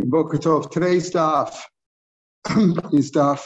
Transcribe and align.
Boker. 0.00 0.38
Today's 0.70 1.10
daf 1.12 1.54
is 2.92 3.12
daf 3.12 3.40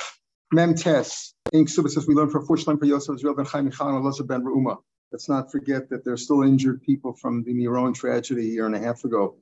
Mem 0.52 0.74
Tes. 0.74 1.34
In 1.52 1.66
Ksubas, 1.66 2.06
we 2.08 2.14
learned 2.14 2.32
from 2.32 2.46
Fushlan 2.46 2.78
for 2.78 2.86
Yosef 2.86 3.16
Israel 3.16 3.34
ben 3.34 3.44
Chaim 3.44 3.70
Michan 3.70 4.18
and 4.18 4.28
ben 4.28 4.42
Reuma. 4.44 4.78
Let's 5.12 5.28
not 5.28 5.52
forget 5.52 5.90
that 5.90 6.04
there's 6.04 6.24
still 6.24 6.42
injured 6.42 6.82
people 6.82 7.12
from 7.14 7.44
the 7.44 7.52
Miron 7.54 7.94
tragedy 7.94 8.42
a 8.42 8.52
year 8.52 8.66
and 8.66 8.74
a 8.74 8.78
half 8.78 9.04
ago. 9.04 9.36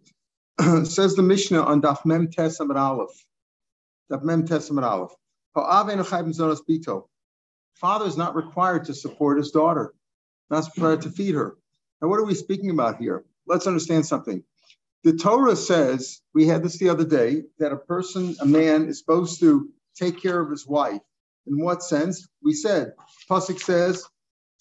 Says 0.84 1.14
the 1.14 1.22
Mishnah 1.22 1.62
on 1.62 1.80
daf 1.80 2.04
Mem 2.04 2.28
Tes 2.28 2.60
Amid 2.60 2.76
Aleph. 2.76 3.24
Daf 4.12 4.22
Mem 4.24 4.46
Tes 4.46 4.70
Amid 4.70 4.84
Aleph. 4.84 5.12
Father 5.54 5.98
is 8.06 8.16
not 8.16 8.34
required 8.34 8.84
to 8.86 8.94
support 8.94 9.38
his 9.38 9.50
daughter, 9.52 9.94
not 10.50 10.64
required 10.76 11.02
to 11.02 11.10
feed 11.10 11.34
her. 11.36 11.56
Now, 12.02 12.08
what 12.08 12.18
are 12.18 12.24
we 12.26 12.34
speaking 12.34 12.70
about 12.70 12.98
here? 12.98 13.24
Let's 13.46 13.66
understand 13.66 14.04
something. 14.06 14.42
The 15.04 15.16
Torah 15.16 15.56
says, 15.56 16.20
we 16.34 16.46
had 16.46 16.62
this 16.64 16.78
the 16.78 16.88
other 16.88 17.04
day, 17.04 17.44
that 17.58 17.72
a 17.72 17.76
person, 17.76 18.36
a 18.40 18.46
man, 18.46 18.88
is 18.88 18.98
supposed 18.98 19.40
to 19.40 19.68
take 19.94 20.20
care 20.20 20.40
of 20.40 20.50
his 20.50 20.66
wife. 20.66 21.00
In 21.46 21.62
what 21.62 21.82
sense? 21.82 22.26
We 22.42 22.54
said, 22.54 22.92
Pasuk 23.30 23.60
says, 23.60 24.04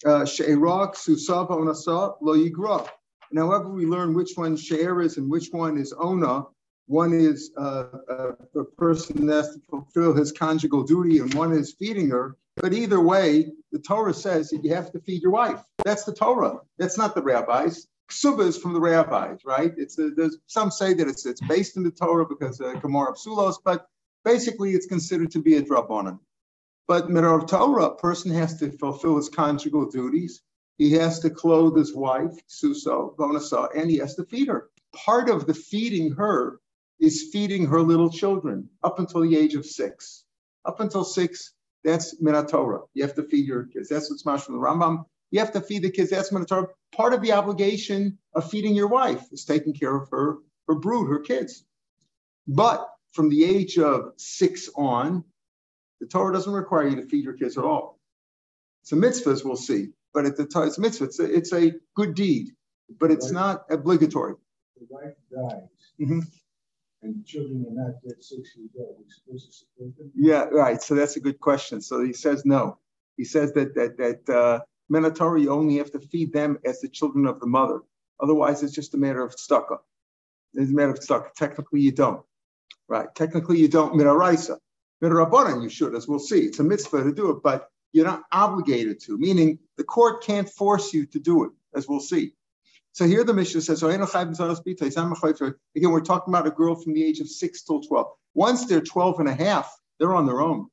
uh, 0.04 0.24
She'erak 0.24 0.94
susav 0.94 1.50
onasa 1.50 2.16
lo 2.20 2.36
yigra. 2.36 2.88
And 3.30 3.38
however 3.38 3.70
we 3.70 3.86
learn 3.86 4.14
which 4.14 4.32
one 4.36 4.56
She'er 4.56 5.02
is 5.02 5.16
and 5.16 5.28
which 5.28 5.48
one 5.50 5.78
is 5.78 5.92
Ona, 5.92 6.44
one 6.86 7.12
is 7.12 7.50
uh, 7.56 7.86
uh, 8.08 8.32
a 8.54 8.64
person 8.78 9.26
that 9.26 9.34
has 9.34 9.54
to 9.54 9.60
fulfill 9.68 10.14
his 10.14 10.30
conjugal 10.30 10.84
duty 10.84 11.18
and 11.18 11.34
one 11.34 11.52
is 11.52 11.74
feeding 11.76 12.10
her. 12.10 12.36
But 12.56 12.72
either 12.72 13.00
way, 13.00 13.52
the 13.72 13.80
Torah 13.80 14.14
says 14.14 14.50
that 14.50 14.62
you 14.62 14.72
have 14.74 14.92
to 14.92 15.00
feed 15.00 15.22
your 15.22 15.32
wife. 15.32 15.60
That's 15.84 16.04
the 16.04 16.14
Torah. 16.14 16.60
That's 16.78 16.96
not 16.96 17.16
the 17.16 17.22
rabbis 17.22 17.88
ksubas 18.10 18.60
from 18.60 18.72
the 18.72 18.80
rabbis, 18.80 19.44
right? 19.44 19.72
It's 19.76 19.98
a, 19.98 20.10
there's 20.10 20.38
some 20.46 20.70
say 20.70 20.94
that 20.94 21.08
it's 21.08 21.26
it's 21.26 21.40
based 21.40 21.76
in 21.76 21.82
the 21.82 21.90
Torah 21.90 22.26
because 22.26 22.60
of 22.60 22.80
Gemara 22.82 23.14
Psulos, 23.14 23.56
but 23.64 23.86
basically 24.24 24.72
it's 24.72 24.86
considered 24.86 25.30
to 25.32 25.42
be 25.42 25.56
a 25.56 25.62
drabonin. 25.62 26.18
But 26.86 27.08
Mirar 27.10 27.46
Torah, 27.46 27.86
a 27.86 27.96
person 27.96 28.30
has 28.32 28.58
to 28.60 28.70
fulfill 28.72 29.16
his 29.16 29.28
conjugal 29.28 29.90
duties. 29.90 30.42
He 30.78 30.92
has 30.92 31.20
to 31.20 31.30
clothe 31.30 31.76
his 31.76 31.94
wife, 31.94 32.32
Suso, 32.46 33.14
Bonasa, 33.18 33.70
and 33.74 33.90
he 33.90 33.98
has 33.98 34.14
to 34.16 34.24
feed 34.24 34.48
her. 34.48 34.70
Part 34.94 35.30
of 35.30 35.46
the 35.46 35.54
feeding 35.54 36.12
her 36.12 36.60
is 37.00 37.30
feeding 37.32 37.66
her 37.66 37.80
little 37.82 38.10
children 38.10 38.68
up 38.82 38.98
until 38.98 39.22
the 39.22 39.36
age 39.36 39.54
of 39.54 39.66
six. 39.66 40.24
Up 40.64 40.80
until 40.80 41.04
six, 41.04 41.52
that's 41.84 42.16
Torah. 42.48 42.82
You 42.94 43.02
have 43.04 43.14
to 43.14 43.22
feed 43.22 43.46
your 43.46 43.64
kids. 43.64 43.88
That's 43.88 44.10
what's 44.10 44.26
mash 44.26 44.42
from 44.42 44.56
the 44.56 44.60
Rambam. 44.60 45.04
You 45.30 45.40
have 45.40 45.52
to 45.52 45.60
feed 45.60 45.82
the 45.82 45.90
kids. 45.90 46.10
That's 46.10 46.30
Torah. 46.30 46.68
Part 46.94 47.14
of 47.14 47.20
the 47.20 47.32
obligation 47.32 48.18
of 48.34 48.48
feeding 48.50 48.74
your 48.74 48.88
wife 48.88 49.24
is 49.32 49.44
taking 49.44 49.74
care 49.74 49.94
of 49.94 50.08
her, 50.10 50.38
her 50.68 50.74
brood, 50.74 51.08
her 51.08 51.20
kids. 51.20 51.64
But 52.46 52.88
from 53.12 53.28
the 53.28 53.44
age 53.44 53.78
of 53.78 54.12
six 54.16 54.70
on, 54.76 55.24
the 56.00 56.06
Torah 56.06 56.32
doesn't 56.32 56.52
require 56.52 56.88
you 56.88 56.96
to 56.96 57.02
feed 57.02 57.24
your 57.24 57.34
kids 57.34 57.58
at 57.58 57.64
all. 57.64 57.98
It's 58.82 58.92
a 58.92 58.96
mitzvah, 58.96 59.30
as 59.30 59.44
we'll 59.44 59.56
see. 59.56 59.88
But 60.14 60.26
at 60.26 60.36
the 60.36 60.46
time, 60.46 60.68
it's 60.68 60.78
a 60.78 60.80
mitzvah. 60.80 61.04
It's 61.04 61.18
a, 61.18 61.24
it's 61.24 61.52
a 61.52 61.72
good 61.94 62.14
deed, 62.14 62.52
but 63.00 63.10
it's 63.10 63.30
not 63.30 63.64
obligatory. 63.68 64.34
The 64.78 64.86
wife 64.88 65.14
dies. 65.30 65.68
Mm-hmm. 66.00 66.20
And 67.02 67.26
children 67.26 67.66
are 67.68 67.84
not 67.84 67.94
yet 68.02 68.22
six 68.22 68.56
years 68.56 68.70
old. 68.78 69.04
supposed 69.08 69.46
to 69.46 69.52
support 69.52 69.96
them? 69.96 70.10
Yeah, 70.14 70.44
right. 70.44 70.80
So 70.80 70.94
that's 70.94 71.16
a 71.16 71.20
good 71.20 71.40
question. 71.40 71.80
So 71.80 72.02
he 72.04 72.12
says 72.12 72.44
no. 72.44 72.78
He 73.16 73.24
says 73.24 73.52
that 73.52 73.74
that 73.74 73.96
that 73.98 74.34
uh, 74.34 74.60
Minatorah, 74.92 75.42
you 75.42 75.50
only 75.50 75.78
have 75.78 75.90
to 75.92 76.00
feed 76.00 76.32
them 76.32 76.58
as 76.64 76.80
the 76.80 76.88
children 76.88 77.26
of 77.26 77.40
the 77.40 77.46
mother. 77.46 77.80
Otherwise, 78.20 78.62
it's 78.62 78.74
just 78.74 78.94
a 78.94 78.96
matter 78.96 79.22
of 79.22 79.32
stucco. 79.32 79.80
It's 80.54 80.70
a 80.70 80.74
matter 80.74 80.92
of 80.92 81.02
stucco. 81.02 81.28
Technically, 81.36 81.80
you 81.80 81.92
don't. 81.92 82.22
Right? 82.88 83.08
Technically, 83.14 83.58
you 83.58 83.68
don't. 83.68 83.94
Minaraisa. 83.94 84.58
Minarabanan, 85.02 85.62
you 85.62 85.68
should, 85.68 85.94
as 85.94 86.08
we'll 86.08 86.18
see. 86.18 86.40
It's 86.40 86.60
a 86.60 86.64
mitzvah 86.64 87.04
to 87.04 87.12
do 87.12 87.30
it, 87.30 87.42
but 87.42 87.68
you're 87.92 88.06
not 88.06 88.22
obligated 88.32 89.00
to, 89.00 89.18
meaning 89.18 89.58
the 89.76 89.84
court 89.84 90.22
can't 90.22 90.48
force 90.48 90.94
you 90.94 91.04
to 91.06 91.18
do 91.18 91.44
it, 91.44 91.50
as 91.74 91.88
we'll 91.88 92.00
see. 92.00 92.32
So 92.92 93.06
here 93.06 93.24
the 93.24 93.34
Mishnah 93.34 93.60
says, 93.60 93.82
again, 93.82 94.00
we're 94.00 96.00
talking 96.00 96.32
about 96.32 96.46
a 96.46 96.50
girl 96.50 96.74
from 96.74 96.94
the 96.94 97.04
age 97.04 97.20
of 97.20 97.28
6 97.28 97.62
till 97.62 97.82
12. 97.82 98.06
Once 98.34 98.64
they're 98.64 98.80
12 98.80 99.20
and 99.20 99.28
a 99.28 99.34
half, 99.34 99.70
they're 99.98 100.14
on 100.14 100.24
their 100.24 100.40
own. 100.40 100.68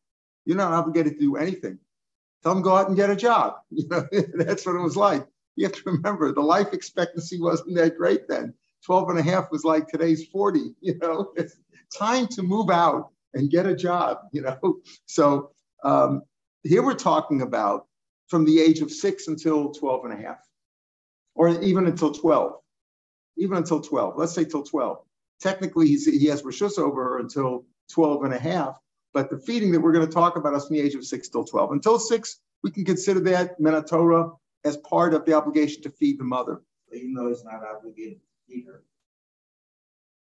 You're 0.45 0.57
not 0.57 0.71
obligated 0.71 1.13
to 1.13 1.19
do 1.19 1.35
anything. 1.35 1.79
Tell 2.43 2.53
them 2.53 2.63
go 2.63 2.75
out 2.75 2.87
and 2.87 2.97
get 2.97 3.09
a 3.09 3.15
job. 3.15 3.55
You 3.71 3.87
know, 3.87 4.07
that's 4.35 4.65
what 4.65 4.75
it 4.75 4.81
was 4.81 4.97
like. 4.97 5.25
You 5.55 5.65
have 5.65 5.75
to 5.75 5.83
remember 5.85 6.31
the 6.31 6.41
life 6.41 6.73
expectancy 6.73 7.39
wasn't 7.39 7.75
that 7.77 7.97
great 7.97 8.27
then. 8.27 8.53
12 8.85 9.09
and 9.11 9.19
a 9.19 9.23
half 9.23 9.51
was 9.51 9.63
like 9.63 9.87
today's 9.87 10.25
40, 10.27 10.75
you 10.81 10.97
know, 10.99 11.31
it's 11.35 11.55
time 11.95 12.27
to 12.27 12.43
move 12.43 12.69
out 12.69 13.09
and 13.33 13.49
get 13.49 13.65
a 13.65 13.75
job, 13.75 14.17
you 14.31 14.41
know. 14.41 14.79
So 15.05 15.51
um, 15.83 16.23
here 16.63 16.83
we're 16.83 16.93
talking 16.95 17.41
about 17.41 17.87
from 18.27 18.45
the 18.45 18.59
age 18.59 18.81
of 18.81 18.91
six 18.91 19.27
until 19.27 19.71
12 19.73 20.05
and 20.05 20.13
a 20.13 20.17
half, 20.27 20.39
or 21.35 21.49
even 21.61 21.87
until 21.87 22.11
12, 22.11 22.53
even 23.37 23.57
until 23.57 23.81
12, 23.81 24.15
let's 24.17 24.33
say 24.33 24.43
till 24.45 24.63
12. 24.63 24.97
Technically, 25.41 25.87
he's, 25.87 26.05
he 26.05 26.27
has 26.27 26.41
Rishus 26.43 26.77
over 26.77 27.19
until 27.19 27.65
12 27.91 28.23
and 28.23 28.33
a 28.33 28.39
half, 28.39 28.75
but 29.13 29.29
the 29.29 29.37
feeding 29.37 29.71
that 29.71 29.79
we're 29.79 29.93
going 29.93 30.05
to 30.05 30.11
talk 30.11 30.37
about 30.37 30.53
is 30.55 30.65
from 30.65 30.75
the 30.75 30.81
age 30.81 30.95
of 30.95 31.05
six 31.05 31.29
till 31.29 31.43
12. 31.43 31.71
Until 31.71 31.99
six, 31.99 32.39
we 32.63 32.71
can 32.71 32.83
consider 32.83 33.19
that 33.21 33.87
Torah 33.87 34.31
as 34.65 34.77
part 34.77 35.13
of 35.13 35.25
the 35.25 35.33
obligation 35.33 35.83
to 35.83 35.89
feed 35.89 36.19
the 36.19 36.23
mother. 36.23 36.61
Even 36.93 37.13
though 37.13 37.27
he's 37.27 37.43
not 37.43 37.61
obligated 37.63 38.19
to 38.19 38.53
feed 38.53 38.65
her, 38.67 38.83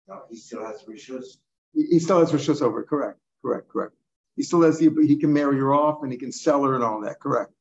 no, 0.09 0.23
he 0.29 0.37
still 0.37 0.65
has 0.65 0.83
rishus. 0.85 1.39
He, 1.73 2.01
still 2.01 2.19
has 2.19 2.33
rishus 2.33 2.63
over. 2.63 2.83
Correct. 2.83 3.19
Correct. 3.43 3.69
Correct. 3.69 3.95
He 4.37 4.43
still 4.43 4.63
has 4.63 4.79
the 4.79 4.91
he 5.07 5.17
can 5.17 5.33
marry 5.33 5.59
her 5.59 5.73
off 5.75 6.03
and 6.03 6.11
he 6.11 6.19
can 6.19 6.33
sell 6.33 6.65
her 6.65 6.75
and 6.75 6.83
all 6.83 7.01
that. 7.03 7.21
Correct. 7.21 7.53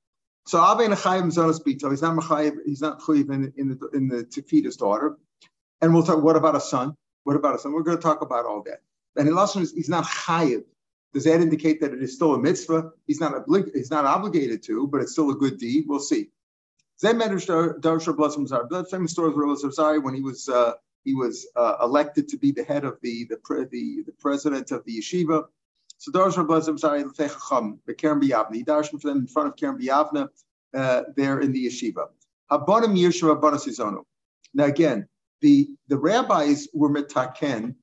So 0.47 0.59
Abe 0.59 0.89
and 0.89 0.93
Zonas 0.95 1.61
Bito, 1.61 1.91
he's 1.91 2.01
not 2.01 2.15
Machayev, 2.15 2.57
he's 2.65 2.81
not 2.81 3.01
Chayiv 3.01 3.31
in, 3.31 3.53
in 3.57 3.69
the 3.69 3.89
in 3.93 4.07
the 4.07 4.23
to 4.23 4.41
feed 4.41 4.65
his 4.65 4.77
daughter. 4.77 5.17
And 5.81 5.93
we'll 5.93 6.03
talk. 6.03 6.23
What 6.23 6.35
about 6.35 6.55
a 6.55 6.61
son? 6.61 6.95
What 7.23 7.35
about 7.35 7.55
a 7.55 7.59
son? 7.59 7.73
We're 7.73 7.83
going 7.83 7.97
to 7.97 8.03
talk 8.03 8.21
about 8.21 8.45
all 8.45 8.63
that. 8.63 8.81
And 9.15 9.27
in 9.27 9.35
last 9.35 9.55
one, 9.55 9.67
he's 9.75 9.89
not 9.89 10.05
Chayiv 10.05 10.63
does 11.13 11.23
that 11.23 11.41
indicate 11.41 11.81
that 11.81 11.93
it 11.93 12.01
is 12.01 12.13
still 12.13 12.35
a 12.35 12.39
mitzvah? 12.39 12.91
He's 13.07 13.19
not 13.19 13.33
oblig- 13.33 13.73
he's 13.73 13.89
not 13.91 14.05
obligated 14.05 14.61
to, 14.63 14.87
but 14.87 15.01
it's 15.01 15.11
still 15.13 15.31
a 15.31 15.35
good 15.35 15.57
deed. 15.57 15.85
We'll 15.87 15.99
see. 15.99 16.29
Famous 17.01 17.43
story 17.43 17.69
of 17.69 19.37
Rabbi 19.37 19.97
when 19.97 20.13
he 20.13 20.21
was 20.21 20.49
uh, 20.49 20.73
he 21.03 21.15
was 21.15 21.47
uh, 21.55 21.77
elected 21.81 22.27
to 22.29 22.37
be 22.37 22.51
the 22.51 22.63
head 22.63 22.83
of 22.83 22.99
the 23.01 23.25
the, 23.25 23.37
the, 23.71 24.03
the 24.05 24.11
president 24.19 24.71
of 24.71 24.83
the 24.85 24.99
yeshiva. 24.99 25.45
So 25.97 26.11
Darsh 26.11 26.37
Rabbi 26.37 26.59
Zari 26.59 27.03
Lefechacham, 27.03 27.79
the 27.85 27.93
Keren 27.93 28.21
Biyavna. 28.21 28.55
He 28.55 28.63
darshan 28.63 29.01
for 29.01 29.07
them 29.07 29.19
in 29.19 29.27
front 29.27 29.49
of 29.49 29.55
Keren 29.55 29.77
Biyavna 29.77 30.29
uh, 30.73 31.03
there 31.15 31.39
in 31.39 31.51
the 31.51 31.67
yeshiva. 31.67 32.07
Habanim 32.51 32.97
Yeshua 32.97 33.39
Abanasizonu. 33.39 34.03
Now 34.53 34.65
again, 34.65 35.07
the 35.41 35.69
the 35.87 35.97
rabbis 35.97 36.67
were 36.73 36.89
mitaken 36.89 37.75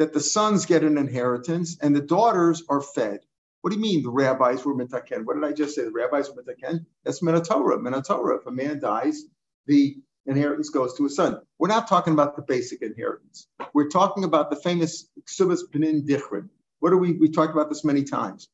that 0.00 0.14
the 0.14 0.20
sons 0.20 0.64
get 0.64 0.82
an 0.82 0.96
inheritance 0.96 1.76
and 1.82 1.94
the 1.94 2.00
daughters 2.00 2.62
are 2.70 2.80
fed. 2.80 3.20
What 3.60 3.68
do 3.68 3.76
you 3.76 3.82
mean 3.82 4.02
the 4.02 4.08
rabbis 4.08 4.64
were 4.64 4.74
mitaken? 4.74 5.26
What 5.26 5.34
did 5.34 5.44
I 5.44 5.52
just 5.52 5.74
say? 5.74 5.84
The 5.84 5.90
rabbis 5.90 6.30
were 6.30 6.42
mitaken? 6.42 6.86
That's 7.04 7.20
Minatorah. 7.20 7.78
Minatorah. 7.78 8.40
If 8.40 8.46
a 8.46 8.50
man 8.50 8.80
dies, 8.80 9.24
the 9.66 9.98
inheritance 10.24 10.70
goes 10.70 10.96
to 10.96 11.02
his 11.02 11.16
son. 11.16 11.42
We're 11.58 11.68
not 11.68 11.86
talking 11.86 12.14
about 12.14 12.34
the 12.34 12.40
basic 12.40 12.80
inheritance. 12.80 13.46
We're 13.74 13.90
talking 13.90 14.24
about 14.24 14.48
the 14.48 14.56
famous 14.56 15.06
Ksubas 15.28 15.70
Benin 15.70 16.06
Dichrin. 16.06 16.48
What 16.78 16.90
do 16.90 16.96
we, 16.96 17.12
we 17.18 17.28
talked 17.28 17.52
about 17.52 17.68
this 17.68 17.84
many 17.84 18.02
times. 18.02 18.48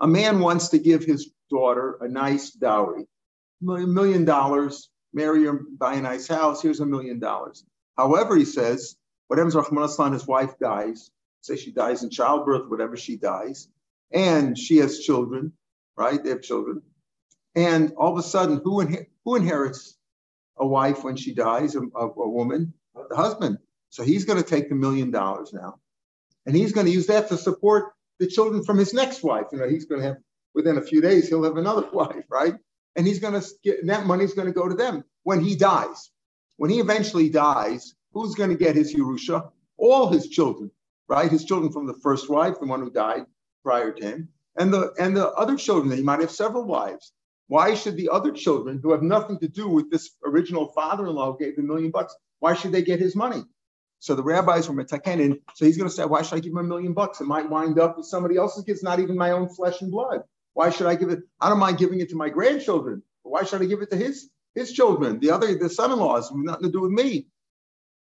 A 0.00 0.06
man 0.06 0.40
wants 0.40 0.68
to 0.68 0.78
give 0.78 1.04
his 1.04 1.30
daughter 1.50 1.96
a 2.02 2.08
nice 2.08 2.50
dowry, 2.50 3.06
a 3.66 3.86
million 3.86 4.26
dollars, 4.26 4.90
marry 5.14 5.44
her, 5.44 5.58
buy 5.78 5.94
a 5.94 6.02
nice 6.02 6.28
house, 6.28 6.60
here's 6.60 6.80
a 6.80 6.86
million 6.86 7.18
dollars. 7.18 7.64
However, 7.96 8.36
he 8.36 8.44
says, 8.44 8.96
whatever 9.28 9.50
Rahman 9.50 9.84
Aslan, 9.84 10.12
his 10.12 10.26
wife 10.26 10.58
dies, 10.58 11.10
say 11.40 11.56
she 11.56 11.72
dies 11.72 12.02
in 12.02 12.10
childbirth, 12.10 12.68
whatever 12.68 12.96
she 12.96 13.16
dies, 13.16 13.68
and 14.12 14.56
she 14.56 14.78
has 14.78 15.00
children, 15.00 15.52
right? 15.96 16.22
They 16.22 16.30
have 16.30 16.42
children. 16.42 16.82
And 17.54 17.92
all 17.96 18.12
of 18.12 18.18
a 18.18 18.22
sudden, 18.22 18.60
who, 18.62 18.86
who 19.24 19.36
inherits 19.36 19.96
a 20.56 20.66
wife 20.66 21.04
when 21.04 21.16
she 21.16 21.34
dies, 21.34 21.74
a, 21.74 21.80
a, 21.80 22.08
a 22.08 22.28
woman? 22.28 22.74
The 23.08 23.16
husband. 23.16 23.58
So 23.90 24.02
he's 24.02 24.24
going 24.24 24.42
to 24.42 24.48
take 24.48 24.68
the 24.68 24.74
million 24.74 25.10
dollars 25.10 25.52
now. 25.52 25.78
And 26.46 26.54
he's 26.54 26.72
going 26.72 26.86
to 26.86 26.92
use 26.92 27.06
that 27.06 27.28
to 27.28 27.36
support 27.36 27.92
the 28.18 28.26
children 28.26 28.64
from 28.64 28.78
his 28.78 28.94
next 28.94 29.22
wife. 29.22 29.46
You 29.52 29.58
know, 29.58 29.68
he's 29.68 29.86
going 29.86 30.00
to 30.00 30.08
have, 30.08 30.16
within 30.54 30.78
a 30.78 30.82
few 30.82 31.00
days, 31.00 31.28
he'll 31.28 31.44
have 31.44 31.56
another 31.56 31.88
wife, 31.92 32.24
right? 32.28 32.54
And 32.96 33.06
he's 33.06 33.18
going 33.18 33.40
to 33.40 33.46
get, 33.62 33.80
and 33.80 33.90
that 33.90 34.06
money's 34.06 34.34
going 34.34 34.46
to 34.46 34.52
go 34.52 34.68
to 34.68 34.74
them 34.74 35.04
when 35.22 35.40
he 35.40 35.56
dies. 35.56 36.10
When 36.56 36.70
he 36.70 36.78
eventually 36.78 37.28
dies, 37.28 37.94
Who's 38.14 38.34
going 38.34 38.50
to 38.50 38.56
get 38.56 38.76
his 38.76 38.94
Yerusha? 38.94 39.50
All 39.78 40.08
his 40.08 40.28
children, 40.28 40.70
right? 41.08 41.30
His 41.30 41.44
children 41.44 41.72
from 41.72 41.86
the 41.86 41.94
first 42.02 42.30
wife, 42.30 42.60
the 42.60 42.66
one 42.66 42.80
who 42.80 42.90
died 42.90 43.26
prior 43.64 43.92
to 43.92 44.04
him, 44.04 44.28
and 44.56 44.72
the 44.72 44.94
and 45.00 45.16
the 45.16 45.30
other 45.32 45.56
children 45.56 45.96
he 45.96 46.02
might 46.02 46.20
have 46.20 46.30
several 46.30 46.64
wives. 46.64 47.12
Why 47.48 47.74
should 47.74 47.96
the 47.96 48.10
other 48.10 48.32
children 48.32 48.80
who 48.82 48.92
have 48.92 49.02
nothing 49.02 49.38
to 49.40 49.48
do 49.48 49.68
with 49.68 49.90
this 49.90 50.10
original 50.24 50.68
father-in-law 50.72 51.32
who 51.32 51.38
gave 51.38 51.56
the 51.56 51.62
million 51.62 51.90
bucks, 51.90 52.16
why 52.40 52.54
should 52.54 52.72
they 52.72 52.82
get 52.82 53.00
his 53.00 53.16
money? 53.16 53.44
So 53.98 54.14
the 54.14 54.22
rabbis 54.22 54.68
were 54.68 54.74
metakenin. 54.74 55.40
So 55.54 55.64
he's 55.66 55.76
going 55.76 55.88
to 55.88 55.94
say, 55.94 56.04
why 56.04 56.22
should 56.22 56.36
I 56.36 56.40
give 56.40 56.52
him 56.52 56.58
a 56.58 56.62
million 56.62 56.94
bucks? 56.94 57.20
It 57.20 57.26
might 57.26 57.48
wind 57.50 57.78
up 57.78 57.96
with 57.98 58.06
somebody 58.06 58.36
else's 58.36 58.64
kids, 58.64 58.82
not 58.82 59.00
even 59.00 59.16
my 59.16 59.32
own 59.32 59.48
flesh 59.48 59.80
and 59.82 59.90
blood. 59.90 60.22
Why 60.54 60.70
should 60.70 60.86
I 60.86 60.94
give 60.94 61.10
it? 61.10 61.20
I 61.40 61.48
don't 61.48 61.58
mind 61.58 61.78
giving 61.78 62.00
it 62.00 62.10
to 62.10 62.16
my 62.16 62.28
grandchildren. 62.28 63.02
But 63.24 63.30
why 63.30 63.44
should 63.44 63.62
I 63.62 63.66
give 63.66 63.82
it 63.82 63.90
to 63.90 63.96
his 63.96 64.30
his 64.54 64.72
children? 64.72 65.20
The 65.20 65.30
other, 65.30 65.54
the 65.56 65.68
son-in-laws, 65.68 66.32
nothing 66.34 66.64
to 66.64 66.72
do 66.72 66.82
with 66.82 66.92
me. 66.92 67.26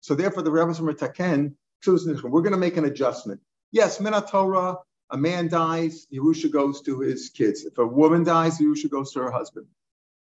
So 0.00 0.14
therefore, 0.14 0.42
the 0.42 0.50
rabbis 0.50 0.80
were 0.80 0.92
metaken. 0.92 1.54
We're 1.86 2.42
going 2.42 2.52
to 2.52 2.58
make 2.58 2.76
an 2.76 2.84
adjustment. 2.84 3.40
Yes, 3.72 3.98
Minat 3.98 4.30
Torah, 4.30 4.76
a 5.10 5.16
man 5.16 5.48
dies, 5.48 6.06
Yerusha 6.12 6.50
goes 6.50 6.82
to 6.82 7.00
his 7.00 7.30
kids. 7.30 7.64
If 7.64 7.78
a 7.78 7.86
woman 7.86 8.24
dies, 8.24 8.58
Yerusha 8.58 8.90
goes 8.90 9.12
to 9.12 9.20
her 9.20 9.30
husband. 9.30 9.66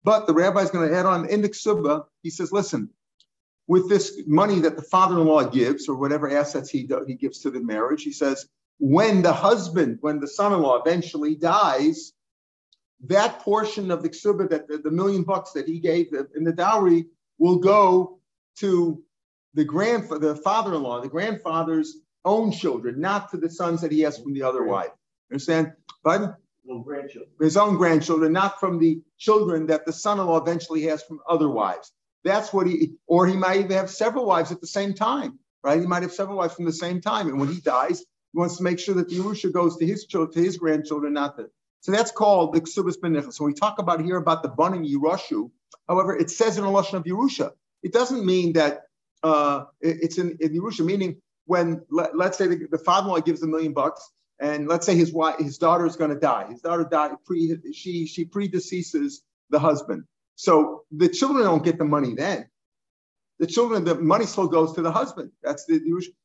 But 0.02 0.26
the 0.26 0.34
rabbi 0.34 0.60
is 0.60 0.70
going 0.70 0.88
to 0.88 0.96
add 0.96 1.06
on 1.06 1.28
in 1.28 1.42
the 1.42 1.48
ksuba, 1.48 2.04
he 2.22 2.30
says, 2.30 2.52
listen, 2.52 2.90
with 3.66 3.88
this 3.88 4.20
money 4.26 4.60
that 4.60 4.76
the 4.76 4.82
father-in-law 4.82 5.44
gives 5.44 5.88
or 5.88 5.96
whatever 5.96 6.30
assets 6.30 6.68
he, 6.68 6.84
do, 6.84 7.04
he 7.06 7.14
gives 7.14 7.38
to 7.40 7.50
the 7.50 7.60
marriage, 7.60 8.02
he 8.02 8.12
says, 8.12 8.46
when 8.78 9.22
the 9.22 9.32
husband, 9.32 9.98
when 10.02 10.20
the 10.20 10.28
son-in-law 10.28 10.82
eventually 10.82 11.34
dies, 11.34 12.12
that 13.04 13.38
portion 13.40 13.90
of 13.90 14.02
the 14.02 14.10
ksuba, 14.10 14.50
that 14.50 14.68
the, 14.68 14.78
the 14.78 14.90
million 14.90 15.22
bucks 15.22 15.52
that 15.52 15.66
he 15.66 15.78
gave 15.78 16.12
in 16.34 16.44
the 16.44 16.52
dowry, 16.52 17.06
will 17.38 17.56
go 17.56 18.18
to 18.56 19.02
the 19.54 19.64
grand, 19.64 20.08
the 20.08 20.36
father-in-law, 20.36 21.00
the 21.00 21.08
grandfather's 21.08 21.96
own 22.24 22.50
children, 22.52 23.00
not 23.00 23.30
to 23.30 23.36
the 23.36 23.50
sons 23.50 23.80
that 23.80 23.92
he 23.92 24.00
has 24.00 24.18
from 24.18 24.34
the 24.34 24.42
other 24.42 24.64
wife. 24.64 24.90
Understand? 25.30 25.72
But 26.02 26.36
his 27.40 27.56
own 27.56 27.76
grandchildren, 27.76 28.32
not 28.32 28.58
from 28.60 28.78
the 28.78 29.00
children 29.18 29.66
that 29.66 29.84
the 29.86 29.92
son-in-law 29.92 30.42
eventually 30.42 30.82
has 30.82 31.02
from 31.02 31.20
other 31.28 31.48
wives. 31.48 31.92
That's 32.24 32.52
what 32.52 32.66
he, 32.66 32.94
or 33.06 33.26
he 33.26 33.36
might 33.36 33.58
even 33.58 33.72
have 33.72 33.90
several 33.90 34.24
wives 34.24 34.50
at 34.50 34.60
the 34.60 34.66
same 34.66 34.94
time, 34.94 35.38
right? 35.62 35.78
He 35.80 35.86
might 35.86 36.02
have 36.02 36.12
several 36.12 36.38
wives 36.38 36.54
from 36.54 36.64
the 36.64 36.72
same 36.72 37.00
time, 37.00 37.28
and 37.28 37.38
when 37.38 37.48
he 37.48 37.60
dies, 37.60 38.00
he 38.00 38.38
wants 38.38 38.56
to 38.56 38.62
make 38.62 38.78
sure 38.78 38.94
that 38.94 39.10
the 39.10 39.16
Yerusha 39.16 39.52
goes 39.52 39.76
to 39.76 39.86
his 39.86 40.06
children, 40.06 40.32
to 40.32 40.42
his 40.42 40.56
grandchildren, 40.56 41.12
not 41.12 41.36
the. 41.36 41.50
So 41.82 41.92
that's 41.92 42.10
called 42.10 42.54
the 42.54 42.62
Ksubas 42.62 42.98
Ben 43.00 43.30
So 43.30 43.44
we 43.44 43.52
talk 43.52 43.78
about 43.78 44.00
here 44.00 44.16
about 44.16 44.42
the 44.42 44.48
Banim 44.48 44.86
Yerushu. 44.86 45.50
However, 45.86 46.16
it 46.16 46.30
says 46.30 46.56
in 46.56 46.64
a 46.64 46.68
lashon 46.68 46.94
of 46.94 47.04
Yerusha. 47.04 47.52
It 47.82 47.92
doesn't 47.92 48.24
mean 48.24 48.54
that 48.54 48.84
uh, 49.24 49.64
it's 49.80 50.18
in, 50.18 50.36
in 50.40 50.50
Yerusha, 50.50 50.84
meaning 50.84 51.20
when 51.46 51.82
let, 51.90 52.14
us 52.14 52.38
say 52.38 52.46
the, 52.46 52.68
the 52.70 52.78
father-in-law 52.78 53.20
gives 53.20 53.42
a 53.42 53.46
million 53.46 53.72
bucks, 53.72 54.08
and 54.38 54.68
let's 54.68 54.86
say 54.86 54.94
his 54.94 55.12
wife, 55.12 55.38
his 55.38 55.58
daughter 55.58 55.86
is 55.86 55.96
going 55.96 56.10
to 56.10 56.18
die. 56.18 56.46
His 56.50 56.60
daughter 56.60 56.86
died 56.88 57.12
pre, 57.24 57.56
she 57.72 58.06
she 58.06 58.24
predeceases 58.24 59.22
the 59.50 59.58
husband. 59.58 60.04
So 60.36 60.82
the 60.92 61.08
children 61.08 61.44
don't 61.44 61.64
get 61.64 61.78
the 61.78 61.84
money 61.84 62.14
then. 62.14 62.48
The 63.38 63.46
children, 63.46 63.84
the 63.84 63.96
money 63.96 64.26
still 64.26 64.46
goes 64.46 64.74
to 64.74 64.82
the 64.82 64.92
husband. 64.92 65.30
That's 65.42 65.64
the, 65.66 65.80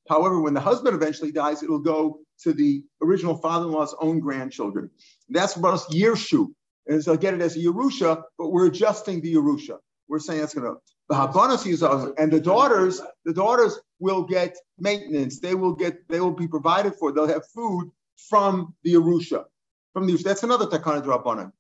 however, 0.07 0.42
when 0.42 0.54
the 0.54 0.60
husband 0.60 0.96
eventually 0.96 1.31
dies, 1.31 1.63
it'll 1.63 1.80
go 1.80 2.19
to 2.44 2.54
the 2.54 2.84
original 3.01 3.36
father-in-law's 3.36 3.96
own 4.00 4.19
grandchildren. 4.19 4.92
That's 5.30 5.56
about 5.56 5.74
us 5.74 5.88
Yershu. 5.88 6.48
And 6.88 7.01
they'll 7.04 7.18
get 7.18 7.34
it 7.34 7.42
as 7.42 7.56
a 7.56 7.60
Yerusha, 7.60 8.24
but 8.38 8.50
we're 8.50 8.68
adjusting 8.68 9.22
the 9.22 9.34
Yerusha. 9.34 9.78
We're 10.07 10.19
saying 10.19 10.40
that's 10.40 10.54
gonna 10.54 10.75
the 11.10 11.16
Habanas 11.16 12.14
and 12.18 12.32
the 12.32 12.40
daughters, 12.40 13.02
the 13.26 13.34
daughters 13.34 13.80
will 14.00 14.24
get 14.24 14.56
maintenance. 14.78 15.40
They 15.40 15.56
will 15.56 15.74
get, 15.74 16.08
they 16.08 16.20
will 16.20 16.32
be 16.32 16.48
provided 16.48 16.96
for. 16.96 17.12
They'll 17.12 17.28
have 17.28 17.48
food 17.48 17.92
from 18.30 18.76
the 18.84 18.94
Arusha, 18.94 19.46
From 19.94 20.06
the 20.06 20.16
that's 20.18 20.44
another 20.44 20.68
takana 20.68 21.04
drabanan. 21.04 21.52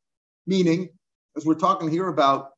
Meaning, 0.45 0.89
as 1.35 1.45
we're 1.45 1.55
talking 1.55 1.89
here 1.89 2.07
about, 2.07 2.51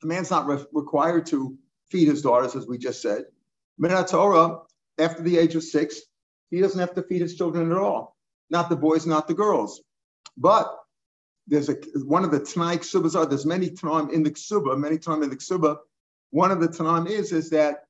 the 0.00 0.06
man's 0.06 0.30
not 0.30 0.46
re- 0.46 0.64
required 0.72 1.26
to 1.26 1.58
feed 1.90 2.08
his 2.08 2.22
daughters, 2.22 2.56
as 2.56 2.66
we 2.66 2.78
just 2.78 3.02
said. 3.02 3.24
Minat 3.80 4.64
after 4.98 5.22
the 5.22 5.38
age 5.38 5.54
of 5.54 5.62
six, 5.62 6.00
he 6.50 6.60
doesn't 6.60 6.80
have 6.80 6.94
to 6.94 7.02
feed 7.02 7.20
his 7.20 7.36
children 7.36 7.70
at 7.70 7.78
all. 7.78 8.16
Not 8.50 8.68
the 8.70 8.76
boys, 8.76 9.06
not 9.06 9.28
the 9.28 9.34
girls. 9.34 9.82
But 10.36 10.74
there's 11.46 11.68
a 11.68 11.76
one 12.04 12.24
of 12.24 12.30
the 12.30 12.40
Tanai 12.40 12.78
Ksubas 12.78 13.16
are 13.16 13.26
there's 13.26 13.46
many 13.46 13.70
Tanaim 13.70 14.12
in 14.12 14.22
the 14.22 14.30
Ksuba, 14.30 14.78
many 14.78 14.98
Tanaim 14.98 15.24
in 15.24 15.30
the 15.30 15.36
Ksuba. 15.36 15.78
One 16.30 16.50
of 16.50 16.60
the 16.60 16.68
Tanaim 16.68 17.08
is 17.08 17.32
is 17.32 17.50
that 17.50 17.84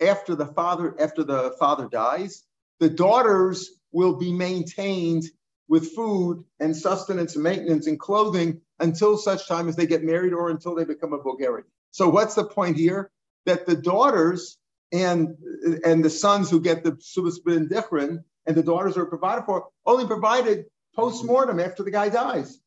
after 0.00 0.34
the 0.34 0.46
father 0.46 0.94
after 1.00 1.24
the 1.24 1.54
father 1.58 1.88
dies, 1.88 2.44
the 2.78 2.88
daughters 2.88 3.70
will 3.92 4.16
be 4.16 4.32
maintained 4.32 5.24
with 5.68 5.92
food 5.92 6.44
and 6.58 6.76
sustenance 6.76 7.34
and 7.34 7.44
maintenance 7.44 7.86
and 7.86 7.98
clothing 7.98 8.60
until 8.80 9.16
such 9.16 9.46
time 9.46 9.68
as 9.68 9.76
they 9.76 9.86
get 9.86 10.02
married 10.02 10.32
or 10.32 10.50
until 10.50 10.74
they 10.74 10.84
become 10.84 11.12
a 11.12 11.22
Bulgarian. 11.22 11.66
So 11.92 12.08
what's 12.08 12.34
the 12.34 12.44
point 12.44 12.76
here? 12.76 13.10
That 13.46 13.66
the 13.66 13.76
daughters 13.76 14.58
and 14.92 15.36
and 15.84 16.04
the 16.04 16.10
sons 16.10 16.50
who 16.50 16.60
get 16.60 16.82
the 16.82 16.92
subas 16.92 17.42
bin 17.44 17.68
dichrin 17.68 18.24
and 18.46 18.56
the 18.56 18.62
daughters 18.62 18.96
are 18.96 19.06
provided 19.06 19.44
for 19.44 19.68
only 19.86 20.06
provided 20.06 20.66
post-mortem 20.94 21.60
after 21.60 21.82
the 21.82 21.90
guy 21.90 22.08
dies. 22.08 22.58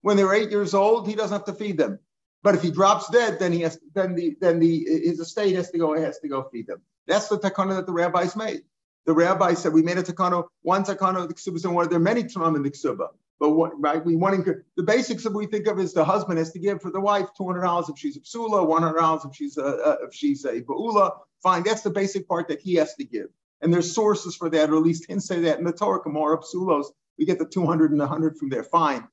When 0.00 0.16
they're 0.16 0.34
eight 0.34 0.50
years 0.50 0.74
old, 0.74 1.06
he 1.06 1.14
doesn't 1.14 1.36
have 1.36 1.44
to 1.46 1.52
feed 1.52 1.76
them. 1.76 1.98
But 2.42 2.54
if 2.54 2.62
he 2.62 2.70
drops 2.70 3.08
dead, 3.10 3.38
then 3.38 3.52
he 3.52 3.60
has 3.62 3.78
then 3.94 4.14
the 4.14 4.36
then 4.40 4.60
the 4.60 4.84
his 4.84 5.18
estate 5.18 5.56
has 5.56 5.70
to 5.70 5.78
go 5.78 5.98
has 5.98 6.18
to 6.20 6.28
go 6.28 6.48
feed 6.52 6.66
them. 6.66 6.80
That's 7.06 7.28
the 7.28 7.38
takana 7.38 7.76
that 7.76 7.86
the 7.86 7.92
rabbis 7.92 8.36
made. 8.36 8.62
The 9.06 9.12
rabbi 9.12 9.54
said 9.54 9.72
we 9.72 9.82
made 9.82 9.98
a 9.98 10.02
takana, 10.02 10.44
one 10.62 10.84
takana 10.84 11.22
of 11.22 11.28
the 11.28 11.34
ksuba, 11.34 11.64
and 11.64 11.74
one 11.74 11.88
there 11.88 11.96
are 11.96 12.00
many 12.00 12.24
tanam 12.24 12.56
in 12.56 12.62
the 12.62 12.70
ksuba. 12.70 13.08
But 13.40 13.50
what 13.50 13.80
right, 13.80 14.04
we 14.04 14.16
want 14.16 14.44
to, 14.44 14.56
the 14.76 14.82
basics 14.82 15.22
that 15.22 15.32
we 15.32 15.46
think 15.46 15.68
of 15.68 15.78
is 15.78 15.92
the 15.92 16.04
husband 16.04 16.38
has 16.38 16.52
to 16.52 16.58
give 16.58 16.82
for 16.82 16.90
the 16.90 17.00
wife 17.00 17.28
two 17.36 17.46
hundred 17.46 17.62
dollars 17.62 17.88
if 17.88 17.98
she's 17.98 18.16
a 18.16 18.20
psula, 18.20 18.66
one 18.66 18.82
hundred 18.82 18.98
dollars 18.98 19.24
if 19.24 19.34
she's 19.34 19.56
a, 19.56 19.62
a 19.62 19.92
if 20.06 20.14
she's 20.14 20.44
a 20.44 20.60
baula. 20.60 21.12
Fine, 21.42 21.62
that's 21.62 21.82
the 21.82 21.90
basic 21.90 22.28
part 22.28 22.48
that 22.48 22.60
he 22.60 22.74
has 22.74 22.94
to 22.96 23.04
give. 23.04 23.28
And 23.60 23.72
there's 23.72 23.94
sources 23.94 24.34
for 24.36 24.50
that, 24.50 24.70
or 24.70 24.76
at 24.76 24.82
least 24.82 25.06
hints 25.08 25.26
say 25.26 25.40
that 25.40 25.58
in 25.58 25.64
the 25.64 25.72
Torah, 25.72 26.02
Gemara, 26.02 26.38
psulos, 26.38 26.86
we 27.16 27.24
get 27.24 27.38
the 27.38 27.44
200 27.44 27.90
and 27.90 28.00
the 28.00 28.06
100 28.06 28.36
from 28.36 28.48
there. 28.48 28.64
Fine. 28.64 29.06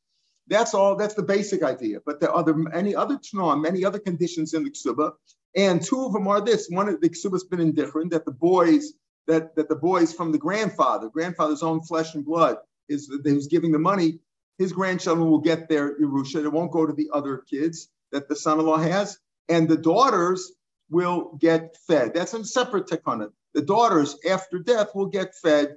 That's 0.48 0.74
all. 0.74 0.96
That's 0.96 1.16
the 1.16 1.24
basic 1.24 1.64
idea. 1.64 2.00
But 2.06 2.20
there 2.20 2.30
are 2.30 2.38
other 2.38 2.56
any 2.74 2.96
other 2.96 3.18
tanoim, 3.18 3.62
many 3.62 3.84
other 3.84 4.00
conditions 4.00 4.54
in 4.54 4.64
the 4.64 4.72
ksuba, 4.72 5.14
and 5.56 5.82
two 5.82 6.06
of 6.06 6.14
them 6.14 6.28
are 6.28 6.42
this. 6.42 6.68
One 6.70 6.88
of 6.88 7.02
the 7.02 7.10
ksuba's 7.10 7.44
been 7.44 7.60
indifferent 7.60 8.12
that 8.12 8.26
the 8.26 8.32
boys 8.32 8.94
that 9.28 9.56
that 9.56 9.70
the 9.70 9.76
boys 9.76 10.14
from 10.14 10.32
the 10.32 10.38
grandfather, 10.38 11.10
grandfather's 11.10 11.64
own 11.64 11.82
flesh 11.82 12.14
and 12.14 12.24
blood, 12.24 12.58
is 12.90 13.12
who's 13.24 13.48
giving 13.48 13.72
the 13.72 13.80
money. 13.80 14.20
His 14.58 14.72
grandchildren 14.72 15.30
will 15.30 15.40
get 15.40 15.68
their 15.68 16.00
yerusha. 16.00 16.44
It 16.44 16.52
won't 16.52 16.72
go 16.72 16.86
to 16.86 16.94
the 16.94 17.10
other 17.14 17.40
kids 17.50 17.90
that 18.12 18.30
the 18.30 18.36
son-in-law 18.36 18.78
has, 18.78 19.18
and 19.50 19.68
the 19.68 19.78
daughters 19.78 20.54
will 20.90 21.38
get 21.42 21.76
fed. 21.88 22.14
That's 22.14 22.34
a 22.34 22.46
separate 22.46 22.88
takana. 22.88 23.32
The 23.54 23.64
daughters 23.64 24.18
after 24.30 24.60
death 24.60 24.94
will 24.96 25.08
get 25.08 25.34
fed 25.36 25.76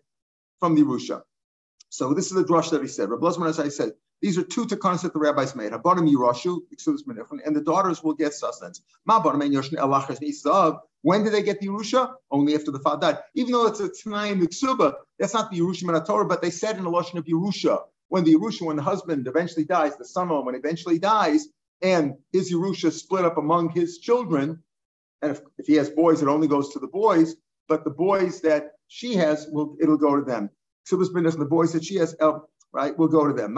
from 0.60 0.74
the 0.74 0.82
yerusha. 0.82 1.22
So 1.88 2.12
this 2.12 2.26
is 2.26 2.34
the 2.34 2.44
drush 2.44 2.70
that 2.70 2.82
he 2.82 2.88
said. 2.88 3.08
Rabbi 3.08 3.26
Lozman, 3.26 3.48
as 3.48 3.58
I 3.58 3.68
said, 3.68 3.92
these 4.20 4.36
are 4.38 4.42
two 4.42 4.66
takanas 4.66 5.02
that 5.02 5.12
the 5.12 5.18
rabbis 5.18 5.54
made. 5.54 5.72
Habanim 5.72 6.10
Yerushu, 6.10 6.60
and 7.46 7.56
the 7.56 7.60
daughters 7.60 8.02
will 8.02 8.14
get 8.14 8.34
sustenance. 8.34 8.80
When 11.02 11.22
did 11.22 11.32
they 11.32 11.42
get 11.42 11.60
the 11.60 11.68
Yerusha? 11.68 12.14
Only 12.30 12.54
after 12.54 12.72
the 12.72 12.80
father 12.80 13.12
died. 13.12 13.18
Even 13.34 13.52
though 13.52 13.66
it's 13.66 13.80
a 13.80 13.88
Tanai 13.88 14.34
Miksuba, 14.34 14.94
that's 15.18 15.34
not 15.34 15.50
the 15.50 15.60
Yerusha 15.60 15.96
in 15.96 16.04
Torah, 16.04 16.26
but 16.26 16.42
they 16.42 16.50
said 16.50 16.76
in 16.76 16.84
the 16.84 16.90
Lashon 16.90 17.18
of 17.18 17.26
Yerusha, 17.26 17.82
when 18.08 18.24
the 18.24 18.34
Yerusha, 18.34 18.62
when 18.62 18.76
the 18.76 18.82
husband 18.82 19.26
eventually 19.28 19.64
dies, 19.64 19.96
the 19.96 20.04
son 20.04 20.30
of 20.30 20.44
when 20.44 20.56
eventually 20.56 20.98
dies, 20.98 21.46
and 21.80 22.14
his 22.32 22.52
Yerusha 22.52 22.90
split 22.90 23.24
up 23.24 23.38
among 23.38 23.70
his 23.70 23.98
children, 23.98 24.62
and 25.22 25.32
if, 25.32 25.40
if 25.58 25.66
he 25.66 25.74
has 25.74 25.90
boys, 25.90 26.22
it 26.22 26.28
only 26.28 26.48
goes 26.48 26.72
to 26.72 26.80
the 26.80 26.88
boys, 26.88 27.36
but 27.68 27.84
the 27.84 27.90
boys 27.90 28.40
that 28.40 28.72
she 28.88 29.14
has, 29.14 29.46
will 29.50 29.76
it'll 29.80 29.98
go 29.98 30.16
to 30.16 30.24
them. 30.24 30.50
Ksubas 30.88 31.12
bin 31.12 31.24
the 31.24 31.44
boys 31.44 31.72
that 31.72 31.84
she 31.84 31.96
has, 31.96 32.16
right, 32.72 32.96
We'll 32.96 33.08
go 33.08 33.26
to 33.26 33.32
them. 33.32 33.56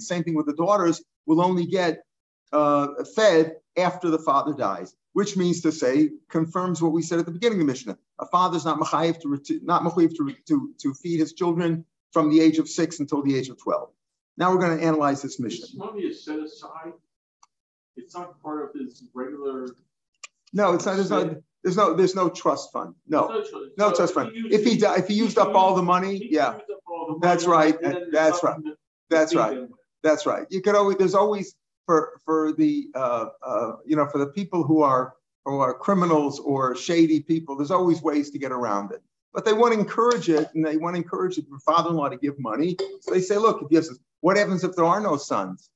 Same 0.00 0.24
thing 0.24 0.34
with 0.34 0.46
the 0.46 0.54
daughters, 0.56 1.02
will 1.26 1.40
only 1.40 1.66
get 1.66 2.04
uh, 2.52 2.88
fed 3.14 3.56
after 3.76 4.10
the 4.10 4.18
father 4.18 4.52
dies, 4.52 4.94
which 5.12 5.36
means 5.36 5.62
to 5.62 5.72
say, 5.72 6.10
confirms 6.28 6.82
what 6.82 6.92
we 6.92 7.02
said 7.02 7.18
at 7.18 7.26
the 7.26 7.32
beginning 7.32 7.60
of 7.60 7.66
the 7.66 7.72
Mishnah. 7.72 7.98
A 8.18 8.26
father's 8.26 8.64
not 8.64 8.78
mechayiv 8.78 9.20
to, 9.20 9.60
not 9.62 9.82
mechayiv 9.82 10.16
to, 10.16 10.34
to, 10.48 10.74
to 10.80 10.94
feed 10.94 11.20
his 11.20 11.32
children 11.32 11.84
from 12.12 12.30
the 12.30 12.40
age 12.40 12.58
of 12.58 12.68
six 12.68 13.00
until 13.00 13.22
the 13.22 13.36
age 13.36 13.48
of 13.48 13.60
12. 13.60 13.90
Now 14.36 14.52
we're 14.52 14.60
going 14.60 14.78
to 14.78 14.84
analyze 14.84 15.22
this 15.22 15.38
Mishnah. 15.38 15.66
This 15.66 15.74
money 15.74 16.02
is 16.02 16.24
set 16.24 16.38
aside. 16.38 16.92
It's 17.96 18.14
not 18.14 18.40
part 18.42 18.64
of 18.64 18.80
his 18.80 19.04
regular. 19.14 19.68
No, 20.52 20.74
it's 20.74 20.86
not. 20.86 20.96
There's 20.96 21.10
no. 21.10 21.42
There's 21.64 21.76
no. 21.76 21.94
There's 21.94 22.14
no 22.14 22.28
trust 22.28 22.72
fund. 22.72 22.94
No. 23.08 23.26
No, 23.26 23.40
trust, 23.40 23.54
no 23.78 23.88
so 23.90 23.96
trust 23.96 24.14
fund. 24.14 24.30
If 24.34 24.64
he 24.64 24.72
if 24.84 25.08
he 25.08 25.14
used 25.14 25.38
up 25.38 25.54
all 25.54 25.74
the 25.74 25.82
money, 25.82 26.28
yeah, 26.30 26.58
that's 27.20 27.46
right. 27.46 27.76
That's 28.12 28.42
right. 28.44 28.60
That's 29.10 29.34
right. 29.34 29.58
That's 30.02 30.26
right. 30.26 30.46
You 30.50 30.60
could 30.60 30.74
always. 30.76 30.98
There's 30.98 31.14
always 31.14 31.56
for 31.86 32.20
for 32.24 32.52
the 32.52 32.88
uh, 32.94 33.26
uh, 33.42 33.72
you 33.86 33.96
know 33.96 34.06
for 34.06 34.18
the 34.18 34.26
people 34.26 34.62
who 34.62 34.82
are 34.82 35.14
who 35.46 35.58
are 35.58 35.72
criminals 35.72 36.38
or 36.38 36.76
shady 36.76 37.20
people. 37.20 37.56
There's 37.56 37.70
always 37.70 38.02
ways 38.02 38.30
to 38.30 38.38
get 38.38 38.52
around 38.52 38.92
it, 38.92 39.02
but 39.32 39.46
they 39.46 39.54
want 39.54 39.72
to 39.72 39.80
encourage 39.80 40.28
it, 40.28 40.50
and 40.54 40.64
they 40.64 40.76
want 40.76 40.96
to 40.96 41.02
encourage 41.02 41.36
the 41.36 41.44
father-in-law 41.64 42.10
to 42.10 42.18
give 42.18 42.38
money. 42.38 42.76
So 43.00 43.12
they 43.12 43.20
say, 43.20 43.38
look, 43.38 43.62
if 43.62 43.68
yes, 43.70 43.88
what 44.20 44.36
happens 44.36 44.64
if 44.64 44.76
there 44.76 44.84
are 44.84 45.00
no 45.00 45.16
sons? 45.16 45.70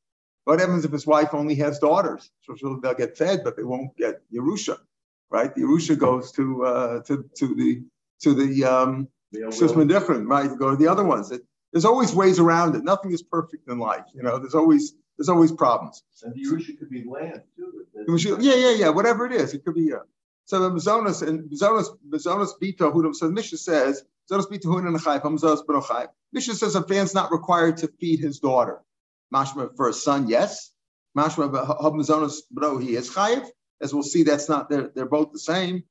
What 0.44 0.60
happens 0.60 0.84
if 0.86 0.92
his 0.92 1.06
wife 1.06 1.34
only 1.34 1.54
has 1.56 1.78
daughters? 1.78 2.30
So 2.42 2.78
they'll 2.82 2.94
get 2.94 3.18
fed, 3.18 3.42
but 3.44 3.56
they 3.56 3.64
won't 3.64 3.94
get 3.96 4.22
Yerusha, 4.32 4.78
right? 5.30 5.54
The 5.54 5.62
Yerusha 5.62 5.98
goes 5.98 6.32
to 6.32 6.64
uh, 6.64 7.02
to 7.02 7.28
to 7.36 7.54
the 7.54 7.82
to 8.22 8.34
the 8.34 8.64
um, 8.64 9.08
been 9.32 9.88
different, 9.88 10.28
right? 10.28 10.50
Go 10.58 10.70
to 10.70 10.76
the 10.76 10.88
other 10.88 11.04
ones. 11.04 11.30
It, 11.30 11.42
there's 11.72 11.84
always 11.84 12.14
ways 12.14 12.38
around 12.38 12.74
it. 12.76 12.84
Nothing 12.84 13.12
is 13.12 13.22
perfect 13.22 13.68
in 13.68 13.78
life, 13.78 14.04
you 14.14 14.22
know. 14.22 14.38
There's 14.38 14.54
always 14.54 14.94
there's 15.18 15.28
always 15.28 15.52
problems. 15.52 16.02
And 16.22 16.34
the 16.34 16.44
Yerusha 16.44 16.78
could 16.78 16.90
be 16.90 17.04
land 17.04 17.42
too. 17.56 17.84
Yeah, 18.40 18.54
yeah, 18.54 18.70
yeah. 18.70 18.88
Whatever 18.88 19.26
it 19.26 19.32
is, 19.32 19.54
it 19.54 19.64
could 19.64 19.74
be. 19.74 19.82
Yeah. 19.82 19.96
So 20.46 20.60
the 20.60 20.70
Mazonas 20.70 21.26
and 21.26 21.50
Mazonas 21.50 21.88
Mazonas 22.08 22.52
Bito 22.62 22.92
Hudam. 22.92 23.14
So 23.14 23.30
Mishnah 23.30 23.58
says 23.58 24.02
Mazonas 24.30 24.48
Bito 24.50 24.64
Hudam 24.64 24.96
Chayv 24.96 25.22
Mazonas 25.22 25.64
Beno 25.66 25.82
Chayv. 25.82 26.08
Mishnah 26.32 26.54
says 26.54 26.74
a 26.74 26.86
man's 26.88 27.14
not 27.14 27.30
required 27.32 27.76
to 27.78 27.88
feed 28.00 28.20
his 28.20 28.38
daughter. 28.38 28.80
Mashma 29.34 29.76
for 29.76 29.88
a 29.88 29.92
son, 29.92 30.28
yes. 30.28 30.70
Mashma 31.16 31.52
Hub 31.66 31.94
Mazonas 31.94 32.38
Beno 32.54 32.82
he 32.82 32.96
is 32.96 33.10
Chayv. 33.10 33.46
As 33.80 33.94
we'll 33.94 34.02
see, 34.02 34.22
that's 34.22 34.48
not 34.48 34.68
they're 34.70 34.90
they're 34.94 35.06
both 35.06 35.32
the 35.32 35.38
same 35.38 35.84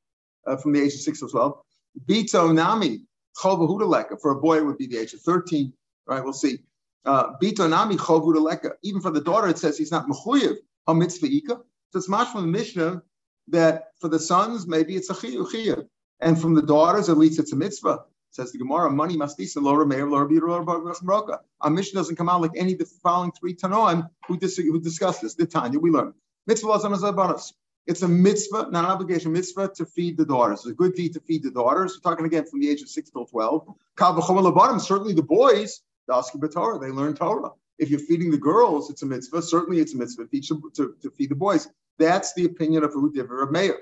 uh, 0.46 0.58
from 0.58 0.74
the 0.74 0.82
age 0.82 0.94
of 0.94 1.02
six 1.02 1.24
as 1.24 1.34
well. 1.34 1.66
Bito 2.08 2.54
Nami 2.54 3.02
Chova 3.38 3.68
Hudaleka 3.68 4.20
for 4.22 4.32
a 4.32 4.40
boy 4.40 4.58
it 4.58 4.66
would 4.66 4.78
be 4.78 4.88
the 4.88 4.98
age 4.98 5.14
of 5.14 5.22
thirteen. 5.22 5.74
Right, 6.06 6.24
we'll 6.24 6.34
see. 6.34 6.60
Uh, 7.06 7.34
Bito 7.42 7.70
Nami 7.70 7.98
Chova 7.98 8.26
Hudaleka. 8.26 8.72
Even 8.84 9.02
for 9.02 9.12
the 9.12 9.22
daughter, 9.22 9.48
it 9.48 9.58
says 9.58 9.78
he's 9.78 9.92
not 9.92 10.08
mechuyev 10.08 10.56
a 10.88 10.96
mitzvah 10.96 11.28
ika. 11.28 11.58
So 11.92 12.00
it's 12.00 12.10
much 12.10 12.30
from 12.30 12.42
the 12.42 12.48
Mishnah 12.48 13.02
that 13.50 13.92
for 14.00 14.10
the 14.10 14.20
sons, 14.20 14.68
maybe 14.68 14.96
it's 14.96 15.10
a 15.10 15.14
chiyuv, 15.14 15.88
and 16.20 16.40
from 16.40 16.54
the 16.56 16.62
daughters, 16.62 17.10
at 17.10 17.18
least 17.18 17.40
it's 17.40 17.54
a 17.54 17.56
mitzvah. 17.56 18.00
Says 18.32 18.52
the 18.52 18.58
Gemara, 18.60 18.92
money 18.92 19.18
must 19.18 19.38
be 19.38 19.48
lower 19.56 19.86
beater, 19.86 20.08
lower 20.10 20.94
roka. 21.04 21.40
Our 21.62 21.70
Mishnah 21.70 22.00
doesn't 22.00 22.18
come 22.18 22.30
out 22.30 22.42
like 22.42 22.52
any 22.56 22.74
of 22.74 22.80
the 22.80 22.86
following 22.86 23.32
three 23.32 23.56
Tanoim 23.56 24.10
who, 24.28 24.38
dis- 24.38 24.58
who 24.58 24.80
discuss 24.80 25.20
this. 25.20 25.36
The 25.36 25.46
Tanya, 25.48 25.80
we 25.80 25.90
learn. 25.92 26.14
Mitzvah. 26.46 27.40
It's 27.88 28.02
a 28.02 28.08
mitzvah, 28.08 28.68
not 28.70 28.84
an 28.84 28.92
obligation, 28.92 29.32
mitzvah 29.32 29.72
to 29.76 29.86
feed 29.86 30.18
the 30.18 30.26
daughters. 30.26 30.60
It's 30.60 30.72
a 30.72 30.74
good 30.74 30.94
deed 30.94 31.14
to 31.14 31.22
feed 31.22 31.44
the 31.44 31.52
daughters. 31.52 31.96
We're 31.96 32.12
talking 32.12 32.26
again 32.26 32.46
from 32.46 32.60
the 32.60 32.70
age 32.70 32.82
of 32.82 32.90
six 32.90 33.10
till 33.10 33.26
12. 33.26 33.66
Kal 33.98 34.14
v'chomer 34.14 34.44
lebanim, 34.44 34.82
certainly 34.82 35.14
the 35.14 35.24
boys, 35.24 35.82
the 36.08 36.80
they 36.82 36.90
learn 36.90 37.16
Torah. 37.16 37.52
If 37.80 37.90
you're 37.90 38.02
feeding 38.02 38.30
the 38.30 38.38
girls, 38.38 38.90
it's 38.90 39.04
a 39.04 39.06
mitzvah. 39.06 39.42
Certainly 39.42 39.80
it's 39.80 39.94
a 39.94 39.98
mitzvah 39.98 40.26
to, 40.26 40.96
feed 41.16 41.30
the 41.30 41.36
boys. 41.36 41.70
That's 41.98 42.34
the 42.34 42.46
opinion 42.46 42.84
of 42.84 42.94
of 42.94 43.52
Meir. 43.52 43.82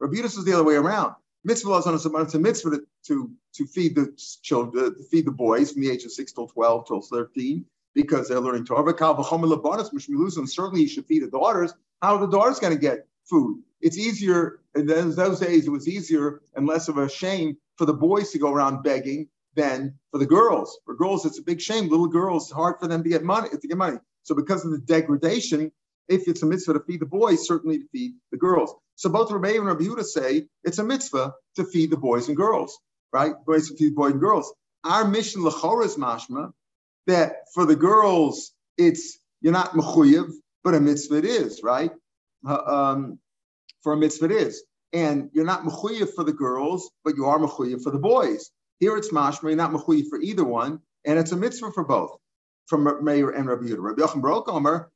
Rabbi 0.00 0.16
Yudis 0.16 0.36
is 0.36 0.44
the 0.44 0.52
other 0.52 0.64
way 0.64 0.74
around. 0.74 1.14
Mitzvah 1.44 1.76
is 1.76 1.86
on 1.86 1.94
a 1.94 1.98
a 2.36 2.38
mitzvah 2.38 2.70
to, 2.70 2.86
to, 3.06 3.30
to 3.54 3.66
feed 3.66 3.94
the 3.94 4.12
children, 4.42 4.96
to 4.96 5.02
feed 5.04 5.26
the 5.26 5.30
boys 5.30 5.72
from 5.72 5.80
the 5.80 5.90
age 5.90 6.04
of 6.04 6.12
six 6.12 6.32
till 6.32 6.48
12 6.48 6.86
till 6.86 7.00
13 7.00 7.64
because 7.94 8.28
they're 8.28 8.40
learning 8.40 8.66
Torah. 8.66 8.92
Certainly 10.46 10.80
you 10.82 10.88
should 10.88 11.06
feed 11.06 11.22
the 11.22 11.30
daughters. 11.30 11.72
How 12.02 12.16
are 12.16 12.20
the 12.20 12.26
daughters 12.26 12.58
going 12.58 12.74
to 12.74 12.78
get 12.78 13.06
food? 13.28 13.62
It's 13.80 13.98
easier, 13.98 14.60
in 14.74 14.86
those, 14.86 15.40
days, 15.40 15.66
it 15.66 15.70
was 15.70 15.88
easier 15.88 16.40
and 16.54 16.66
less 16.66 16.88
of 16.88 16.98
a 16.98 17.08
shame 17.08 17.56
for 17.76 17.84
the 17.84 17.92
boys 17.94 18.30
to 18.30 18.38
go 18.38 18.52
around 18.52 18.82
begging 18.82 19.28
than 19.54 19.94
for 20.10 20.18
the 20.18 20.26
girls. 20.26 20.78
For 20.84 20.94
girls, 20.94 21.24
it's 21.26 21.38
a 21.38 21.42
big 21.42 21.60
shame. 21.60 21.88
Little 21.88 22.08
girls, 22.08 22.44
it's 22.44 22.52
hard 22.52 22.76
for 22.80 22.88
them 22.88 23.02
to 23.02 23.08
get 23.08 23.22
money. 23.22 23.48
To 23.48 23.68
get 23.68 23.76
money. 23.76 23.98
So 24.22 24.34
because 24.34 24.64
of 24.64 24.70
the 24.70 24.78
degradation, 24.78 25.72
if 26.08 26.28
it's 26.28 26.42
a 26.42 26.46
mitzvah 26.46 26.74
to 26.74 26.80
feed 26.80 27.00
the 27.00 27.06
boys, 27.06 27.46
certainly 27.46 27.78
to 27.78 27.84
feed 27.92 28.14
the 28.30 28.38
girls. 28.38 28.74
So 28.96 29.08
both 29.08 29.30
Rabbi 29.30 29.56
and 29.56 29.66
Rabbi 29.66 30.02
say 30.02 30.46
it's 30.64 30.78
a 30.78 30.84
mitzvah 30.84 31.34
to 31.56 31.64
feed 31.64 31.90
the 31.90 31.96
boys 31.96 32.28
and 32.28 32.36
girls, 32.36 32.78
right? 33.12 33.34
Boys 33.46 33.68
to 33.68 33.76
feed 33.76 33.94
boys 33.94 34.12
and 34.12 34.20
girls. 34.20 34.52
Our 34.84 35.06
Mishnah 35.06 35.50
lachora 35.50 35.84
is 35.84 35.96
mashma 35.96 36.52
that 37.06 37.44
for 37.54 37.66
the 37.66 37.76
girls 37.76 38.52
it's 38.78 39.18
you're 39.40 39.52
not 39.52 39.72
mechuyev, 39.72 40.30
but 40.64 40.74
a 40.74 40.80
mitzvah 40.80 41.16
it 41.16 41.24
is, 41.24 41.60
right? 41.62 41.90
Uh, 42.46 42.62
um, 42.66 43.18
for 43.82 43.92
a 43.92 43.96
mitzvah 43.96 44.26
it 44.26 44.32
is, 44.32 44.64
and 44.92 45.30
you're 45.32 45.44
not 45.44 45.62
mechuyev 45.64 46.14
for 46.14 46.24
the 46.24 46.32
girls, 46.32 46.90
but 47.04 47.16
you 47.16 47.24
are 47.26 47.38
mechuyev 47.38 47.82
for 47.82 47.90
the 47.90 47.98
boys. 47.98 48.50
Here 48.78 48.96
it's 48.96 49.10
mashma, 49.10 49.44
you're 49.44 49.56
not 49.56 49.72
mechuyev 49.72 50.08
for 50.08 50.20
either 50.20 50.44
one, 50.44 50.80
and 51.04 51.18
it's 51.18 51.32
a 51.32 51.36
mitzvah 51.36 51.72
for 51.72 51.84
both. 51.84 52.16
From 52.66 53.04
Meir 53.04 53.30
and 53.30 53.48
Rabbi 53.48 53.66
Yehuda. 53.66 53.78
Rabbi 53.78 54.02
Yochanan 54.02 54.22
Baruch 54.22 54.48
Omer. 54.48 54.90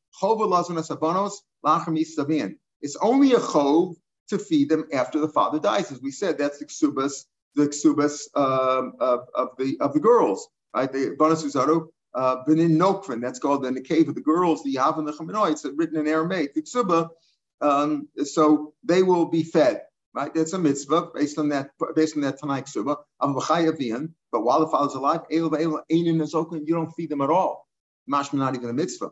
It's 2.82 2.96
only 2.96 3.32
a 3.32 3.38
chov 3.38 3.94
to 4.28 4.38
feed 4.38 4.68
them 4.68 4.88
after 4.92 5.20
the 5.20 5.28
father 5.28 5.60
dies, 5.60 5.92
as 5.92 6.00
we 6.00 6.10
said. 6.10 6.36
That's 6.36 6.58
the 6.58 6.66
ksubas, 6.66 7.26
the 7.54 7.68
ksubas 7.68 8.22
um, 8.34 8.94
of, 8.98 9.28
of 9.34 9.48
the 9.56 9.76
of 9.80 9.92
the 9.92 10.00
girls, 10.00 10.48
right? 10.74 10.90
The 10.92 11.14
bonus 11.16 11.44
uzaru 11.44 11.88
uh, 12.14 12.36
benin 12.44 12.76
nokvin. 12.76 13.20
That's 13.20 13.38
called 13.38 13.64
in 13.66 13.74
the 13.74 13.80
cave 13.80 14.08
of 14.08 14.16
the 14.16 14.20
girls. 14.20 14.64
The 14.64 14.74
yav 14.74 14.98
and 14.98 15.06
the 15.06 15.12
chaminoi. 15.12 15.52
It's 15.52 15.64
written 15.76 15.98
in 15.98 16.08
Aramaic. 16.08 16.54
The 16.54 16.62
ksuba. 16.62 17.10
Um, 17.60 18.08
so 18.24 18.74
they 18.82 19.02
will 19.02 19.26
be 19.26 19.42
fed. 19.42 19.82
Right, 20.12 20.34
that's 20.34 20.54
a 20.54 20.58
mitzvah 20.58 21.10
based 21.14 21.38
on 21.38 21.50
that 21.50 21.70
based 21.94 22.16
on 22.16 22.22
that 22.22 22.40
of 23.20 23.50
Avian. 23.50 24.14
But 24.32 24.42
while 24.42 24.58
the 24.58 24.66
father's 24.66 24.94
alive, 24.94 25.20
you 25.30 25.48
don't 25.48 26.90
feed 26.96 27.10
them 27.10 27.20
at 27.20 27.30
all. 27.30 27.68
Mashma 28.10 28.34
not 28.34 28.56
even 28.56 28.70
a 28.70 28.72
mitzvah. 28.72 29.10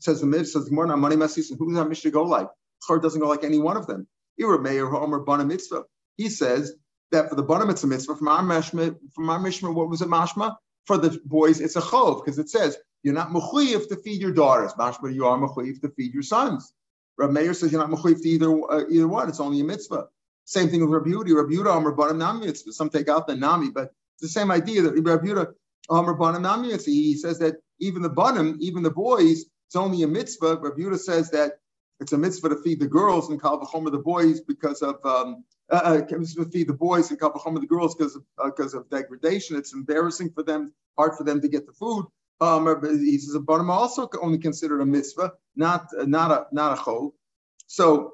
Says 0.00 0.20
the 0.20 0.26
mitzvah 0.26 0.60
says 0.60 0.70
more 0.70 0.86
money 0.94 1.16
masis 1.16 1.48
and 1.50 1.58
who 1.58 1.68
does 1.68 1.78
that 1.78 1.88
mitzvah 1.88 2.10
go 2.10 2.24
like? 2.24 2.48
Chor 2.86 2.98
doesn't 2.98 3.20
go 3.20 3.28
like 3.28 3.44
any 3.44 3.58
one 3.58 3.78
of 3.78 3.86
them. 3.86 4.06
Ira 4.38 4.60
Meir 4.60 4.86
Homer 4.86 5.20
Bana 5.20 5.46
mitzvah. 5.46 5.84
He 6.18 6.28
says 6.28 6.74
that 7.12 7.30
for 7.30 7.34
the 7.34 7.42
Bana 7.42 7.64
mitzvah 7.64 7.86
mitzvah 7.86 8.16
from 8.16 8.28
our 8.28 8.42
mashma 8.42 8.94
from 9.14 9.30
our 9.30 9.38
mishma, 9.38 9.72
what 9.72 9.88
was 9.88 10.02
it 10.02 10.08
mashma? 10.08 10.54
For 10.84 10.98
the 10.98 11.18
boys, 11.24 11.60
it's 11.60 11.76
a 11.76 11.80
chov 11.80 12.22
because 12.22 12.38
it 12.38 12.50
says 12.50 12.76
you're 13.02 13.14
not 13.14 13.30
mechuyev 13.30 13.88
to 13.88 13.96
feed 13.96 14.20
your 14.20 14.32
daughters. 14.32 14.74
Mashma, 14.74 15.14
you 15.14 15.24
are 15.24 15.38
mechuyev 15.38 15.80
to 15.80 15.88
feed 15.96 16.12
your 16.12 16.22
sons. 16.22 16.74
Rabbi 17.18 17.32
Meir 17.32 17.54
says 17.54 17.72
you're 17.72 17.86
not 17.86 17.90
mechuyev 17.90 18.22
to 18.22 18.28
either 18.28 18.50
uh, 18.70 18.84
either 18.90 19.08
one. 19.08 19.28
It's 19.28 19.40
only 19.40 19.60
a 19.60 19.64
mitzvah. 19.64 20.08
Same 20.44 20.68
thing 20.68 20.80
with 20.80 20.90
Rabbi 20.90 21.10
Yehuda. 21.10 21.34
Rabbi 21.34 21.54
Yehuda 21.54 21.76
Amar 21.76 21.92
Banim 21.92 22.18
Nami 22.18 22.46
Mitzvah. 22.46 22.72
Some 22.72 22.88
take 22.88 23.08
out 23.08 23.26
the 23.26 23.34
Nami, 23.34 23.70
but 23.70 23.92
it's 24.14 24.22
the 24.22 24.28
same 24.28 24.50
idea 24.50 24.82
that 24.82 24.92
Rabbi 24.92 25.26
Yehuda 25.26 25.52
Amar 25.90 26.14
Banim 26.14 26.42
Nami 26.42 26.68
Mitzvah. 26.68 26.90
He 26.90 27.16
says 27.16 27.38
that 27.40 27.56
even 27.80 28.02
the 28.02 28.10
Banim, 28.10 28.56
even 28.60 28.82
the 28.82 28.90
boys, 28.90 29.46
it's 29.66 29.76
only 29.76 30.02
a 30.02 30.06
mitzvah. 30.06 30.56
Rabbi 30.56 30.80
Yehuda 30.80 30.98
says 30.98 31.30
that 31.30 31.58
it's 31.98 32.12
a 32.12 32.18
mitzvah 32.18 32.50
to 32.50 32.56
feed 32.56 32.80
the 32.80 32.86
girls 32.86 33.30
and 33.30 33.40
Kal 33.40 33.60
V'chomer 33.60 33.90
the 33.90 33.98
boys 33.98 34.40
because 34.40 34.82
of 34.82 35.04
um, 35.04 35.44
uh, 35.70 36.00
uh, 36.10 36.44
feed 36.52 36.68
the 36.68 36.76
boys 36.78 37.10
and 37.10 37.18
Kal 37.18 37.32
V'chomer 37.32 37.60
the 37.60 37.66
girls 37.66 37.94
because 37.94 38.16
of 38.16 38.22
because 38.44 38.74
of 38.74 38.88
degradation. 38.90 39.56
It's 39.56 39.72
embarrassing 39.72 40.30
for 40.30 40.42
them, 40.42 40.72
hard 40.96 41.16
for 41.16 41.24
them 41.24 41.40
to 41.40 41.48
get 41.48 41.66
the 41.66 41.72
food. 41.72 42.06
Um, 42.40 42.66
he 42.82 43.18
says 43.18 43.34
a 43.34 43.40
Banim 43.40 43.70
also 43.70 44.08
only 44.20 44.38
considered 44.38 44.80
a 44.80 44.86
mitzvah, 44.86 45.32
not 45.54 45.86
not 45.94 46.30
a 46.30 46.46
not 46.52 46.78
a 46.78 46.80
chol. 46.80 47.12
So 47.66 48.12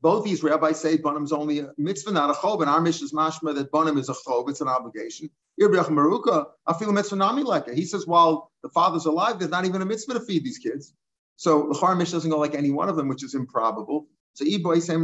both 0.00 0.24
these 0.24 0.42
rabbis 0.42 0.80
say 0.80 0.96
Banim 0.96 1.24
is 1.24 1.32
only 1.32 1.60
a 1.60 1.72
mitzvah, 1.78 2.12
not 2.12 2.30
a 2.30 2.34
chov, 2.34 2.60
and 2.60 2.70
our 2.70 2.80
Mishnah 2.80 3.06
is 3.06 3.12
mashma 3.12 3.54
that 3.54 3.70
Banim 3.70 3.98
is 3.98 4.08
a 4.08 4.14
chov, 4.14 4.48
it's 4.48 4.60
an 4.60 4.68
obligation. 4.68 5.30
He 5.58 5.68
says 7.84 8.06
while 8.06 8.50
the 8.62 8.68
father's 8.70 9.06
alive, 9.06 9.38
there's 9.38 9.50
not 9.50 9.64
even 9.64 9.82
a 9.82 9.86
mitzvah 9.86 10.14
to 10.14 10.20
feed 10.20 10.44
these 10.44 10.58
kids. 10.58 10.94
So 11.36 11.68
the 11.68 11.78
Char 11.78 11.96
doesn't 11.96 12.30
go 12.30 12.38
like 12.38 12.54
any 12.54 12.70
one 12.70 12.88
of 12.88 12.96
them, 12.96 13.08
which 13.08 13.22
is 13.22 13.34
improbable. 13.34 14.06
So 14.34 14.44
we're 14.44 14.62
going 14.62 15.02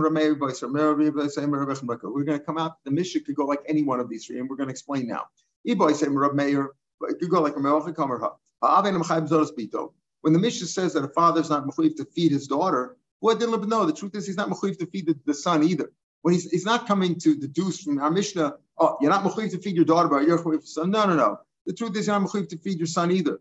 to 2.38 2.44
come 2.44 2.58
out. 2.58 2.72
The 2.84 2.90
Mishnah 2.90 3.20
could 3.22 3.34
go 3.34 3.44
like 3.44 3.60
any 3.68 3.82
one 3.82 4.00
of 4.00 4.08
these 4.08 4.26
three, 4.26 4.38
and 4.38 4.48
we're 4.48 4.56
going 4.56 4.68
to 4.68 4.72
explain 4.72 5.06
now. 5.06 5.26
Go 7.00 7.40
like 7.40 7.54
when 10.20 10.32
the 10.32 10.38
Mishnah 10.38 10.66
says 10.66 10.92
that 10.94 11.04
a 11.04 11.08
father 11.08 11.40
is 11.40 11.50
not 11.50 11.64
mechuyev 11.64 11.96
to 11.96 12.04
feed 12.04 12.32
his 12.32 12.46
daughter, 12.46 12.96
what 13.20 13.38
didn't 13.38 13.68
know? 13.68 13.86
The 13.86 13.92
truth 13.92 14.14
is 14.14 14.26
he's 14.26 14.36
not 14.36 14.48
mechuyev 14.48 14.78
to 14.78 14.86
feed 14.86 15.06
the, 15.06 15.18
the 15.24 15.34
son 15.34 15.62
either. 15.62 15.92
When 16.22 16.34
he's, 16.34 16.50
he's 16.50 16.64
not 16.64 16.86
coming 16.86 17.18
to 17.20 17.36
deduce 17.36 17.80
from 17.80 17.98
our 18.00 18.10
Mishnah, 18.10 18.54
oh, 18.78 18.96
you're 19.00 19.10
not 19.10 19.24
mechuyev 19.24 19.50
to 19.52 19.58
feed 19.58 19.76
your 19.76 19.84
daughter, 19.84 20.08
but 20.08 20.26
you're 20.26 20.38
mechuyev 20.38 20.66
son. 20.66 20.90
No, 20.90 21.06
no, 21.06 21.14
no. 21.14 21.38
The 21.66 21.72
truth 21.72 21.96
is 21.96 22.06
you're 22.06 22.18
not 22.18 22.28
mechuyev 22.28 22.48
to 22.48 22.58
feed 22.58 22.78
your 22.78 22.86
son 22.86 23.12
either. 23.12 23.40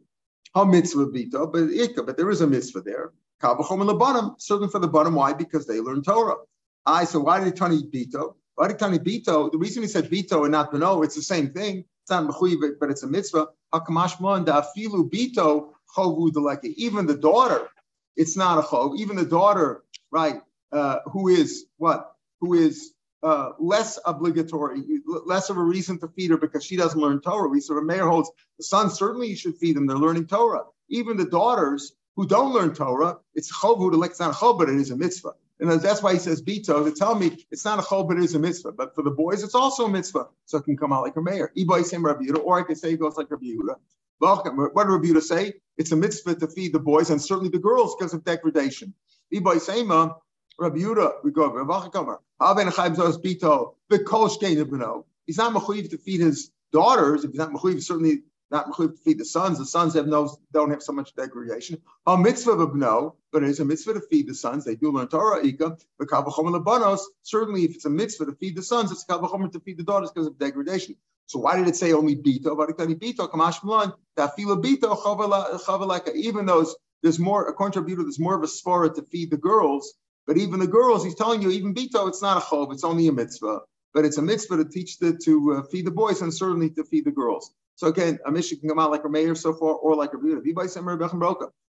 How 0.54 0.64
mitzvah 0.64 1.08
bito, 1.08 1.52
but 1.52 2.06
but 2.06 2.18
there 2.18 2.30
is 2.30 2.42
a 2.42 2.48
mitzvah 2.48 2.82
there. 2.82 3.12
Kabachom 3.42 3.88
and 3.88 4.00
bottom, 4.00 4.36
certainly 4.40 4.70
for 4.70 4.80
the 4.80 4.88
bottom. 4.88 5.16
Why? 5.16 5.34
Because 5.34 5.68
they 5.68 5.80
learn 5.80 6.02
Torah. 6.02 6.38
I 6.86 7.04
so 7.04 7.20
why 7.20 7.44
did 7.44 7.56
Tani 7.56 7.84
bito? 7.84 8.36
Why 8.56 8.70
did 8.70 8.80
Tani 8.80 8.98
bito? 8.98 9.52
The 9.52 9.58
reason 9.58 9.84
he 9.84 9.90
said 9.90 10.10
bito 10.10 10.44
and 10.44 10.52
not 10.52 10.72
beno, 10.72 11.04
it's 11.04 11.16
the 11.16 11.22
same 11.22 11.52
thing. 11.52 11.86
It's 12.08 12.12
not 12.12 12.26
mechuyev, 12.26 12.80
but 12.80 12.90
it's 12.90 13.04
a 13.04 13.08
mitzvah. 13.08 13.48
Hakamashma 13.74 14.38
and 14.38 14.48
afilu 14.48 15.10
bito 15.12 15.74
chovu 15.94 16.32
deleke. 16.32 16.74
Even 16.78 17.06
the 17.06 17.18
daughter, 17.18 17.68
it's 18.16 18.38
not 18.38 18.60
a 18.60 18.62
chov. 18.62 18.98
Even 18.98 19.18
the 19.18 19.26
daughter, 19.26 19.84
right, 20.10 20.42
uh, 20.72 21.00
who 21.12 21.28
is 21.28 21.66
what? 21.76 22.14
Who 22.40 22.54
is 22.54 22.94
uh, 23.24 23.50
less 23.60 24.00
obligatory, 24.06 24.84
less 25.26 25.50
of 25.50 25.58
a 25.58 25.62
reason 25.62 26.00
to 26.00 26.08
feed 26.08 26.30
her 26.32 26.38
because 26.38 26.64
she 26.64 26.78
doesn't 26.78 27.02
learn 27.02 27.20
Torah. 27.20 27.50
We 27.50 27.60
sort 27.60 27.80
of 27.80 27.86
Meir 27.86 28.08
holds 28.08 28.32
the 28.58 28.64
son 28.64 28.90
certainly 28.90 29.28
you 29.28 29.36
should 29.36 29.58
feed 29.58 29.76
them. 29.76 29.86
They're 29.86 29.98
learning 29.98 30.28
Torah. 30.28 30.64
Even 30.88 31.18
the 31.18 31.26
daughters 31.26 31.92
who 32.16 32.26
don't 32.26 32.54
learn 32.54 32.74
Torah, 32.74 33.18
it's 33.36 33.52
chovu 33.54 33.92
to 33.92 34.02
it's 34.04 34.22
not 34.22 34.32
a 34.32 34.34
chov, 34.34 34.58
but 34.58 34.70
it 34.70 34.76
is 34.76 34.92
a 34.92 34.96
mitzvah. 34.96 35.34
And 35.60 35.72
that's 35.72 36.04
why 36.04 36.14
he 36.14 36.20
says 36.20 36.42
bito 36.42 36.86
to 36.86 36.92
tell 36.92 37.16
me 37.16 37.46
it's 37.50 37.66
not 37.66 37.80
a 37.80 37.82
chol, 37.82 38.08
but 38.08 38.18
it 38.18 38.24
is 38.24 38.36
a 38.36 38.40
mitzvah. 38.40 38.74
But 38.74 38.94
for 38.94 39.02
the 39.02 39.12
boys, 39.12 39.44
it's 39.44 39.56
also 39.56 39.86
a 39.86 39.90
mitzvah, 39.90 40.28
so 40.46 40.58
it 40.60 40.66
can 40.66 40.78
come 40.78 40.94
out 40.94 41.04
like 41.04 41.16
a 41.16 41.22
Meir. 41.22 41.52
Ibai 41.58 41.84
same 41.84 42.06
Rabbi 42.06 42.26
Yehuda, 42.26 42.44
or 42.44 42.60
I 42.60 42.64
could 42.64 42.78
say 42.78 42.94
it 42.94 43.00
goes 43.00 43.18
like 43.18 43.32
Rabbi 43.32 43.46
Yehuda. 43.46 43.76
What 44.20 44.44
did 44.44 44.54
Rabbi 44.56 45.08
Yehuda 45.08 45.22
say? 45.22 45.54
It's 45.78 45.92
a 45.92 45.96
mitzvah 45.96 46.36
to 46.36 46.48
feed 46.48 46.74
the 46.74 46.80
boys 46.80 47.10
and 47.10 47.22
certainly 47.22 47.50
the 47.50 47.60
girls 47.60 47.96
because 47.96 48.14
of 48.14 48.24
degradation. 48.24 48.94
Rabbi 49.32 49.56
Seima, 49.56 50.12
uh, 50.12 50.14
Rabbi 50.60 50.78
Yehuda, 50.78 51.24
we 51.24 51.32
go, 51.32 51.52
Rabbi 51.52 51.88
Chakamar, 51.88 52.18
Haben 52.40 52.68
Chaim 52.68 52.96
Zos 52.96 53.22
Bito, 53.22 53.74
Shkein 53.92 55.04
He's 55.26 55.38
not 55.38 55.54
mechuyev 55.54 55.90
to 55.90 55.98
feed 55.98 56.22
his 56.22 56.52
daughters. 56.72 57.24
If 57.24 57.32
he's 57.32 57.40
not 57.40 57.52
mechuyev, 57.52 57.84
certainly 57.84 58.24
not 58.52 58.72
mechuyev 58.72 58.92
to 58.92 58.98
feed 58.98 59.20
the 59.20 59.26
sons. 59.26 59.58
The 59.58 59.66
sons 59.66 59.94
have 59.96 60.08
no, 60.08 60.38
don't 60.54 60.72
have 60.72 60.82
so 60.82 60.94
much 60.94 61.14
degradation. 61.16 61.82
A 62.06 62.18
mitzvah 62.18 62.52
of 62.52 62.76
no, 62.76 63.16
but 63.32 63.44
it 63.44 63.50
is 63.50 63.60
a 63.60 63.66
mitzvah 63.66 63.94
to 63.94 64.02
feed 64.02 64.28
the 64.28 64.36
sons. 64.36 64.66
They 64.66 64.76
do 64.76 64.92
learn 64.92 65.08
Torah, 65.08 65.46
Ika, 65.46 65.78
but 66.00 66.08
Lebanos. 66.08 67.02
Certainly, 67.24 67.66
if 67.66 67.76
it's 67.76 67.86
a 67.86 67.90
mitzvah 67.90 68.26
to 68.26 68.34
feed 68.34 68.56
the 68.56 68.64
sons, 68.64 68.92
it's 68.92 69.06
Kavachomer 69.06 69.52
to 69.52 69.60
feed 69.60 69.78
the 69.78 69.84
daughters 69.84 70.12
because 70.12 70.28
of 70.28 70.38
degradation. 70.38 70.96
So 71.28 71.40
why 71.40 71.58
did 71.58 71.68
it 71.68 71.76
say 71.76 71.92
only 71.92 72.16
bito? 72.16 72.56
bito, 72.56 73.30
kamash 73.30 73.62
milan, 73.64 73.94
tafila 74.18 74.64
bito, 74.64 74.98
chavalaka. 74.98 76.16
Even 76.16 76.46
though 76.46 76.66
there's 77.04 77.20
more, 77.20 77.48
according 77.50 77.86
to 77.86 77.96
there's 77.96 78.20
more 78.20 78.36
of 78.36 78.44
a 78.44 78.48
spora 78.48 78.94
to 78.96 79.02
feed 79.04 79.32
the 79.32 79.38
girls. 79.38 79.94
But 80.26 80.38
even 80.38 80.60
the 80.60 80.68
girls, 80.68 81.04
he's 81.04 81.16
telling 81.16 81.42
you, 81.42 81.52
even 81.52 81.74
bito, 81.74 82.08
it's 82.08 82.22
not 82.22 82.38
a 82.38 82.42
chov, 82.42 82.72
it's 82.74 82.84
only 82.84 83.08
a 83.08 83.12
mitzvah. 83.12 83.60
But 83.94 84.06
it's 84.06 84.18
a 84.18 84.22
mitzvah 84.22 84.58
to 84.58 84.66
teach 84.66 85.00
the, 85.00 85.18
to 85.24 85.54
uh, 85.54 85.64
feed 85.64 85.86
the 85.86 85.92
boys 85.92 86.22
and 86.22 86.34
certainly 86.34 86.70
to 86.72 86.84
feed 86.84 87.06
the 87.06 87.12
girls. 87.12 87.52
So 87.78 87.88
again, 87.88 88.20
a 88.26 88.32
Mishnah 88.32 88.58
can 88.58 88.70
come 88.70 88.80
out 88.80 88.90
like 88.90 89.04
a 89.06 89.10
Meir 89.10 89.36
so 89.36 89.54
far, 89.54 89.76
or 89.76 89.96
like 89.96 90.12
a 90.14 90.18
Rebbe. 90.18 90.42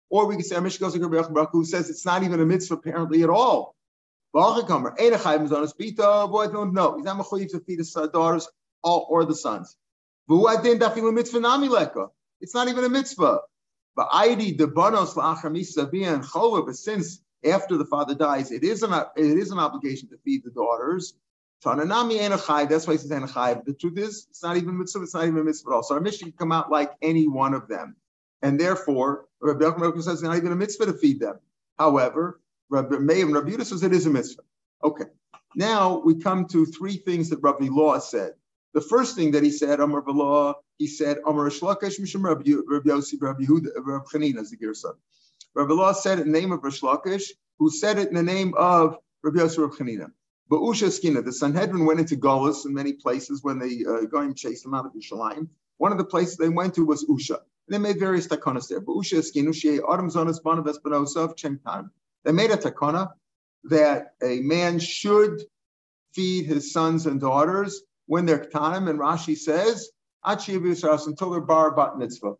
Or 0.08 0.26
we 0.26 0.34
can 0.34 0.44
say 0.44 0.56
a 0.56 0.60
Mishnah 0.60 0.86
goes 0.86 0.96
like 0.96 1.28
a 1.28 1.46
who 1.52 1.64
says 1.64 1.90
it's 1.90 2.06
not 2.06 2.22
even 2.22 2.40
a 2.40 2.46
mitzvah 2.46 2.74
apparently 2.74 3.22
at 3.22 3.28
all. 3.28 3.76
No, 4.32 4.54
he's 4.54 4.64
not 4.64 4.94
mechuyev 7.18 7.50
to 7.50 7.60
feed 7.60 7.78
his 7.78 7.92
daughters 7.92 8.48
or 8.82 9.26
the 9.26 9.34
sons. 9.34 9.76
It's 10.28 10.64
not 12.54 12.68
even 12.68 12.84
a 12.84 12.88
mitzvah. 12.88 13.40
But 13.94 14.08
but 16.64 16.76
since 16.76 17.20
after 17.44 17.76
the 17.76 17.84
father 17.84 18.14
dies, 18.14 18.52
it 18.52 18.64
is 18.64 18.82
an 18.82 18.94
it 19.16 19.38
is 19.38 19.50
an 19.50 19.58
obligation 19.58 20.08
to 20.08 20.16
feed 20.24 20.44
the 20.44 20.50
daughters. 20.50 21.12
Tananami. 21.64 22.68
That's 22.68 22.86
why 22.86 22.94
he 22.94 22.98
says 22.98 23.10
enachai. 23.10 23.64
The 23.64 23.74
truth 23.74 23.98
is, 23.98 24.26
it's 24.30 24.42
not 24.42 24.56
even 24.56 24.78
mitzvah. 24.78 25.02
It's 25.02 25.14
not 25.14 25.26
even 25.26 25.44
mitzvah 25.44 25.70
at 25.70 25.74
all. 25.74 25.82
So 25.82 25.94
our 25.94 26.00
Mishnah 26.00 26.28
can 26.28 26.36
come 26.38 26.52
out 26.52 26.70
like 26.70 26.92
any 27.02 27.28
one 27.28 27.54
of 27.54 27.68
them, 27.68 27.96
and 28.42 28.58
therefore 28.58 29.26
Rabbi 29.40 29.64
Yochanan 29.64 29.94
says 30.02 30.14
it's 30.14 30.22
not 30.22 30.36
even 30.36 30.52
a 30.52 30.56
mitzvah 30.56 30.86
to 30.86 30.94
feed 30.94 31.20
them. 31.20 31.38
However, 31.78 32.40
Rabbi 32.70 32.96
Meir 32.96 33.26
and 33.26 33.34
Rabbi 33.34 33.50
Yudah 33.50 33.66
says 33.66 33.82
it 33.82 33.92
is 33.92 34.06
a 34.06 34.10
mitzvah. 34.10 34.42
Okay. 34.84 35.04
Now 35.54 36.00
we 36.04 36.14
come 36.14 36.46
to 36.46 36.64
three 36.66 36.96
things 36.96 37.28
that 37.30 37.40
Rabbi 37.42 37.68
Law 37.70 37.98
said. 37.98 38.34
The 38.72 38.80
first 38.80 39.16
thing 39.16 39.32
that 39.32 39.42
he 39.42 39.50
said, 39.50 39.80
Amar 39.80 40.00
Bala, 40.00 40.54
he 40.78 40.86
said, 40.86 41.18
Amar 41.26 41.50
Shlakesh 41.50 41.98
Mishum 41.98 42.22
Rabbi 42.22 42.44
Yossi 42.88 43.20
Rabbi 43.20 43.42
Chanina 43.42 44.38
as 44.38 44.50
the 44.50 44.56
Girsa. 44.56 44.94
Rabbi 45.54 45.72
Law 45.72 45.92
said 45.92 46.20
it 46.20 46.26
in 46.26 46.32
the 46.32 46.40
name 46.40 46.52
of 46.52 46.60
Reish 46.60 46.80
Lakish, 46.80 47.30
who 47.58 47.68
said 47.68 47.98
it 47.98 48.08
in 48.08 48.14
the 48.14 48.22
name 48.22 48.54
of 48.56 48.96
Rabbi 49.24 49.40
Yossi 49.40 49.58
Rabbi 49.58 49.74
Chanina. 49.74 50.12
But 50.50 50.62
Usha 50.62 50.88
Skina, 50.88 51.24
the 51.24 51.32
Sanhedrin 51.32 51.86
went 51.86 52.00
into 52.00 52.16
Golis 52.16 52.66
in 52.66 52.74
many 52.74 52.92
places 52.92 53.44
when 53.44 53.60
they 53.60 53.84
uh, 53.88 54.00
and 54.20 54.36
chased 54.36 54.64
them 54.64 54.74
out 54.74 54.84
of 54.84 54.92
Yerushalayim. 54.92 55.48
One 55.78 55.92
of 55.92 55.98
the 55.98 56.04
places 56.04 56.36
they 56.36 56.48
went 56.48 56.74
to 56.74 56.84
was 56.84 57.04
Usha. 57.04 57.38
And 57.38 57.68
they 57.68 57.78
made 57.78 58.00
various 58.00 58.26
takonas 58.26 58.66
there. 58.66 58.80
But 58.80 58.94
Usha 58.94 59.22
Chem 61.36 61.90
They 62.24 62.32
made 62.32 62.50
a 62.50 62.56
takona 62.56 63.12
that 63.64 64.14
a 64.20 64.40
man 64.40 64.80
should 64.80 65.40
feed 66.14 66.46
his 66.46 66.72
sons 66.72 67.06
and 67.06 67.20
daughters 67.20 67.82
when 68.06 68.26
they're 68.26 68.44
ktanim, 68.44 68.90
and 68.90 68.98
Rashi 68.98 69.38
says, 69.38 69.88
until 70.24 71.30
they're 71.30 71.40
bar 71.40 71.70
bat 71.76 71.96
mitzvah. 71.96 72.34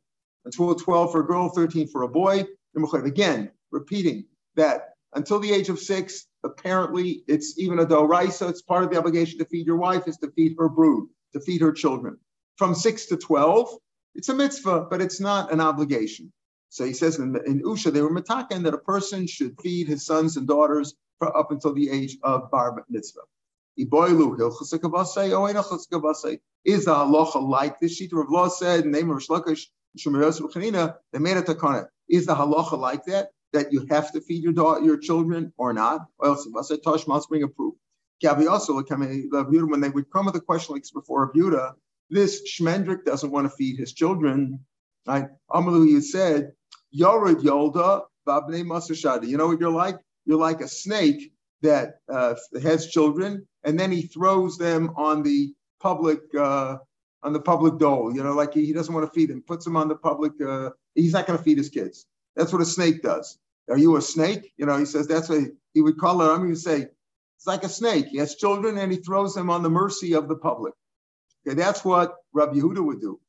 Until 0.45 0.75
12 0.75 1.13
for 1.13 1.21
a 1.21 1.27
girl, 1.27 1.49
13 1.51 1.87
for 1.87 2.03
a 2.03 2.09
boy. 2.09 2.45
Again, 2.75 3.53
repeating 3.71 4.25
that 4.57 4.95
until 5.15 5.41
the 5.41 5.53
age 5.53 5.69
of 5.69 5.79
six, 5.79 6.27
apparently 6.45 7.25
it's 7.27 7.59
even 7.59 7.79
a 7.79 7.87
doraisa, 7.87 8.49
it's 8.49 8.63
part 8.63 8.85
of 8.85 8.91
the 8.91 8.99
obligation 8.99 9.39
to 9.39 9.45
feed 9.45 9.67
your 9.67 9.77
wife 9.77 10.07
is 10.07 10.17
to 10.19 10.31
feed 10.33 10.55
her 10.59 10.69
brood, 10.69 11.09
to 11.33 11.41
feed 11.41 11.61
her 11.61 11.73
children. 11.73 12.19
From 12.57 12.75
six 12.75 13.07
to 13.07 13.17
12, 13.17 13.71
it's 14.15 14.29
a 14.29 14.35
mitzvah, 14.35 14.87
but 14.91 15.01
it's 15.01 15.21
not 15.21 15.53
an 15.53 15.61
obligation. 15.61 16.33
So 16.69 16.85
he 16.85 16.93
says 16.93 17.19
in, 17.19 17.37
in 17.47 17.63
Usha, 17.63 17.93
they 17.93 18.03
were 18.03 18.15
matakan 18.15 18.63
that 18.65 18.75
a 18.75 18.79
person 18.79 19.27
should 19.27 19.61
feed 19.61 19.89
his 19.89 20.07
sons 20.07 20.37
and 20.37 20.47
daughters 20.47 20.95
up 21.21 21.51
until 21.51 21.75
the 21.75 21.91
age 21.91 22.17
of 22.23 22.51
bar 22.51 22.85
mitzvah. 22.89 23.21
Is 23.77 23.89
the 23.89 23.97
halacha 26.95 27.49
like 27.49 27.81
this? 27.81 27.97
Sheet 27.97 28.13
of 28.13 28.31
law 28.31 28.49
said, 28.49 28.85
in 28.85 28.91
the 28.91 28.99
name 28.99 29.11
of 29.11 29.17
Reish 29.17 29.29
Lakish, 29.29 29.67
they 31.13 31.19
made 31.19 31.37
a 31.37 31.43
takana. 31.43 31.89
Is 32.09 32.27
the 32.27 32.35
halacha 32.35 32.79
like 32.79 33.05
that? 33.07 33.31
That 33.53 33.73
you 33.73 33.87
have 33.91 34.13
to 34.13 34.21
feed 34.21 34.45
your 34.45 34.83
your 34.83 34.97
children 34.97 35.53
or 35.57 35.73
not? 35.73 36.07
Or 36.19 36.29
else, 36.29 36.49
I 36.57 36.63
said, 36.63 36.83
Tosh 36.85 37.07
must 37.07 37.29
bring 37.29 37.43
a 37.43 37.49
proof. 37.49 37.75
Also, 38.25 38.75
when 38.75 39.81
they 39.81 39.89
would 39.89 40.11
come 40.13 40.27
with 40.27 40.37
a 40.37 40.41
question 40.41 40.75
like 40.75 40.85
before 40.93 41.33
Abuda, 41.33 41.73
this 42.11 42.43
Shmendrik 42.49 43.05
doesn't 43.05 43.31
want 43.31 43.51
to 43.51 43.57
feed 43.57 43.79
his 43.79 43.93
children. 43.93 44.61
Right? 45.07 45.29
Amalu 45.51 46.03
said, 46.03 46.53
Yored 46.91 47.39
Yolda, 47.39 48.03
Babne 48.27 48.65
Masashadi. 48.65 49.27
You 49.29 49.37
know 49.37 49.47
what 49.47 49.61
you're 49.61 49.71
like? 49.71 49.99
You're 50.27 50.39
like 50.39 50.61
a 50.61 50.69
snake 50.69 51.33
that 51.63 52.01
uh, 52.09 52.35
has 52.63 52.87
children, 52.89 53.47
and 53.65 53.79
then 53.79 53.91
he 53.91 54.03
throws 54.03 54.59
them 54.59 54.93
on 54.97 55.23
the 55.23 55.53
public 55.81 56.21
uh, 56.39 56.77
on 57.23 57.33
the 57.33 57.41
public 57.41 57.79
dole. 57.79 58.15
You 58.15 58.23
know, 58.23 58.33
like 58.33 58.55
he, 58.55 58.67
he 58.67 58.73
doesn't 58.73 58.93
want 58.93 59.07
to 59.07 59.13
feed 59.19 59.31
them, 59.31 59.43
puts 59.47 59.65
them 59.65 59.77
on 59.77 59.89
the 59.89 59.97
public. 59.97 60.33
Uh, 60.41 60.71
he's 60.95 61.13
not 61.13 61.27
going 61.27 61.39
to 61.39 61.45
feed 61.45 61.59
his 61.59 61.69
kids. 61.69 62.07
That's 62.37 62.53
what 62.53 62.63
a 62.63 62.67
snake 62.67 63.03
does. 63.03 63.39
Are 63.69 63.79
you 63.79 63.97
a 63.97 64.03
snake? 64.03 64.53
You 64.57 64.67
know, 64.67 64.79
he 64.79 64.85
says 64.85 65.07
that's 65.07 65.29
what 65.29 65.45
he, 65.75 65.81
would 65.81 65.99
call 65.99 66.23
it. 66.23 66.31
I'm 66.31 66.39
going 66.39 66.55
say 66.57 66.89
it's 67.37 67.47
like 67.47 67.65
a 67.65 67.69
snake. 67.69 68.07
He 68.09 68.19
has 68.19 68.35
children 68.35 68.79
and 68.79 68.91
he 68.91 68.99
throws 68.99 69.35
them 69.35 69.51
on 69.51 69.63
the 69.63 69.71
mercy 69.71 70.15
of 70.15 70.29
the 70.29 70.37
public. 70.37 70.75
Okay, 71.47 71.55
that's 71.55 71.85
what 71.85 72.17
Rabbi 72.33 72.55
Yehuda 72.55 72.85
would 72.85 73.01
do. 73.01 73.21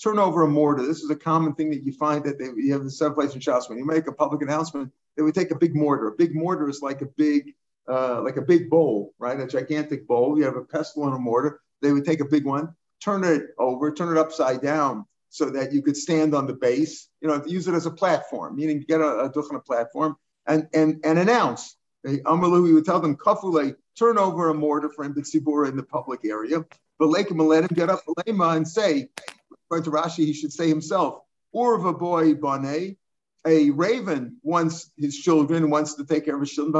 Turn 0.00 0.18
over 0.18 0.42
a 0.42 0.48
mortar. 0.48 0.86
This 0.86 1.02
is 1.02 1.10
a 1.10 1.16
common 1.16 1.54
thing 1.54 1.70
that 1.70 1.82
you 1.82 1.92
find 1.92 2.22
that 2.24 2.38
they, 2.38 2.46
you 2.56 2.72
have 2.72 2.82
in 2.82 2.90
some 2.90 3.14
place 3.14 3.34
in 3.34 3.40
Shas. 3.40 3.68
When 3.68 3.78
you 3.78 3.86
make 3.86 4.06
a 4.06 4.12
public 4.12 4.42
announcement, 4.42 4.92
they 5.16 5.22
would 5.22 5.34
take 5.34 5.50
a 5.50 5.56
big 5.56 5.74
mortar. 5.74 6.08
A 6.08 6.12
big 6.12 6.36
mortar 6.36 6.68
is 6.68 6.82
like 6.82 7.02
a 7.02 7.06
big, 7.06 7.54
uh, 7.88 8.22
like 8.22 8.36
a 8.36 8.42
big 8.42 8.70
bowl, 8.70 9.14
right? 9.18 9.40
A 9.40 9.46
gigantic 9.46 10.06
bowl. 10.06 10.38
You 10.38 10.44
have 10.44 10.56
a 10.56 10.64
pestle 10.64 11.06
and 11.06 11.14
a 11.14 11.18
mortar. 11.18 11.60
They 11.82 11.90
would 11.92 12.04
take 12.04 12.20
a 12.20 12.24
big 12.24 12.44
one, 12.44 12.74
turn 13.02 13.24
it 13.24 13.42
over, 13.58 13.92
turn 13.92 14.16
it 14.16 14.20
upside 14.20 14.60
down, 14.62 15.06
so 15.30 15.50
that 15.50 15.72
you 15.72 15.82
could 15.82 15.96
stand 15.96 16.34
on 16.34 16.46
the 16.46 16.54
base. 16.54 17.08
You 17.20 17.28
know, 17.28 17.42
use 17.46 17.68
it 17.68 17.74
as 17.74 17.86
a 17.86 17.90
platform, 17.90 18.56
meaning 18.56 18.84
get 18.86 19.00
a, 19.00 19.04
a 19.06 19.60
platform 19.60 20.16
and 20.46 20.68
and 20.72 21.00
and 21.04 21.18
announce. 21.18 21.76
Amalu, 22.06 22.62
we 22.62 22.72
would 22.72 22.84
tell 22.84 23.00
them, 23.00 23.16
kafule, 23.16 23.74
turn 23.98 24.18
over 24.18 24.48
a 24.48 24.54
mortar 24.54 24.88
for 24.88 25.08
Tzibura 25.08 25.68
in 25.68 25.76
the 25.76 25.82
public 25.82 26.24
area. 26.24 26.64
But 26.98 27.08
let 27.08 27.28
him 27.28 27.74
get 27.74 27.90
up 27.90 28.02
Lema 28.06 28.56
and 28.56 28.66
say, 28.66 29.08
according 29.52 29.84
to 29.84 29.90
Rashi, 29.90 30.24
he 30.24 30.32
should 30.32 30.52
say 30.52 30.68
himself, 30.68 31.22
Urva 31.54 31.98
boy 31.98 32.34
bane, 32.34 32.96
a 33.46 33.70
raven 33.70 34.36
wants 34.42 34.90
his 34.96 35.16
children, 35.16 35.70
wants 35.70 35.94
to 35.94 36.04
take 36.04 36.24
care 36.24 36.34
of 36.34 36.40
his 36.40 36.52
children, 36.52 36.74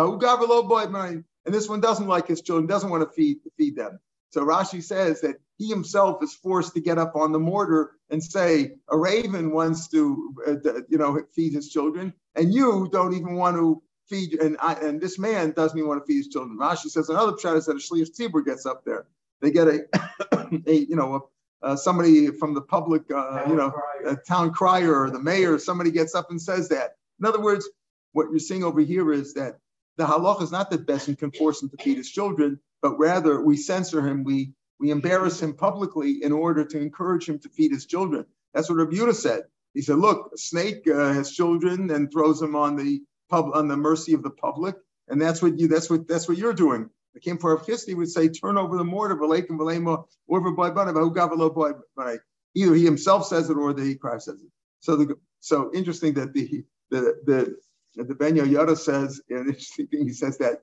and 1.45 1.55
this 1.55 1.69
one 1.69 1.81
doesn't 1.81 2.07
like 2.07 2.27
his 2.27 2.43
children, 2.43 2.67
doesn't 2.67 2.91
want 2.91 3.09
to 3.09 3.15
feed, 3.15 3.39
feed 3.57 3.77
them. 3.77 3.99
So 4.31 4.45
Rashi 4.45 4.83
says 4.83 5.21
that 5.23 5.37
he 5.57 5.69
himself 5.69 6.23
is 6.23 6.35
forced 6.35 6.75
to 6.75 6.81
get 6.81 6.99
up 6.99 7.17
on 7.17 7.33
the 7.33 7.39
mortar 7.39 7.93
and 8.11 8.23
say, 8.23 8.77
a 8.89 8.97
raven 8.97 9.51
wants 9.53 9.89
to, 9.89 10.35
uh, 10.47 10.81
you 10.89 10.99
know, 10.99 11.21
feed 11.35 11.53
his 11.53 11.69
children, 11.69 12.13
and 12.35 12.53
you 12.53 12.89
don't 12.93 13.15
even 13.15 13.37
want 13.37 13.57
to 13.57 13.83
feed, 14.09 14.35
and 14.41 14.57
I, 14.61 14.75
and 14.75 15.01
this 15.01 15.19
man 15.19 15.53
doesn't 15.53 15.77
even 15.77 15.89
want 15.89 16.05
to 16.05 16.07
feed 16.07 16.19
his 16.19 16.29
children. 16.29 16.59
Rashi 16.59 16.89
says 16.89 17.09
another 17.09 17.33
pshat 17.33 17.57
is 17.57 17.67
that 17.67 17.73
a 17.73 17.75
shliach 17.77 18.17
tzibur 18.17 18.45
gets 18.45 18.67
up 18.67 18.85
there. 18.85 19.07
They 19.41 19.51
get 19.51 19.69
a, 19.69 19.87
a 20.67 20.75
you 20.75 20.97
know, 20.97 21.29
uh, 21.63 21.77
somebody 21.77 22.29
from 22.29 22.55
the 22.55 22.61
public, 22.61 23.03
uh, 23.11 23.45
you 23.49 23.57
know, 23.57 23.73
a 24.07 24.17
town 24.17 24.53
crier 24.53 25.03
or 25.03 25.11
the 25.11 25.19
mayor, 25.19 25.59
somebody 25.59 25.91
gets 25.91 26.15
up 26.15 26.31
and 26.31 26.41
says 26.41 26.69
that. 26.69 26.97
In 27.21 27.27
other 27.27 27.41
words, 27.41 27.69
what 28.13 28.31
you're 28.31 28.39
seeing 28.39 28.65
over 28.65 28.81
here 28.81 29.13
is 29.13 29.35
that 29.35 29.59
the 29.97 30.05
halach 30.05 30.41
is 30.41 30.53
not 30.53 30.71
that 30.71 30.87
Besson 30.87 31.19
can 31.19 31.33
force 31.33 31.63
him 31.63 31.69
to 31.71 31.77
feed 31.83 31.97
his 31.97 32.11
children, 32.11 32.61
but 32.83 32.99
rather 32.99 33.41
we 33.41 33.57
censor 33.57 34.07
him, 34.07 34.25
we 34.25 34.53
we 34.81 34.91
embarrass 34.91 35.43
him 35.43 35.55
publicly 35.55 36.23
in 36.23 36.33
order 36.33 36.65
to 36.65 36.79
encourage 36.79 37.29
him 37.29 37.39
to 37.41 37.49
feed 37.49 37.73
his 37.73 37.87
children. 37.87 38.25
That's 38.55 38.69
what 38.69 38.77
Rabbi 38.77 39.11
said. 39.13 39.43
He 39.75 39.83
said, 39.83 39.99
"Look, 39.99 40.31
a 40.35 40.39
snake 40.39 40.89
uh, 40.89 41.13
has 41.13 41.33
children 41.33 41.91
and 41.91 42.11
throws 42.11 42.41
them 42.41 42.55
on 42.57 42.77
the 42.77 43.03
pub 43.31 43.51
on 43.55 43.69
the 43.69 43.77
mercy 43.77 44.15
of 44.15 44.23
the 44.23 44.31
public, 44.31 44.77
and 45.09 45.21
that's 45.21 45.43
what 45.43 45.59
you 45.59 45.69
that's 45.69 45.91
what 45.91 46.09
that's 46.09 46.29
what 46.29 46.39
you're 46.39 46.55
doing 46.55 46.91
the 47.15 47.21
came 47.21 47.39
for 47.39 47.57
Avchisti 47.59 47.97
would 47.97 48.11
say, 48.11 48.29
turn 48.29 48.59
over 48.59 48.77
the 48.77 48.85
mortar, 48.85 49.15
and 49.21 49.61
or 49.61 50.05
over 50.29 50.51
by 50.53 52.17
Either 52.55 52.75
he 52.75 52.85
himself 52.85 53.27
says 53.27 53.51
it 53.51 53.57
or 53.57 53.73
the 53.73 53.95
Ikrar 53.95 54.21
says 54.21 54.41
it. 54.41 54.51
So 54.81 54.97
the 54.97 55.17
so 55.41 55.71
interesting 55.75 56.15
that 56.15 56.33
the 56.33 56.65
the 56.91 57.57
the 57.95 58.05
the 58.05 58.15
Ben 58.15 58.37
Yoyada 58.37 58.77
says 58.77 59.21
an 59.29 59.39
interesting 59.49 59.87
thing. 59.89 60.07
He 60.07 60.13
says 60.13 60.39
that 60.39 60.63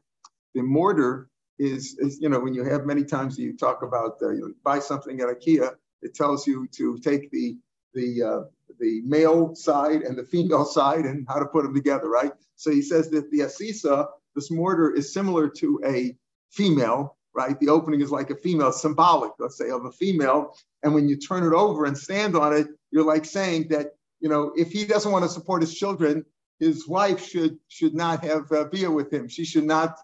the 0.54 0.62
mortar 0.62 1.30
is, 1.58 1.98
is 2.00 2.20
you 2.20 2.30
know, 2.30 2.40
when 2.40 2.54
you 2.54 2.64
have 2.64 2.86
many 2.86 3.04
times 3.04 3.38
you 3.38 3.56
talk 3.56 3.82
about 3.82 4.18
uh, 4.22 4.32
you 4.32 4.56
buy 4.64 4.80
something 4.80 5.20
at 5.22 5.28
IKEA, 5.28 5.72
it 6.02 6.16
tells 6.16 6.46
you 6.46 6.68
to 6.74 6.98
take 7.00 7.32
the 7.32 7.58
the 7.94 8.24
uh, 8.24 8.42
the 8.80 9.02
male 9.06 9.56
side 9.56 10.02
and 10.02 10.18
the 10.18 10.24
female 10.24 10.66
side 10.78 11.06
and 11.06 11.26
how 11.28 11.40
to 11.40 11.46
put 11.46 11.64
them 11.64 11.74
together, 11.74 12.10
right? 12.10 12.32
So 12.56 12.72
he 12.72 12.82
says 12.82 13.10
that 13.12 13.32
the 13.32 13.42
asisa, 13.42 14.08
this 14.36 14.52
mortar, 14.52 14.94
is 14.94 15.14
similar 15.14 15.50
to 15.50 15.82
a 15.86 16.16
female, 16.52 17.18
right? 17.34 17.60
The 17.60 17.70
opening 17.70 18.02
is 18.02 18.12
like 18.12 18.30
a 18.30 18.36
female, 18.36 18.72
symbolic, 18.72 19.32
let's 19.40 19.58
say, 19.58 19.70
of 19.70 19.86
a 19.86 19.92
female. 19.92 20.56
And 20.84 20.94
when 20.94 21.10
you 21.10 21.18
turn 21.18 21.44
it 21.44 21.54
over 21.54 21.86
and 21.86 21.98
stand 21.98 22.36
on 22.36 22.56
it, 22.56 22.68
you're 22.92 23.06
like 23.06 23.26
saying 23.26 23.68
that, 23.70 23.96
you 24.22 24.30
know, 24.30 24.54
if 24.56 24.72
he 24.72 24.86
doesn't 24.86 25.12
want 25.12 25.24
to 25.24 25.30
support 25.30 25.62
his 25.62 25.76
children, 25.76 26.26
his 26.60 26.88
wife 26.88 27.26
should 27.26 27.58
should 27.68 27.94
not 27.94 28.24
have 28.24 28.50
uh, 28.52 28.64
beer 28.66 28.90
with 28.90 29.12
him. 29.12 29.28
She 29.28 29.44
should 29.44 29.66
not, 29.66 29.98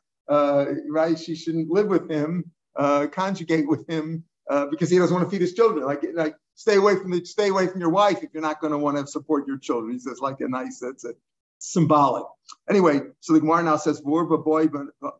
right? 0.87 1.17
She 1.17 1.35
shouldn't 1.35 1.69
live 1.69 1.87
with 1.87 2.09
him, 2.09 2.51
uh, 2.75 3.07
conjugate 3.11 3.67
with 3.67 3.87
him, 3.89 4.23
uh, 4.49 4.67
because 4.67 4.89
he 4.89 4.97
doesn't 4.97 5.13
want 5.13 5.25
to 5.27 5.31
feed 5.31 5.41
his 5.41 5.53
children. 5.53 5.85
Like, 5.85 6.03
like 6.13 6.35
stay 6.55 6.75
away 6.75 6.95
from 6.95 7.11
the 7.11 7.23
stay 7.25 7.49
away 7.49 7.67
from 7.67 7.81
your 7.81 7.89
wife 7.89 8.23
if 8.23 8.29
you're 8.33 8.41
not 8.41 8.61
going 8.61 8.71
to 8.71 8.77
want 8.77 8.97
to 8.97 9.07
support 9.07 9.47
your 9.47 9.57
children. 9.57 9.93
He 9.93 9.99
says 9.99 10.19
like 10.19 10.41
a 10.41 10.47
nice, 10.47 10.79
that's 10.79 11.05
a 11.05 11.13
symbolic. 11.59 12.23
Anyway, 12.69 13.01
so 13.19 13.33
the 13.33 13.39
Gemara 13.39 13.63
now 13.63 13.77
says, 13.77 14.01
"Vorba 14.01 14.43
boy 14.43 14.67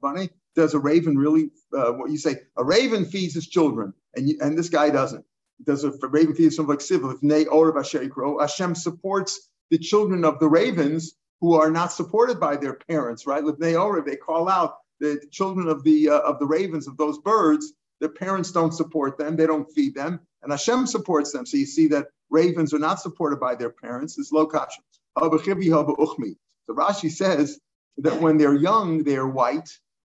bunny." 0.01 0.29
Does 0.53 0.73
a 0.73 0.79
raven 0.79 1.17
really? 1.17 1.49
Uh, 1.73 1.93
what 1.93 2.11
you 2.11 2.17
say? 2.17 2.35
A 2.57 2.63
raven 2.63 3.05
feeds 3.05 3.33
his 3.33 3.47
children, 3.47 3.93
and 4.15 4.27
you, 4.27 4.37
and 4.41 4.57
this 4.57 4.69
guy 4.69 4.89
doesn't. 4.89 5.25
Does 5.65 5.83
a, 5.83 5.91
raven 6.09 6.35
feed 6.35 6.51
something 6.51 6.71
like 6.71 6.81
civil? 6.81 7.11
If 7.11 7.23
nay 7.23 7.45
or 7.45 7.73
Hashem 7.73 8.75
supports 8.75 9.49
the 9.69 9.77
children 9.77 10.25
of 10.25 10.39
the 10.39 10.49
ravens 10.49 11.13
who 11.39 11.53
are 11.53 11.71
not 11.71 11.93
supported 11.93 12.39
by 12.39 12.57
their 12.57 12.73
parents, 12.73 13.25
right? 13.25 13.43
If 13.43 13.57
They 13.57 13.73
they 13.73 14.15
call 14.17 14.49
out 14.49 14.75
the 15.01 15.19
children 15.31 15.67
of 15.67 15.83
the 15.83 16.09
uh, 16.09 16.19
of 16.19 16.39
the 16.39 16.45
ravens 16.45 16.87
of 16.87 16.95
those 16.97 17.17
birds. 17.19 17.73
Their 17.99 18.09
parents 18.09 18.51
don't 18.51 18.73
support 18.73 19.17
them; 19.17 19.35
they 19.35 19.45
don't 19.45 19.69
feed 19.73 19.95
them, 19.95 20.21
and 20.41 20.51
Hashem 20.51 20.87
supports 20.87 21.33
them. 21.33 21.45
So 21.45 21.57
you 21.57 21.65
see 21.65 21.87
that 21.87 22.07
ravens 22.29 22.73
are 22.73 22.79
not 22.79 23.01
supported 23.01 23.39
by 23.39 23.55
their 23.55 23.69
parents. 23.69 24.17
It's 24.17 24.31
low 24.31 24.45
kasha. 24.45 24.81
So 25.19 25.29
Rashi 26.69 27.11
says 27.11 27.59
that 27.97 28.21
when 28.21 28.37
they're 28.37 28.55
young, 28.55 29.03
they're 29.03 29.27
white, 29.27 29.69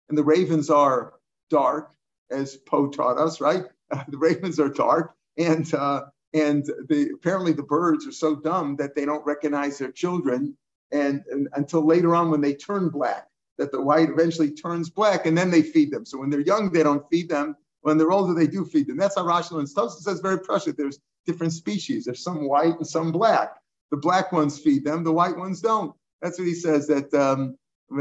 and 0.09 0.19
the 0.19 0.25
ravens 0.25 0.69
are 0.69 1.15
dark, 1.49 1.93
as 2.31 2.57
Poe 2.57 2.89
taught 2.89 3.19
us, 3.19 3.41
right? 3.41 3.65
The 4.09 4.19
ravens 4.19 4.59
are 4.59 4.71
dark, 4.71 5.15
and 5.37 5.73
uh, 5.75 6.03
and 6.35 6.65
the 6.89 7.11
apparently 7.15 7.53
the 7.53 7.63
birds 7.63 8.07
are 8.07 8.13
so 8.13 8.37
dumb 8.37 8.77
that 8.77 8.95
they 8.95 9.05
don't 9.05 9.25
recognize 9.27 9.79
their 9.79 9.93
children 9.93 10.57
and, 10.93 11.25
and, 11.31 11.49
until 11.55 11.85
later 11.85 12.15
on 12.15 12.31
when 12.31 12.41
they 12.41 12.55
turn 12.55 12.89
black, 12.89 13.27
that 13.63 13.73
the 13.73 13.81
white 13.81 14.11
eventually 14.11 14.51
turns 14.51 14.91
black, 14.91 15.27
and 15.27 15.39
then 15.39 15.51
they 15.51 15.63
feed 15.63 15.91
them. 15.91 16.05
So 16.05 16.19
when 16.19 16.31
they're 16.31 16.41
young, 16.41 16.71
they 16.71 16.83
don't 16.83 17.09
feed 17.11 17.29
them. 17.29 17.57
When 17.81 17.99
they're 17.99 18.13
older, 18.13 18.35
they 18.35 18.47
do 18.47 18.65
feed 18.65 18.89
them. 18.89 18.97
That's 18.97 19.17
how 19.17 19.25
Rashi 19.25 19.59
and 19.59 19.69
Tosa 19.73 20.01
says 20.01 20.21
very 20.21 20.41
precious. 20.41 20.75
There's 20.77 20.99
different 21.27 21.53
species. 21.53 22.05
There's 22.05 22.23
some 22.23 22.49
white 22.49 22.77
and 22.77 22.87
some 22.87 23.13
black. 23.13 23.57
The 23.91 23.97
black 23.97 24.33
ones 24.33 24.59
feed 24.59 24.85
them. 24.85 25.05
The 25.05 25.13
white 25.13 25.37
ones 25.37 25.61
don't. 25.61 25.95
That's 26.21 26.39
what 26.39 26.49
he 26.49 26.55
says. 26.55 26.89
That 26.89 27.13
um, 27.15 27.57
so 27.91 27.95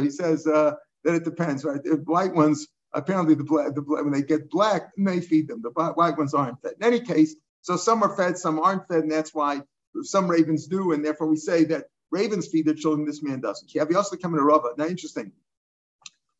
he 0.00 0.10
says 0.10 0.46
uh, 0.46 0.74
that 1.04 1.14
it 1.14 1.24
depends, 1.24 1.64
right? 1.64 1.82
The 1.82 2.02
white 2.04 2.34
ones 2.34 2.66
apparently 2.92 3.34
the 3.34 3.44
black, 3.44 3.74
the 3.74 3.82
black 3.82 4.04
when 4.04 4.12
they 4.12 4.22
get 4.22 4.50
black, 4.50 4.90
they 4.96 5.20
feed 5.20 5.48
them. 5.48 5.62
The 5.62 5.70
white 5.70 6.16
ones 6.16 6.34
aren't 6.34 6.60
fed. 6.62 6.74
In 6.80 6.86
any 6.86 7.00
case, 7.00 7.34
so 7.62 7.76
some 7.76 8.02
are 8.02 8.16
fed, 8.16 8.38
some 8.38 8.58
aren't 8.58 8.88
fed, 8.88 9.04
and 9.04 9.12
that's 9.12 9.34
why 9.34 9.62
some 10.02 10.28
ravens 10.28 10.66
do, 10.66 10.92
and 10.92 11.04
therefore 11.04 11.28
we 11.28 11.36
say 11.36 11.64
that 11.64 11.86
ravens 12.10 12.48
feed 12.48 12.66
their 12.66 12.74
children, 12.74 13.06
this 13.06 13.22
man 13.22 13.40
doesn't. 13.40 13.70
Kiavi 13.70 13.94
also 13.94 14.16
coming 14.16 14.38
to 14.38 14.44
Rava. 14.44 14.68
Now, 14.76 14.86
interesting. 14.86 15.32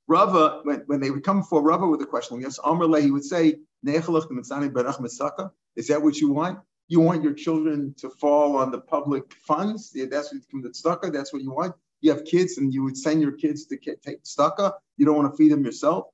Rava, 0.07 0.61
when, 0.65 0.83
when 0.87 1.01
they 1.01 1.11
would 1.11 1.23
come 1.23 1.43
for 1.43 1.63
Rava 1.63 1.87
with 1.87 2.01
a 2.01 2.07
question, 2.07 2.41
yes, 2.41 2.59
Amrle, 2.59 3.03
he 3.03 3.11
would 3.11 3.25
say, 3.25 3.57
Is 5.77 5.87
that 5.89 6.03
what 6.03 6.17
you 6.17 6.31
want? 6.31 6.59
You 6.89 7.01
want 7.01 7.23
your 7.23 7.35
children 7.35 7.95
to 7.99 8.09
fall 8.09 8.57
on 8.57 8.71
the 8.71 8.81
public 8.81 9.35
funds? 9.47 9.93
Yeah, 9.95 10.07
that's 10.11 10.33
what 10.33 10.43
come 10.51 10.63
tzedakah. 10.63 11.13
That's 11.13 11.33
what 11.33 11.43
you 11.43 11.53
want. 11.53 11.75
You 12.01 12.13
have 12.13 12.25
kids, 12.25 12.57
and 12.57 12.73
you 12.73 12.83
would 12.85 12.97
send 12.97 13.21
your 13.21 13.33
kids 13.33 13.67
to 13.67 13.77
take 13.77 14.23
tzedakah. 14.25 14.73
You 14.97 15.05
don't 15.05 15.17
want 15.17 15.31
to 15.31 15.37
feed 15.37 15.53
them 15.53 15.65
yourself. 15.65 16.07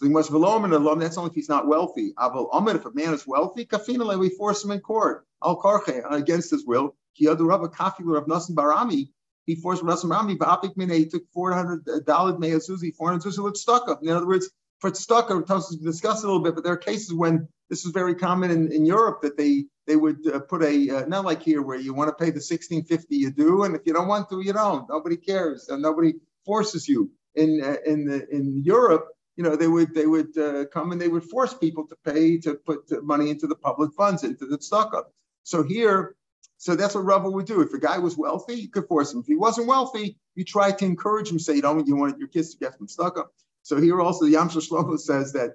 So 0.00 0.06
he 0.06 0.12
must 0.12 0.30
velom 0.30 0.64
and 0.64 0.72
alum. 0.72 0.98
That's 0.98 1.18
only 1.18 1.28
if 1.28 1.34
he's 1.34 1.50
not 1.50 1.66
wealthy. 1.66 2.14
Aval 2.14 2.48
amid, 2.54 2.76
if 2.76 2.86
a 2.86 2.90
man 2.94 3.12
is 3.12 3.26
wealthy, 3.26 3.66
kafina 3.66 4.18
we 4.18 4.30
force 4.30 4.64
him 4.64 4.70
in 4.70 4.80
court. 4.80 5.26
Al 5.44 5.60
karche 5.60 6.02
against 6.10 6.50
his 6.50 6.64
will. 6.64 6.96
The 7.18 7.36
Rav 7.36 7.60
Kafi 7.72 8.00
Rav 8.04 8.24
Nasan 8.24 8.54
bar 8.54 8.72
Ami. 8.72 9.12
He 9.44 9.56
forced 9.56 9.82
Nasan 9.82 10.08
bar 10.08 10.20
Ami. 10.20 10.36
Ba'apik 10.36 10.74
mine. 10.74 10.88
He 10.88 11.04
took 11.04 11.24
four 11.34 11.52
hundred 11.52 11.84
dollars 12.06 12.36
meyazuzi, 12.36 12.94
four 12.94 13.10
hundred 13.10 13.24
zuzi 13.24 13.44
with 13.44 13.58
stuck 13.58 13.90
up. 13.90 14.02
In 14.02 14.08
other 14.08 14.26
words, 14.26 14.48
for 14.78 14.94
stuck 14.94 15.30
up, 15.30 15.44
Tosis 15.44 15.82
discussed 15.82 16.24
a 16.24 16.26
little 16.26 16.40
bit, 16.40 16.54
but 16.54 16.64
there 16.64 16.72
are 16.72 16.78
cases 16.78 17.12
when 17.12 17.46
this 17.68 17.84
is 17.84 17.92
very 17.92 18.14
common 18.14 18.50
in, 18.50 18.72
in 18.72 18.86
Europe 18.86 19.20
that 19.20 19.36
they 19.36 19.66
they 19.86 19.96
would 19.96 20.26
uh, 20.26 20.40
put 20.40 20.62
a 20.62 20.90
uh, 20.90 21.06
not 21.06 21.26
like 21.26 21.42
here 21.42 21.60
where 21.60 21.78
you 21.78 21.92
want 21.92 22.08
to 22.08 22.24
pay 22.24 22.30
the 22.30 22.40
sixteen 22.40 22.84
fifty 22.84 23.16
you 23.16 23.30
do, 23.30 23.64
and 23.64 23.76
if 23.76 23.82
you 23.84 23.92
don't 23.92 24.08
want 24.08 24.30
to, 24.30 24.40
you 24.40 24.54
don't. 24.54 24.88
Nobody 24.88 25.18
cares, 25.18 25.68
and 25.68 25.82
nobody 25.82 26.14
forces 26.46 26.88
you. 26.88 27.10
In 27.34 27.62
uh, 27.62 27.76
in 27.84 28.06
the, 28.06 28.26
in 28.34 28.62
Europe, 28.64 29.08
you 29.40 29.48
know, 29.48 29.56
they 29.56 29.68
would 29.68 29.94
they 29.94 30.04
would 30.04 30.36
uh, 30.36 30.66
come 30.66 30.92
and 30.92 31.00
they 31.00 31.08
would 31.08 31.24
force 31.24 31.54
people 31.54 31.86
to 31.86 31.96
pay 32.04 32.36
to 32.40 32.56
put 32.56 32.80
money 33.02 33.30
into 33.30 33.46
the 33.46 33.54
public 33.54 33.90
funds, 33.94 34.22
into 34.22 34.44
the 34.44 34.60
stock 34.60 34.92
up. 34.94 35.14
So 35.44 35.62
here, 35.62 36.14
so 36.58 36.76
that's 36.76 36.94
what 36.94 37.06
Rava 37.06 37.30
would 37.30 37.46
do. 37.46 37.62
If 37.62 37.72
a 37.72 37.78
guy 37.78 37.96
was 37.96 38.18
wealthy, 38.18 38.56
you 38.56 38.68
could 38.68 38.86
force 38.86 39.14
him. 39.14 39.20
If 39.20 39.26
he 39.26 39.36
wasn't 39.36 39.66
wealthy, 39.66 40.18
you 40.34 40.44
try 40.44 40.72
to 40.72 40.84
encourage 40.84 41.30
him, 41.30 41.38
say, 41.38 41.54
you 41.54 41.62
don't 41.62 41.86
you 41.86 41.96
want 41.96 42.18
your 42.18 42.28
kids 42.28 42.52
to 42.52 42.58
get 42.58 42.76
from 42.76 42.86
stock 42.86 43.16
up. 43.16 43.32
So 43.62 43.80
here 43.80 43.98
also 44.02 44.26
the 44.26 44.32
Yam 44.32 44.50
Shel 44.50 44.60
Shlomo 44.60 44.98
says 44.98 45.32
that 45.32 45.52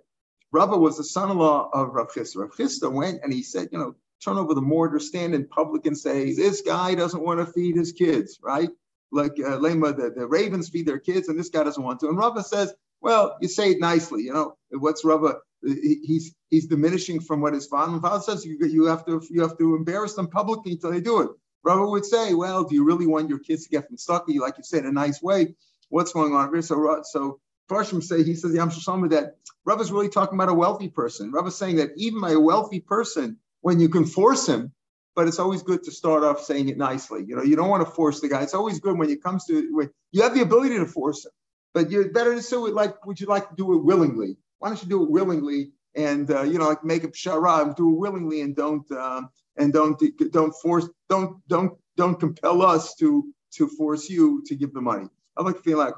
Rava 0.51 0.79
was 0.79 0.97
the 0.97 1.03
son-in-law 1.03 1.69
of 1.71 1.93
Rav 1.93 2.11
Chisda. 2.11 2.37
Rav 2.37 2.53
Chisda 2.57 2.91
went 2.91 3.21
and 3.21 3.31
he 3.31 3.43
said, 3.43 3.69
you 3.71 3.77
know, 3.77 3.93
turn 4.19 4.37
over 4.37 4.55
the 4.55 4.61
mortar, 4.61 4.99
stand 4.99 5.35
in 5.35 5.47
public 5.47 5.85
and 5.85 5.95
say, 5.95 6.33
this 6.33 6.61
guy 6.61 6.95
doesn't 6.95 7.21
want 7.21 7.39
to 7.39 7.45
feed 7.45 7.75
his 7.75 7.91
kids, 7.91 8.39
right? 8.41 8.69
Like 9.11 9.33
uh, 9.33 9.59
Lema, 9.59 9.95
the, 9.95 10.09
the 10.09 10.25
ravens 10.25 10.69
feed 10.69 10.87
their 10.87 10.97
kids, 10.97 11.29
and 11.29 11.37
this 11.37 11.49
guy 11.49 11.63
doesn't 11.63 11.83
want 11.83 11.99
to. 11.99 12.07
And 12.07 12.17
Rava 12.17 12.41
says, 12.41 12.73
well, 13.01 13.37
you 13.41 13.47
say 13.47 13.71
it 13.71 13.79
nicely, 13.79 14.23
you 14.23 14.33
know. 14.33 14.55
What's 14.71 15.05
Rava? 15.05 15.35
He's 15.63 16.35
he's 16.49 16.67
diminishing 16.67 17.19
from 17.21 17.41
what 17.41 17.53
his 17.53 17.65
father, 17.67 17.99
father 17.99 18.21
says. 18.21 18.45
You, 18.45 18.57
you 18.67 18.85
have 18.85 19.05
to 19.05 19.21
you 19.29 19.41
have 19.41 19.57
to 19.57 19.75
embarrass 19.75 20.13
them 20.13 20.27
publicly 20.27 20.73
until 20.73 20.91
they 20.91 21.01
do 21.01 21.21
it. 21.21 21.29
Rava 21.63 21.87
would 21.87 22.05
say, 22.05 22.33
well, 22.33 22.63
do 22.63 22.75
you 22.75 22.83
really 22.83 23.07
want 23.07 23.29
your 23.29 23.39
kids 23.39 23.63
to 23.63 23.69
get 23.69 23.87
from 23.87 23.97
Stucky, 23.97 24.39
like 24.39 24.57
you 24.57 24.63
said, 24.63 24.85
a 24.85 24.91
nice 24.91 25.21
way? 25.21 25.55
What's 25.89 26.13
going 26.13 26.33
on 26.35 26.53
here? 26.53 26.61
So 26.61 27.01
so 27.03 27.39
Farshim 27.69 28.03
say 28.03 28.23
he 28.23 28.35
says 28.35 28.53
Yam 28.53 28.69
Shlomo 28.69 29.09
that 29.09 29.37
is 29.81 29.91
really 29.91 30.09
talking 30.09 30.37
about 30.37 30.49
a 30.49 30.53
wealthy 30.53 30.89
person. 30.89 31.33
is 31.45 31.55
saying 31.55 31.77
that 31.77 31.91
even 31.97 32.21
by 32.21 32.31
a 32.31 32.39
wealthy 32.39 32.79
person, 32.79 33.37
when 33.61 33.79
you 33.79 33.89
can 33.89 34.05
force 34.05 34.47
him, 34.47 34.71
but 35.15 35.27
it's 35.27 35.39
always 35.39 35.63
good 35.63 35.83
to 35.83 35.91
start 35.91 36.23
off 36.23 36.41
saying 36.43 36.69
it 36.69 36.77
nicely. 36.77 37.23
You 37.25 37.35
know, 37.35 37.43
you 37.43 37.55
don't 37.55 37.69
want 37.69 37.85
to 37.85 37.91
force 37.91 38.19
the 38.19 38.29
guy. 38.29 38.43
It's 38.43 38.53
always 38.53 38.79
good 38.79 38.97
when 38.97 39.09
it 39.09 39.23
comes 39.23 39.45
to 39.45 39.67
when 39.71 39.89
you 40.11 40.21
have 40.21 40.35
the 40.35 40.41
ability 40.41 40.77
to 40.77 40.85
force 40.85 41.25
him. 41.25 41.31
But 41.75 41.91
you're 41.91 42.09
better 42.09 42.33
to 42.33 42.49
do 42.49 42.67
it 42.67 42.73
like, 42.73 43.05
would 43.05 43.19
you 43.19 43.27
like 43.27 43.49
to 43.49 43.55
do 43.55 43.73
it 43.73 43.83
willingly? 43.83 44.37
Why 44.59 44.69
don't 44.69 44.81
you 44.81 44.87
do 44.87 45.03
it 45.03 45.11
willingly 45.11 45.71
and 45.95 46.31
uh, 46.31 46.43
you 46.43 46.57
know 46.57 46.69
like 46.69 46.85
make 46.85 47.03
a 47.03 47.09
pshara, 47.09 47.75
do 47.75 47.89
it 47.89 47.97
willingly 47.99 48.41
and 48.41 48.55
don't 48.55 48.89
um, 48.93 49.29
and 49.57 49.73
don't 49.73 50.01
don't 50.31 50.53
force 50.61 50.87
don't 51.09 51.45
don't 51.49 51.77
don't 51.97 52.17
compel 52.17 52.61
us 52.61 52.95
to 52.95 53.25
to 53.55 53.67
force 53.67 54.09
you 54.09 54.41
to 54.45 54.55
give 54.55 54.73
the 54.73 54.79
money. 54.81 55.07
I 55.37 55.43
like 55.43 55.57
to 55.57 55.61
feel 55.63 55.77
like 55.77 55.95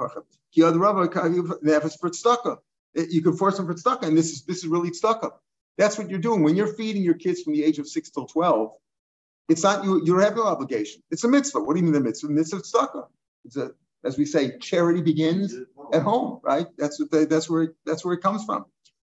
tzedakah. 2.10 2.58
You 2.96 3.22
can 3.22 3.38
force 3.38 3.58
them 3.58 3.68
for 3.68 3.76
tzedakah, 3.76 4.08
and 4.08 4.18
this 4.18 4.32
is 4.32 4.46
this 4.46 4.58
is 4.58 4.68
really 4.68 4.90
tzedakah. 4.90 5.32
That's 5.78 6.00
what 6.00 6.10
you're 6.10 6.18
doing 6.18 6.42
when 6.42 6.56
you're 6.56 6.74
feeding 6.74 7.04
your 7.04 7.14
kids 7.14 7.44
from 7.44 7.54
the 7.54 7.64
age 7.64 7.78
of 7.78 7.88
six 7.88 8.10
till 8.10 8.26
twelve. 8.26 8.72
It's 9.48 9.62
not 9.62 9.84
you. 9.84 10.04
You 10.04 10.18
have 10.18 10.36
no 10.36 10.48
obligation. 10.48 11.04
It's 11.12 11.24
a 11.24 11.28
mitzvah. 11.28 11.60
What 11.60 11.76
do 11.76 11.80
you 11.80 11.86
mean 11.86 11.94
the 11.94 12.02
mitzvah? 12.02 12.30
Mitzvah 12.30 12.62
tzedakah. 12.62 13.08
It's 13.46 13.58
a 13.58 13.72
as 14.04 14.18
we 14.18 14.26
say, 14.26 14.58
charity 14.60 15.02
begins 15.02 15.56
at 15.94 16.02
home, 16.02 16.40
right? 16.44 16.68
That's 16.78 17.00
what 17.00 17.12
they, 17.12 17.26
that's 17.26 17.50
where 17.50 17.74
that's 17.86 18.06
where 18.06 18.14
it 18.14 18.22
comes 18.22 18.46
from. 18.46 18.66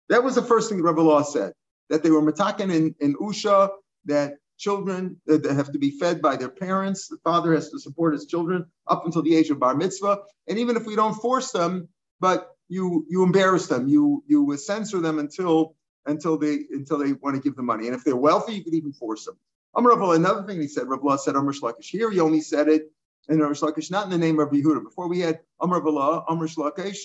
That 0.10 0.24
was 0.24 0.36
the 0.36 0.42
first 0.42 0.70
thing 0.70 0.78
the 0.78 0.84
Rebbe 0.84 1.02
Law 1.02 1.24
said 1.24 1.54
that 1.90 2.04
they 2.04 2.12
were 2.12 2.22
mataken 2.22 2.74
in, 2.74 2.96
in 3.00 3.16
Usha 3.16 3.70
that 4.06 4.36
children 4.58 5.20
that 5.26 5.46
have 5.46 5.72
to 5.72 5.80
be 5.80 5.92
fed 5.92 6.22
by 6.22 6.36
their 6.36 6.50
parents. 6.50 7.08
The 7.08 7.18
father 7.24 7.54
has 7.54 7.70
to 7.72 7.80
support 7.80 8.14
his 8.14 8.26
children 8.26 8.66
up 8.88 9.06
until 9.06 9.22
the 9.22 9.36
age 9.36 9.50
of 9.50 9.60
bar 9.60 9.76
mitzvah, 9.76 10.20
and 10.48 10.58
even 10.60 10.78
if 10.78 10.86
we 10.86 10.96
don't 10.96 11.16
force 11.16 11.52
them, 11.52 11.88
but 12.20 12.56
you 12.70 13.06
you 13.10 13.24
embarrass 13.24 13.68
them, 13.68 13.88
you 13.88 14.24
you 14.28 14.56
censor 14.58 15.00
them 15.02 15.20
until 15.20 15.76
until 16.06 16.38
they 16.38 16.66
until 16.72 16.98
they 16.98 17.14
want 17.14 17.36
to 17.36 17.42
give 17.42 17.56
the 17.56 17.64
money. 17.64 17.88
And 17.88 17.96
if 17.96 18.04
they're 18.04 18.16
wealthy, 18.16 18.54
you 18.54 18.64
could 18.64 18.74
even 18.74 18.94
force 18.94 19.26
them. 19.26 19.38
Amr 19.76 19.92
another 20.16 20.44
thing 20.44 20.62
he 20.62 20.68
said, 20.68 20.88
Rav 20.88 21.04
Law 21.04 21.18
said 21.18 21.36
Amr 21.36 21.52
Shlakish. 21.52 21.90
Here 21.90 22.10
he 22.10 22.20
only 22.22 22.42
said 22.42 22.70
it 22.70 22.92
and 23.28 23.42
Amr 23.42 23.54
Shlakish, 23.54 23.92
not 23.92 24.06
in 24.06 24.12
the 24.12 24.18
name 24.18 24.40
of 24.40 24.50
Yehuda. 24.50 24.84
Before 24.84 25.08
we 25.08 25.20
had 25.20 25.40
Amr 25.60 25.82
Vala, 25.82 26.24
Amr 26.28 26.48
Shlakish, 26.48 26.98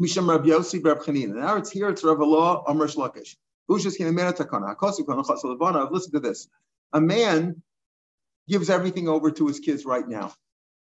Misham 0.00 0.28
Rab 0.28 0.44
Yossi, 0.44 0.84
Rab 0.84 0.98
Chanin. 0.98 1.34
Now 1.34 1.56
it's 1.56 1.70
here, 1.70 1.88
it's 1.88 2.04
Rav 2.04 2.20
Allah, 2.20 2.62
Amr 2.66 2.86
Shlakish. 2.86 3.36
Listen 3.68 4.06
to 6.12 6.20
this. 6.20 6.48
A 6.92 7.00
man 7.00 7.62
gives 8.48 8.70
everything 8.70 9.08
over 9.08 9.30
to 9.30 9.46
his 9.48 9.58
kids 9.58 9.84
right 9.84 10.06
now. 10.06 10.32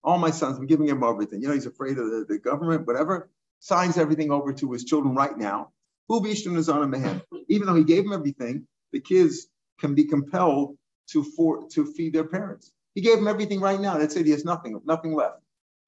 all 0.03 0.17
my 0.17 0.31
sons, 0.31 0.57
I'm 0.57 0.65
giving 0.65 0.87
him 0.87 1.03
everything. 1.03 1.41
You 1.41 1.47
know, 1.47 1.53
he's 1.53 1.65
afraid 1.65 1.97
of 1.97 2.09
the, 2.09 2.25
the 2.27 2.37
government, 2.37 2.85
whatever. 2.85 3.29
Signs 3.59 3.97
everything 3.97 4.31
over 4.31 4.51
to 4.53 4.71
his 4.73 4.83
children 4.83 5.15
right 5.15 5.37
now. 5.37 5.71
Even 6.09 7.67
though 7.67 7.75
he 7.75 7.85
gave 7.85 8.05
him 8.05 8.13
everything, 8.13 8.67
the 8.91 8.99
kids 8.99 9.47
can 9.79 9.95
be 9.95 10.03
compelled 10.03 10.77
to 11.11 11.23
for 11.23 11.69
to 11.69 11.85
feed 11.85 12.13
their 12.13 12.25
parents. 12.25 12.71
He 12.95 13.01
gave 13.01 13.17
them 13.17 13.27
everything 13.27 13.59
right 13.59 13.79
now. 13.79 13.97
That's 13.97 14.15
it. 14.15 14.25
He 14.25 14.31
has 14.31 14.45
nothing, 14.45 14.79
nothing 14.85 15.15
left. 15.15 15.39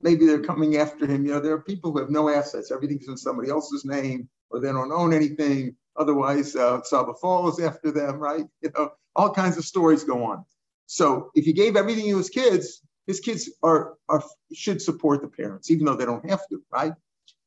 Maybe 0.01 0.25
they're 0.25 0.41
coming 0.41 0.77
after 0.77 1.05
him. 1.05 1.25
You 1.25 1.33
know, 1.33 1.39
there 1.39 1.53
are 1.53 1.61
people 1.61 1.91
who 1.91 1.99
have 1.99 2.09
no 2.09 2.29
assets. 2.29 2.71
Everything's 2.71 3.07
in 3.07 3.17
somebody 3.17 3.49
else's 3.49 3.85
name, 3.85 4.29
or 4.49 4.59
they 4.59 4.71
don't 4.71 4.91
own 4.91 5.13
anything. 5.13 5.75
Otherwise, 5.95 6.55
uh, 6.55 6.81
Saba 6.83 7.13
follows 7.13 7.59
after 7.59 7.91
them, 7.91 8.19
right? 8.19 8.45
You 8.61 8.71
know, 8.77 8.91
all 9.15 9.31
kinds 9.31 9.57
of 9.57 9.65
stories 9.65 10.03
go 10.03 10.25
on. 10.25 10.45
So 10.87 11.31
if 11.35 11.45
he 11.45 11.53
gave 11.53 11.75
everything 11.75 12.09
to 12.09 12.17
his 12.17 12.29
kids, 12.29 12.81
his 13.07 13.19
kids 13.19 13.49
are, 13.63 13.93
are 14.09 14.23
should 14.53 14.81
support 14.81 15.21
the 15.21 15.27
parents, 15.27 15.71
even 15.71 15.85
though 15.85 15.95
they 15.95 16.05
don't 16.05 16.29
have 16.29 16.47
to, 16.49 16.61
right? 16.71 16.93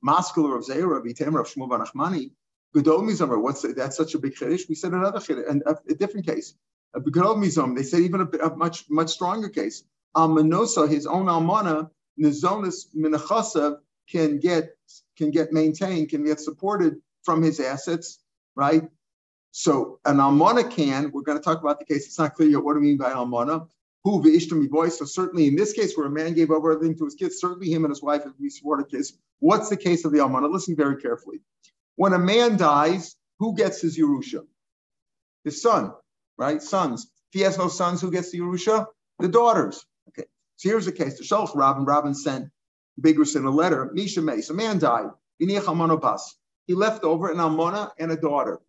Maskul 0.04 0.56
of 0.56 0.64
Zera, 0.64 1.02
Vitem 1.04 1.38
of 1.38 1.46
Shmuel 1.46 1.68
Banachmani, 1.68 2.30
Gedol 2.74 3.02
Mizam, 3.02 3.40
what's 3.40 3.62
that? 3.62 3.76
that's 3.76 3.96
such 3.96 4.14
a 4.14 4.18
big 4.18 4.34
chiddush? 4.34 4.68
We 4.68 4.74
said 4.74 4.92
another 4.92 5.18
chiddush, 5.18 5.48
and 5.48 5.62
a, 5.66 5.94
different 5.94 6.26
case. 6.26 6.54
Mizam, 6.96 7.76
they 7.76 7.82
said 7.82 8.00
even 8.00 8.22
a, 8.22 8.46
a, 8.46 8.56
much 8.56 8.84
much 8.88 9.10
stronger 9.10 9.48
case. 9.48 9.84
Almanosa, 10.16 10.88
his 10.88 11.06
own 11.06 11.26
almana, 11.26 11.90
Nizonis 12.20 12.86
Minachasav 12.96 13.78
can 14.10 14.38
get 14.38 14.70
can 15.16 15.30
get 15.30 15.52
maintained, 15.52 16.08
can 16.08 16.24
get 16.24 16.40
supported 16.40 16.96
from 17.22 17.42
his 17.42 17.60
assets, 17.60 18.20
right? 18.56 18.88
So 19.50 19.98
an 20.04 20.16
almana 20.16 20.70
can. 20.70 21.10
We're 21.12 21.22
going 21.22 21.38
to 21.38 21.44
talk 21.44 21.60
about 21.60 21.78
the 21.78 21.84
case. 21.84 22.06
It's 22.06 22.18
not 22.18 22.34
clear 22.34 22.48
yet 22.48 22.64
what 22.64 22.74
do 22.74 22.80
we 22.80 22.86
mean 22.86 22.96
by 22.96 23.12
almana. 23.12 23.68
Who 24.04 24.22
v'ishtam 24.22 24.68
boy. 24.70 24.88
So 24.88 25.04
certainly 25.04 25.48
in 25.48 25.56
this 25.56 25.72
case 25.72 25.96
where 25.96 26.06
a 26.06 26.10
man 26.10 26.34
gave 26.34 26.50
over 26.50 26.72
everything 26.72 26.96
to 26.98 27.04
his 27.04 27.14
kids, 27.14 27.38
certainly 27.40 27.70
him 27.70 27.84
and 27.84 27.90
his 27.90 28.02
wife, 28.02 28.22
if 28.24 28.32
we 28.40 28.48
support 28.50 28.80
a 28.80 28.84
case. 28.84 29.12
What's 29.40 29.68
the 29.68 29.76
case 29.76 30.04
of 30.04 30.12
the 30.12 30.18
almana? 30.18 30.50
Listen 30.50 30.76
very 30.76 30.96
carefully. 31.00 31.40
When 31.96 32.12
a 32.12 32.18
man 32.18 32.56
dies, 32.56 33.16
who 33.38 33.54
gets 33.56 33.80
his 33.80 33.98
Yerusha? 33.98 34.46
His 35.44 35.60
son, 35.60 35.92
right? 36.38 36.62
Sons. 36.62 37.10
If 37.32 37.38
he 37.38 37.40
has 37.40 37.58
no 37.58 37.68
sons, 37.68 38.00
who 38.00 38.10
gets 38.10 38.30
the 38.30 38.38
Yerusha? 38.38 38.86
The 39.18 39.28
daughters. 39.28 39.84
Okay. 40.08 40.24
So 40.56 40.70
here's 40.70 40.86
the 40.86 40.92
case. 40.92 41.18
The 41.18 41.24
Shalch 41.24 41.54
Ravin, 41.54 41.84
Ravin 41.84 42.14
sent 42.14 42.48
Biggerson 43.00 43.44
a 43.44 43.50
letter. 43.50 43.90
Misha 43.92 44.22
Mace, 44.22 44.50
a 44.50 44.54
man 44.54 44.78
died. 44.78 45.10
He 45.38 45.46
left 46.74 47.04
over 47.04 47.30
an 47.30 47.38
almana 47.38 47.90
and 47.98 48.10
a 48.10 48.16
daughter, 48.16 48.60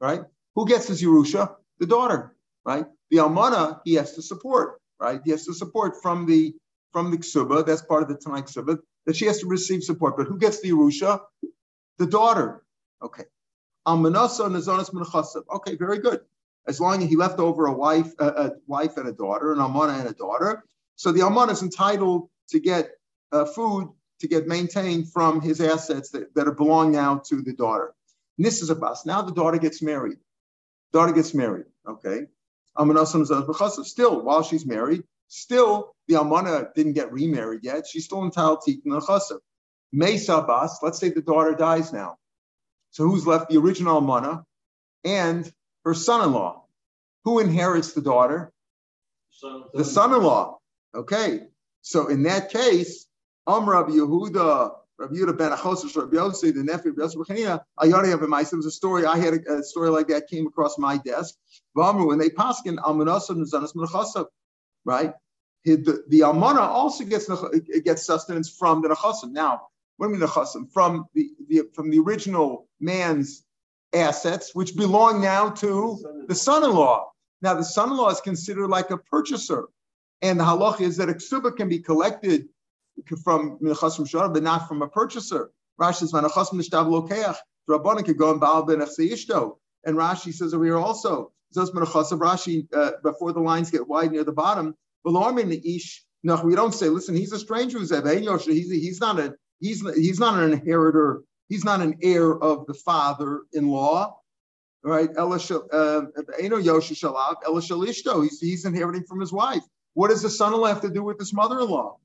right? 0.00 0.22
Who 0.54 0.66
gets 0.66 0.88
his 0.88 1.02
Yerusha? 1.02 1.54
The 1.78 1.86
daughter, 1.86 2.34
right? 2.64 2.86
The 3.10 3.18
almana 3.18 3.80
he 3.84 3.94
has 3.94 4.14
to 4.14 4.22
support, 4.22 4.80
right? 4.98 5.20
He 5.24 5.30
has 5.32 5.44
to 5.46 5.54
support 5.54 6.00
from 6.02 6.26
the 6.26 6.54
from 6.92 7.10
the 7.10 7.18
ksuba. 7.18 7.66
That's 7.66 7.82
part 7.82 8.02
of 8.02 8.08
the 8.08 8.14
Tanakh 8.14 8.46
ksuba 8.52 8.78
that 9.06 9.16
she 9.16 9.26
has 9.26 9.40
to 9.40 9.46
receive 9.46 9.82
support. 9.82 10.16
But 10.16 10.26
who 10.28 10.38
gets 10.38 10.60
the 10.60 10.70
Yerusha? 10.70 11.20
The 11.98 12.06
daughter. 12.06 12.64
Okay. 13.02 13.24
Almanasa 13.86 14.48
nazonas 14.48 14.90
menchasav. 14.90 15.44
Okay, 15.56 15.76
very 15.76 15.98
good. 15.98 16.20
As 16.66 16.80
long 16.80 17.02
as 17.02 17.08
he 17.08 17.16
left 17.16 17.38
over 17.38 17.66
a 17.66 17.72
wife, 17.72 18.12
a, 18.18 18.26
a 18.26 18.52
wife 18.66 18.96
and 18.96 19.08
a 19.08 19.12
daughter, 19.12 19.52
an 19.52 19.58
almana 19.58 20.00
and 20.00 20.08
a 20.08 20.14
daughter, 20.14 20.64
so 20.96 21.12
the 21.12 21.20
almana 21.20 21.50
is 21.50 21.62
entitled 21.62 22.28
to 22.50 22.60
get 22.60 22.90
uh, 23.32 23.44
food 23.44 23.90
to 24.20 24.28
get 24.28 24.46
maintained 24.46 25.12
from 25.12 25.40
his 25.40 25.60
assets 25.60 26.10
that, 26.10 26.34
that 26.34 26.46
are 26.46 26.54
belong 26.54 26.92
now 26.92 27.20
to 27.26 27.42
the 27.42 27.52
daughter. 27.52 27.94
And 28.38 28.46
this 28.46 28.62
is 28.62 28.70
a 28.70 28.74
bus. 28.74 29.04
Now 29.04 29.22
the 29.22 29.32
daughter 29.32 29.58
gets 29.58 29.82
married. 29.82 30.18
Daughter 30.92 31.12
gets 31.12 31.34
married. 31.34 31.66
Okay. 31.86 32.22
Still, 32.76 34.22
while 34.22 34.42
she's 34.42 34.66
married, 34.66 35.04
still 35.28 35.94
the 36.08 36.14
almana 36.14 36.72
didn't 36.74 36.94
get 36.94 37.12
remarried 37.12 37.60
yet. 37.62 37.86
She's 37.86 38.04
still 38.04 38.24
entitled 38.24 38.62
to 38.62 38.72
tikkun 38.72 39.00
chasav. 39.00 39.38
Mesa 39.92 40.42
bas. 40.42 40.78
Let's 40.82 40.98
say 40.98 41.10
the 41.10 41.22
daughter 41.22 41.54
dies 41.54 41.92
now. 41.92 42.16
So 42.90 43.04
who's 43.04 43.26
left? 43.26 43.50
The 43.50 43.58
original 43.58 44.00
almana 44.00 44.44
and 45.04 45.52
her 45.84 45.94
son-in-law. 45.94 46.62
Who 47.24 47.38
inherits 47.38 47.92
the 47.92 48.02
daughter? 48.02 48.52
Son, 49.30 49.64
The 49.72 49.84
son-in-law. 49.84 50.58
Okay. 50.94 51.46
So 51.82 52.08
in 52.08 52.22
that 52.24 52.50
case, 52.50 53.06
Am 53.46 53.68
Rabbi 53.68 53.92
Yehuda, 53.92 54.74
Rabbi 54.98 55.14
Yehuda 55.14 55.36
ben 55.36 55.52
Achosas, 55.52 55.96
Rabbi 55.96 56.16
Yossi, 56.16 56.54
the 56.54 56.62
nephew 56.62 56.92
of 56.92 56.98
Yosef 56.98 57.18
Bechania, 57.20 57.62
Ayari 57.78 58.08
have 58.08 58.22
a 58.22 58.28
mice. 58.28 58.50
There 58.50 58.56
was 58.56 58.66
a 58.66 58.70
story, 58.70 59.04
I 59.04 59.18
had 59.18 59.34
a, 59.34 59.58
a, 59.58 59.62
story 59.62 59.90
like 59.90 60.08
that 60.08 60.28
came 60.28 60.46
across 60.46 60.78
my 60.78 60.96
desk. 60.98 61.34
Vamru, 61.76 62.06
when 62.06 62.18
they 62.18 62.30
paskin, 62.30 62.76
Almanasim 62.76 63.44
Zanas 63.50 63.74
Menachasav, 63.74 64.26
right? 64.84 65.12
The, 65.64 66.04
the 66.08 66.20
Almana 66.20 66.60
also 66.60 67.04
gets 67.04 67.30
gets 67.84 68.04
sustenance 68.04 68.50
from 68.50 68.82
the 68.82 68.88
Nechasim. 68.88 69.32
Now, 69.32 69.68
what 69.96 70.08
do 70.08 70.14
you 70.14 70.20
mean 70.20 70.28
Nechasim? 70.28 70.70
From 70.70 71.06
the, 71.14 71.30
the 71.48 71.62
from 71.74 71.90
the 71.90 71.98
original 71.98 72.68
man's 72.80 73.43
assets, 73.94 74.54
which 74.54 74.76
belong 74.76 75.20
now 75.20 75.50
to 75.50 76.24
the 76.28 76.34
son-in-law. 76.34 77.10
Now, 77.42 77.54
the 77.54 77.64
son-in-law 77.64 78.10
is 78.10 78.20
considered 78.20 78.68
like 78.68 78.90
a 78.90 78.98
purchaser. 78.98 79.68
And 80.22 80.40
the 80.40 80.44
halach 80.44 80.80
is 80.80 80.96
that 80.96 81.08
a 81.08 81.14
ksuba 81.14 81.56
can 81.56 81.68
be 81.68 81.78
collected 81.78 82.48
from 83.22 83.58
Minachas 83.58 83.98
Shara, 84.00 84.32
but 84.32 84.42
not 84.42 84.68
from 84.68 84.82
a 84.82 84.88
purchaser. 84.88 85.50
Rashi 85.80 85.94
says, 85.94 86.12
Minachas 86.12 86.52
Nishtav 86.52 86.86
Lokeach, 86.86 87.36
Rabbanan 87.68 88.04
could 88.04 88.18
go 88.18 88.30
and 88.30 88.40
Baal 88.40 88.62
Ben. 88.62 88.80
And 88.80 89.96
Rashi 89.98 90.32
says 90.32 90.54
over 90.54 90.64
here 90.64 90.78
also, 90.78 91.32
Zos 91.54 91.70
Minachas 91.70 92.12
of 92.12 92.20
Rashi, 92.20 92.66
uh, 92.74 92.92
before 93.02 93.32
the 93.32 93.40
lines 93.40 93.70
get 93.70 93.86
wide 93.86 94.12
near 94.12 94.24
the 94.24 94.32
bottom, 94.32 94.74
Belormin 95.06 95.48
the 95.48 95.76
Ish. 95.76 96.04
No, 96.22 96.40
we 96.42 96.54
don't 96.54 96.72
say, 96.72 96.88
listen, 96.88 97.14
he's 97.14 97.32
a 97.32 97.38
stranger 97.38 97.78
who's 97.78 97.90
he's, 97.90 98.70
he's 98.70 99.00
not 99.00 99.20
a 99.20 99.34
he's 99.60 99.86
he's 99.94 100.18
not 100.18 100.42
an 100.42 100.52
inheritor, 100.52 101.22
he's 101.48 101.64
not 101.64 101.80
an 101.80 101.96
heir 102.02 102.36
of 102.36 102.66
the 102.66 102.74
father-in-law, 102.74 104.18
right? 104.82 105.10
Uh, 105.16 105.38
he's, 108.20 108.40
he's 108.40 108.64
inheriting 108.64 109.04
from 109.04 109.20
his 109.20 109.32
wife. 109.32 109.62
What 109.94 110.08
does 110.08 110.22
the 110.22 110.30
son-in-law 110.30 110.66
have 110.66 110.80
to 110.82 110.90
do 110.90 111.02
with 111.02 111.18
his 111.18 111.32
mother-in-law? 111.32 111.98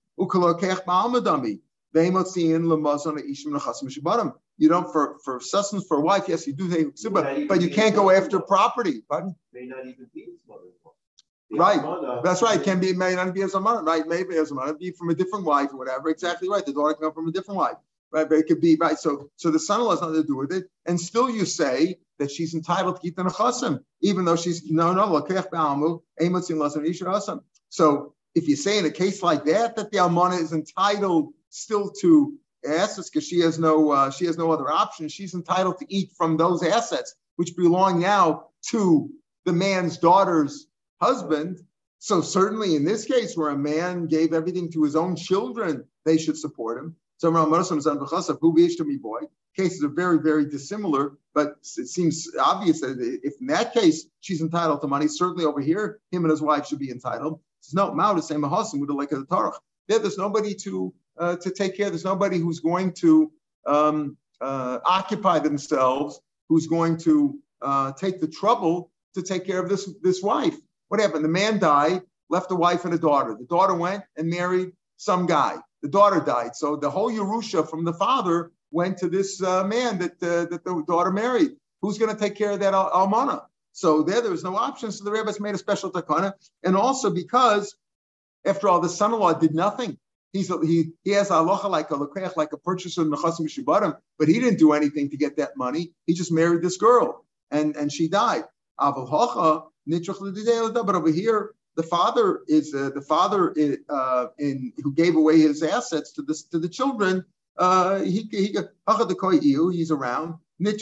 You 4.61 4.67
don't 4.67 4.91
for 4.91 5.17
for 5.23 5.39
sustenance 5.39 5.87
for 5.87 5.97
a 5.97 6.01
wife. 6.01 6.23
Yes, 6.27 6.45
you 6.45 6.53
do 6.53 6.93
but, 7.09 7.47
but 7.47 7.61
you 7.61 7.69
can't 7.69 7.95
go 7.95 8.11
after 8.11 8.39
property. 8.39 9.01
Pardon? 9.09 9.35
May 9.53 9.65
not 9.65 9.85
even 9.85 10.07
be 10.13 10.25
his 10.25 10.41
mother-in-law. 10.47 10.93
Right. 11.51 11.81
That's 12.23 12.41
right. 12.43 12.61
Can 12.61 12.79
be 12.79 12.93
may 12.93 13.15
not 13.15 13.33
be 13.33 13.41
as 13.41 13.55
a 13.55 13.59
mother, 13.59 13.81
right? 13.83 14.05
Maybe 14.05 14.35
as 14.35 14.51
a 14.51 14.53
mother, 14.55 14.73
be 14.73 14.91
from 14.91 15.09
a 15.09 15.15
different 15.15 15.45
wife 15.45 15.71
or 15.73 15.77
whatever. 15.77 16.09
Exactly 16.09 16.47
right. 16.47 16.63
The 16.63 16.73
daughter 16.73 16.93
can 16.93 17.03
come 17.05 17.13
from 17.13 17.27
a 17.27 17.31
different 17.31 17.57
wife, 17.57 17.77
right? 18.11 18.27
But 18.27 18.39
it 18.39 18.47
could 18.47 18.61
be 18.61 18.75
right. 18.75 18.97
So 18.97 19.29
so 19.35 19.51
the 19.51 19.59
son-in-law 19.59 19.91
has 19.91 20.01
nothing 20.01 20.21
to 20.21 20.27
do 20.27 20.35
with 20.37 20.51
it, 20.51 20.65
and 20.85 20.99
still 20.99 21.29
you 21.29 21.45
say 21.45 21.99
that 22.17 22.31
she's 22.31 22.53
entitled 22.53 22.95
to 22.95 23.01
keep 23.01 23.15
the 23.15 23.23
nechasim, 23.23 23.83
even 24.01 24.25
though 24.25 24.35
she's 24.35 24.69
no 24.69 24.93
no 24.93 25.23
So 27.69 28.13
if 28.35 28.47
you 28.47 28.55
say 28.55 28.77
in 28.77 28.85
a 28.85 28.91
case 28.91 29.23
like 29.23 29.45
that 29.45 29.75
that 29.75 29.91
the 29.91 29.97
almana 29.97 30.39
is 30.39 30.53
entitled 30.53 31.33
still 31.49 31.89
to 32.01 32.37
assets 32.67 33.09
because 33.09 33.27
she 33.27 33.39
has 33.39 33.57
no 33.57 33.91
uh, 33.91 34.11
she 34.11 34.25
has 34.25 34.37
no 34.37 34.51
other 34.51 34.69
option, 34.69 35.07
she's 35.07 35.33
entitled 35.33 35.79
to 35.79 35.85
eat 35.89 36.11
from 36.17 36.37
those 36.37 36.63
assets 36.63 37.15
which 37.37 37.55
belong 37.55 38.01
now 38.01 38.47
to 38.61 39.09
the 39.45 39.53
man's 39.53 39.97
daughter's 39.97 40.67
husband. 41.01 41.57
So 41.99 42.21
certainly 42.21 42.75
in 42.75 42.83
this 42.83 43.05
case 43.05 43.35
where 43.35 43.49
a 43.49 43.57
man 43.57 44.07
gave 44.07 44.33
everything 44.33 44.71
to 44.73 44.83
his 44.83 44.95
own 44.95 45.15
children, 45.15 45.85
they 46.05 46.17
should 46.17 46.37
support 46.37 46.77
him. 46.77 46.95
So 47.19 47.29
Muslims 47.29 47.85
on 47.85 47.99
boy. 48.97 49.19
Cases 49.53 49.83
are 49.83 49.89
very, 49.89 50.19
very 50.19 50.45
dissimilar, 50.45 51.17
but 51.33 51.57
it 51.77 51.87
seems 51.89 52.29
obvious 52.39 52.79
that 52.79 52.97
if 53.23 53.33
in 53.41 53.47
that 53.47 53.73
case 53.73 54.05
she's 54.21 54.41
entitled 54.41 54.79
to 54.81 54.87
money, 54.87 55.09
certainly 55.09 55.43
over 55.43 55.59
here, 55.59 55.99
him 56.11 56.23
and 56.23 56.31
his 56.31 56.41
wife 56.41 56.65
should 56.65 56.79
be 56.79 56.91
entitled. 56.91 57.41
There's 57.61 57.73
no 57.73 57.93
Mao 57.93 58.13
to 58.13 58.21
say 58.21 58.35
Mahasim 58.35 58.79
like 58.87 59.11
of 59.11 59.19
the 59.19 59.25
Torah. 59.25 59.51
There, 59.89 59.99
there's 59.99 60.17
nobody 60.17 60.55
to 60.55 60.93
uh, 61.17 61.35
to 61.35 61.51
take 61.51 61.75
care. 61.75 61.89
There's 61.89 62.05
nobody 62.05 62.37
who's 62.37 62.61
going 62.61 62.93
to 62.93 63.29
um, 63.65 64.15
uh, 64.39 64.79
occupy 64.85 65.39
themselves, 65.39 66.21
who's 66.47 66.67
going 66.67 66.95
to 66.99 67.37
uh, 67.61 67.91
take 67.91 68.21
the 68.21 68.29
trouble 68.29 68.93
to 69.15 69.21
take 69.21 69.45
care 69.45 69.59
of 69.59 69.67
this 69.67 69.91
this 70.01 70.23
wife. 70.23 70.55
What 70.87 71.01
happened? 71.01 71.25
The 71.25 71.29
man 71.29 71.59
died, 71.59 72.01
left 72.29 72.49
a 72.51 72.55
wife 72.55 72.85
and 72.85 72.93
a 72.93 72.97
daughter. 72.97 73.35
The 73.37 73.45
daughter 73.45 73.75
went 73.75 74.05
and 74.15 74.29
married 74.29 74.71
some 74.95 75.25
guy. 75.25 75.57
The 75.81 75.89
daughter 75.89 76.19
died, 76.19 76.55
so 76.55 76.75
the 76.75 76.89
whole 76.89 77.11
Yerusha 77.11 77.69
from 77.69 77.85
the 77.85 77.93
father 77.93 78.51
went 78.71 78.97
to 78.97 79.09
this 79.09 79.41
uh, 79.41 79.63
man 79.63 79.99
that 79.99 80.21
uh, 80.21 80.45
that 80.51 80.63
the 80.63 80.83
daughter 80.87 81.11
married. 81.11 81.51
Who's 81.81 81.97
going 81.97 82.13
to 82.13 82.19
take 82.19 82.35
care 82.35 82.51
of 82.51 82.59
that 82.59 82.73
al- 82.73 82.91
almana? 82.91 83.43
So 83.71 84.03
there, 84.03 84.21
there 84.21 84.31
was 84.31 84.43
no 84.43 84.55
option. 84.57 84.91
So 84.91 85.05
the 85.05 85.11
rabbis 85.11 85.39
made 85.39 85.55
a 85.55 85.57
special 85.57 85.89
takana, 85.91 86.33
and 86.63 86.75
also 86.75 87.09
because, 87.09 87.75
after 88.45 88.67
all, 88.67 88.81
the 88.81 88.89
son-in-law 88.89 89.33
did 89.33 89.53
nothing. 89.53 89.97
He's 90.33 90.49
a, 90.51 90.59
he 90.65 90.91
he 91.03 91.11
has 91.11 91.29
aloha 91.29 91.69
like 91.69 91.89
a 91.91 91.95
lekeach, 91.95 92.35
like 92.35 92.51
a 92.51 92.57
purchaser 92.57 93.01
in 93.01 93.09
the 93.09 93.17
mishubarim, 93.17 93.97
but 94.17 94.27
he 94.27 94.39
didn't 94.39 94.59
do 94.59 94.73
anything 94.73 95.09
to 95.11 95.17
get 95.17 95.37
that 95.37 95.55
money. 95.55 95.93
He 96.05 96.13
just 96.13 96.31
married 96.31 96.61
this 96.61 96.77
girl, 96.77 97.25
and 97.51 97.75
and 97.75 97.91
she 97.91 98.09
died. 98.09 98.43
But 98.77 98.95
over 100.95 101.11
here, 101.11 101.55
the 101.79 101.83
father 101.83 102.41
is 102.49 102.75
uh, 102.75 102.89
the 102.93 102.99
father 103.01 103.51
in, 103.51 103.77
uh, 103.87 104.25
in 104.37 104.73
who 104.83 104.91
gave 104.93 105.15
away 105.15 105.39
his 105.39 105.63
assets 105.63 106.11
to 106.11 106.21
the 106.21 106.35
to 106.51 106.59
the 106.59 106.67
children. 106.67 107.23
Uh, 107.57 108.01
he 108.01 108.27
he 108.31 108.57
he's 109.69 109.91
around. 109.91 110.35
He 110.57 110.73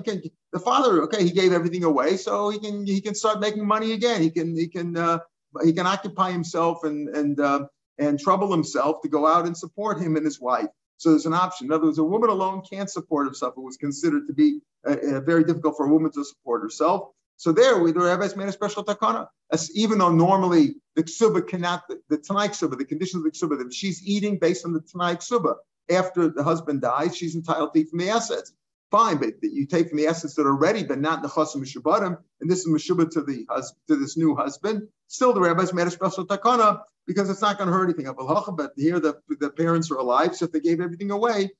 can 0.00 0.22
the 0.54 0.58
father. 0.58 1.02
Okay, 1.02 1.22
he 1.22 1.32
gave 1.32 1.52
everything 1.52 1.84
away, 1.84 2.16
so 2.16 2.48
he 2.48 2.58
can 2.58 2.86
he 2.86 3.02
can 3.02 3.14
start 3.14 3.40
making 3.40 3.66
money 3.66 3.92
again. 3.92 4.22
He 4.22 4.30
can 4.30 4.56
he 4.56 4.68
can 4.68 4.96
uh, 4.96 5.18
he 5.62 5.74
can 5.74 5.86
occupy 5.86 6.30
himself 6.32 6.84
and 6.84 7.10
and 7.10 7.38
uh, 7.38 7.66
and 7.98 8.18
trouble 8.18 8.50
himself 8.50 9.02
to 9.02 9.08
go 9.10 9.26
out 9.26 9.44
and 9.44 9.54
support 9.54 10.00
him 10.00 10.16
and 10.16 10.24
his 10.24 10.40
wife. 10.40 10.70
So 10.96 11.10
there's 11.10 11.26
an 11.26 11.34
option. 11.34 11.66
In 11.66 11.72
other 11.72 11.84
words, 11.84 11.98
a 11.98 12.04
woman 12.04 12.30
alone 12.30 12.62
can't 12.62 12.88
support 12.88 13.28
herself. 13.28 13.52
It 13.58 13.60
was 13.60 13.76
considered 13.76 14.26
to 14.28 14.32
be 14.32 14.60
uh, 14.88 14.96
uh, 15.12 15.20
very 15.20 15.44
difficult 15.44 15.76
for 15.76 15.84
a 15.84 15.92
woman 15.92 16.10
to 16.12 16.24
support 16.24 16.62
herself. 16.62 17.10
So 17.36 17.52
there, 17.52 17.78
we 17.78 17.92
the 17.92 18.00
rabbis 18.00 18.36
made 18.36 18.48
a 18.48 18.52
special 18.52 18.84
takana. 18.84 19.28
As 19.52 19.70
even 19.76 19.98
though 19.98 20.10
normally 20.10 20.76
the 20.94 21.04
ksuba 21.04 21.46
cannot, 21.46 21.84
the, 21.88 22.00
the 22.08 22.18
ksuba, 22.18 22.78
the 22.78 22.84
conditions 22.84 23.24
of 23.24 23.24
the 23.24 23.30
ksuba, 23.30 23.64
if 23.66 23.72
she's 23.72 24.02
eating 24.02 24.38
based 24.38 24.64
on 24.64 24.72
the 24.72 24.80
tanai 24.80 25.16
ksuba 25.16 25.56
after 25.90 26.28
the 26.28 26.42
husband 26.42 26.80
dies, 26.80 27.16
she's 27.16 27.34
entitled 27.34 27.74
to 27.74 27.80
eat 27.80 27.90
from 27.90 28.00
the 28.00 28.08
assets. 28.08 28.52
Fine, 28.90 29.18
but 29.18 29.34
you 29.42 29.66
take 29.66 29.88
from 29.88 29.98
the 29.98 30.06
assets 30.06 30.34
that 30.34 30.46
are 30.46 30.56
ready, 30.56 30.84
but 30.84 31.00
not 31.00 31.20
the 31.20 31.28
nechasim 31.28 31.56
mishubarim, 31.56 32.16
and 32.40 32.50
this 32.50 32.60
is 32.60 32.68
mishuba 32.68 33.10
to 33.10 33.22
the 33.22 33.44
to 33.88 33.96
this 33.96 34.16
new 34.16 34.34
husband. 34.34 34.88
Still, 35.08 35.32
the 35.32 35.40
rabbis 35.40 35.74
made 35.74 35.86
a 35.86 35.90
special 35.90 36.24
takana 36.26 36.82
because 37.06 37.28
it's 37.28 37.42
not 37.42 37.58
going 37.58 37.68
to 37.68 37.74
hurt 37.74 37.84
anything. 37.84 38.12
But 38.16 38.72
here, 38.76 39.00
the, 39.00 39.20
the 39.40 39.50
parents 39.50 39.90
are 39.90 39.96
alive, 39.96 40.36
so 40.36 40.44
if 40.46 40.52
they 40.52 40.60
gave 40.60 40.80
everything 40.80 41.10
away, 41.10 41.50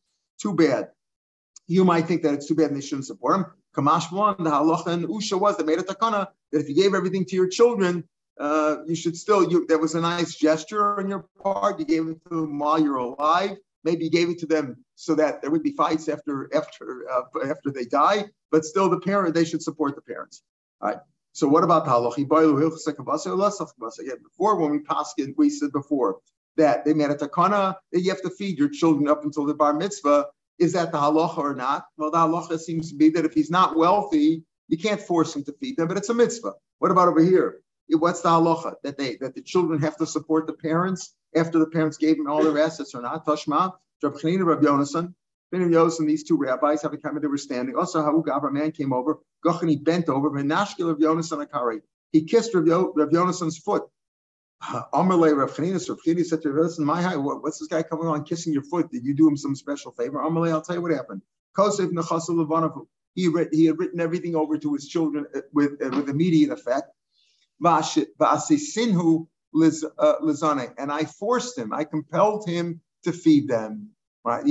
too 0.40 0.54
bad. 0.54 0.90
You 1.68 1.84
might 1.84 2.06
think 2.06 2.22
that 2.22 2.34
it's 2.34 2.46
too 2.46 2.54
bad 2.54 2.70
and 2.70 2.76
they 2.76 2.80
shouldn't 2.84 3.06
support 3.06 3.36
him. 3.36 3.46
Kamash 3.76 4.10
one, 4.10 4.36
the 4.38 4.50
halacha 4.50 4.86
and 4.86 5.06
usha 5.06 5.38
was 5.38 5.56
that 5.56 5.66
made 5.66 5.78
a 5.78 5.82
takana 5.82 6.28
that 6.50 6.60
if 6.60 6.68
you 6.68 6.74
gave 6.74 6.94
everything 6.94 7.24
to 7.26 7.36
your 7.36 7.48
children, 7.48 8.04
uh, 8.38 8.76
you 8.86 8.94
should 8.94 9.16
still. 9.16 9.50
You, 9.50 9.66
there 9.66 9.78
was 9.78 9.94
a 9.94 10.00
nice 10.00 10.34
gesture 10.34 10.98
on 10.98 11.08
your 11.08 11.26
part. 11.42 11.78
You 11.78 11.84
gave 11.84 12.08
it 12.08 12.18
to 12.24 12.40
them 12.40 12.58
while 12.58 12.80
you're 12.80 12.96
alive. 12.96 13.56
Maybe 13.84 14.04
you 14.04 14.10
gave 14.10 14.28
it 14.30 14.38
to 14.40 14.46
them 14.46 14.84
so 14.94 15.14
that 15.14 15.42
there 15.42 15.50
would 15.50 15.62
be 15.62 15.72
fights 15.72 16.08
after 16.08 16.50
after 16.54 17.06
uh, 17.10 17.48
after 17.48 17.70
they 17.70 17.84
die. 17.84 18.26
But 18.50 18.64
still, 18.64 18.88
the 18.88 19.00
parent 19.00 19.34
they 19.34 19.44
should 19.44 19.62
support 19.62 19.94
the 19.94 20.02
parents. 20.02 20.42
All 20.80 20.88
right. 20.88 20.98
So 21.32 21.46
what 21.46 21.64
about 21.64 21.84
the 21.84 21.90
halachi? 21.90 22.24
Again, 24.00 24.18
before 24.22 24.56
when 24.56 24.70
we 24.70 24.78
passed 24.80 25.18
it, 25.18 25.34
we 25.36 25.50
said 25.50 25.70
before 25.72 26.18
that 26.56 26.84
they 26.84 26.94
made 26.94 27.10
a 27.10 27.14
takana 27.14 27.76
that 27.92 28.00
you 28.00 28.10
have 28.10 28.22
to 28.22 28.30
feed 28.30 28.58
your 28.58 28.70
children 28.70 29.06
up 29.08 29.22
until 29.22 29.44
the 29.44 29.54
bar 29.54 29.74
mitzvah. 29.74 30.26
Is 30.58 30.72
that 30.72 30.92
the 30.92 30.98
halacha 30.98 31.38
or 31.38 31.54
not? 31.54 31.86
Well, 31.96 32.10
the 32.10 32.18
halacha 32.18 32.58
seems 32.58 32.90
to 32.90 32.96
be 32.96 33.10
that 33.10 33.24
if 33.24 33.34
he's 33.34 33.50
not 33.50 33.76
wealthy, 33.76 34.42
you 34.68 34.78
can't 34.78 35.00
force 35.00 35.36
him 35.36 35.44
to 35.44 35.52
feed 35.52 35.76
them, 35.76 35.88
but 35.88 35.96
it's 35.96 36.08
a 36.08 36.14
mitzvah. 36.14 36.54
What 36.78 36.90
about 36.90 37.08
over 37.08 37.22
here? 37.22 37.60
What's 37.88 38.20
the 38.22 38.30
halacha 38.30 38.74
that 38.82 38.98
they 38.98 39.16
that 39.20 39.34
the 39.34 39.42
children 39.42 39.80
have 39.80 39.96
to 39.98 40.06
support 40.06 40.46
the 40.46 40.54
parents 40.54 41.14
after 41.34 41.58
the 41.58 41.66
parents 41.66 41.96
gave 41.98 42.16
them 42.16 42.28
all 42.28 42.42
their 42.42 42.58
assets 42.58 42.94
or 42.94 43.02
not? 43.02 43.24
Tashma, 43.24 43.72
Rabbi 44.02 44.16
Chanina, 44.16 44.44
Rabbi 44.44 44.64
Yonasan, 44.64 45.14
Ben 45.52 45.72
Yos 45.72 46.00
and 46.00 46.08
these 46.08 46.24
two 46.24 46.36
rabbis 46.36 46.82
have 46.82 46.92
a 46.92 47.08
of 47.08 47.22
they 47.22 47.28
were 47.28 47.38
standing. 47.38 47.76
Also, 47.76 48.02
Haugab, 48.02 48.48
a 48.48 48.50
man 48.50 48.72
came 48.72 48.92
over, 48.92 49.20
Gochani 49.44 49.82
bent 49.82 50.08
over, 50.08 50.30
Venashkil 50.30 50.88
Rav 50.88 50.98
Yonasan 50.98 51.46
Akari. 51.46 51.80
He 52.10 52.24
kissed 52.24 52.54
Rav, 52.54 52.66
Rav 52.66 53.08
Yonasan's 53.10 53.58
foot. 53.58 53.84
Amarle 54.62 55.36
Rav 55.36 55.54
Chanina, 55.54 55.88
Rav 55.88 56.26
said 56.26 56.42
to 56.42 56.50
Rav 56.50 56.66
Yonasan, 56.66 56.78
my 56.80 57.02
high, 57.02 57.16
what, 57.16 57.42
what's 57.42 57.58
this 57.58 57.68
guy 57.68 57.82
coming 57.82 58.06
on 58.06 58.24
kissing 58.24 58.52
your 58.52 58.62
foot? 58.62 58.90
Did 58.90 59.04
you 59.04 59.14
do 59.14 59.28
him 59.28 59.36
some 59.36 59.54
special 59.54 59.92
favor? 59.92 60.18
Amarle, 60.18 60.52
I'll 60.52 60.62
tell 60.62 60.76
you 60.76 60.82
what 60.82 60.92
happened. 60.92 61.22
Kosev 61.56 61.90
Nechasul 61.92 62.30
Levanavu 62.30 62.86
he, 63.16 63.28
read, 63.28 63.48
he 63.50 63.64
had 63.64 63.78
written 63.78 63.98
everything 63.98 64.36
over 64.36 64.58
to 64.58 64.74
his 64.74 64.86
children 64.88 65.26
uh, 65.34 65.40
with, 65.52 65.82
uh, 65.82 65.88
with 65.88 66.08
immediate 66.08 66.50
effect. 66.50 66.90
Sinhu 67.62 69.26
uh, 69.98 70.66
and 70.78 70.92
I 70.92 71.04
forced 71.04 71.58
him, 71.58 71.72
I 71.72 71.84
compelled 71.84 72.46
him 72.46 72.80
to 73.04 73.12
feed 73.12 73.48
them. 73.48 73.88
Right? 74.22 74.44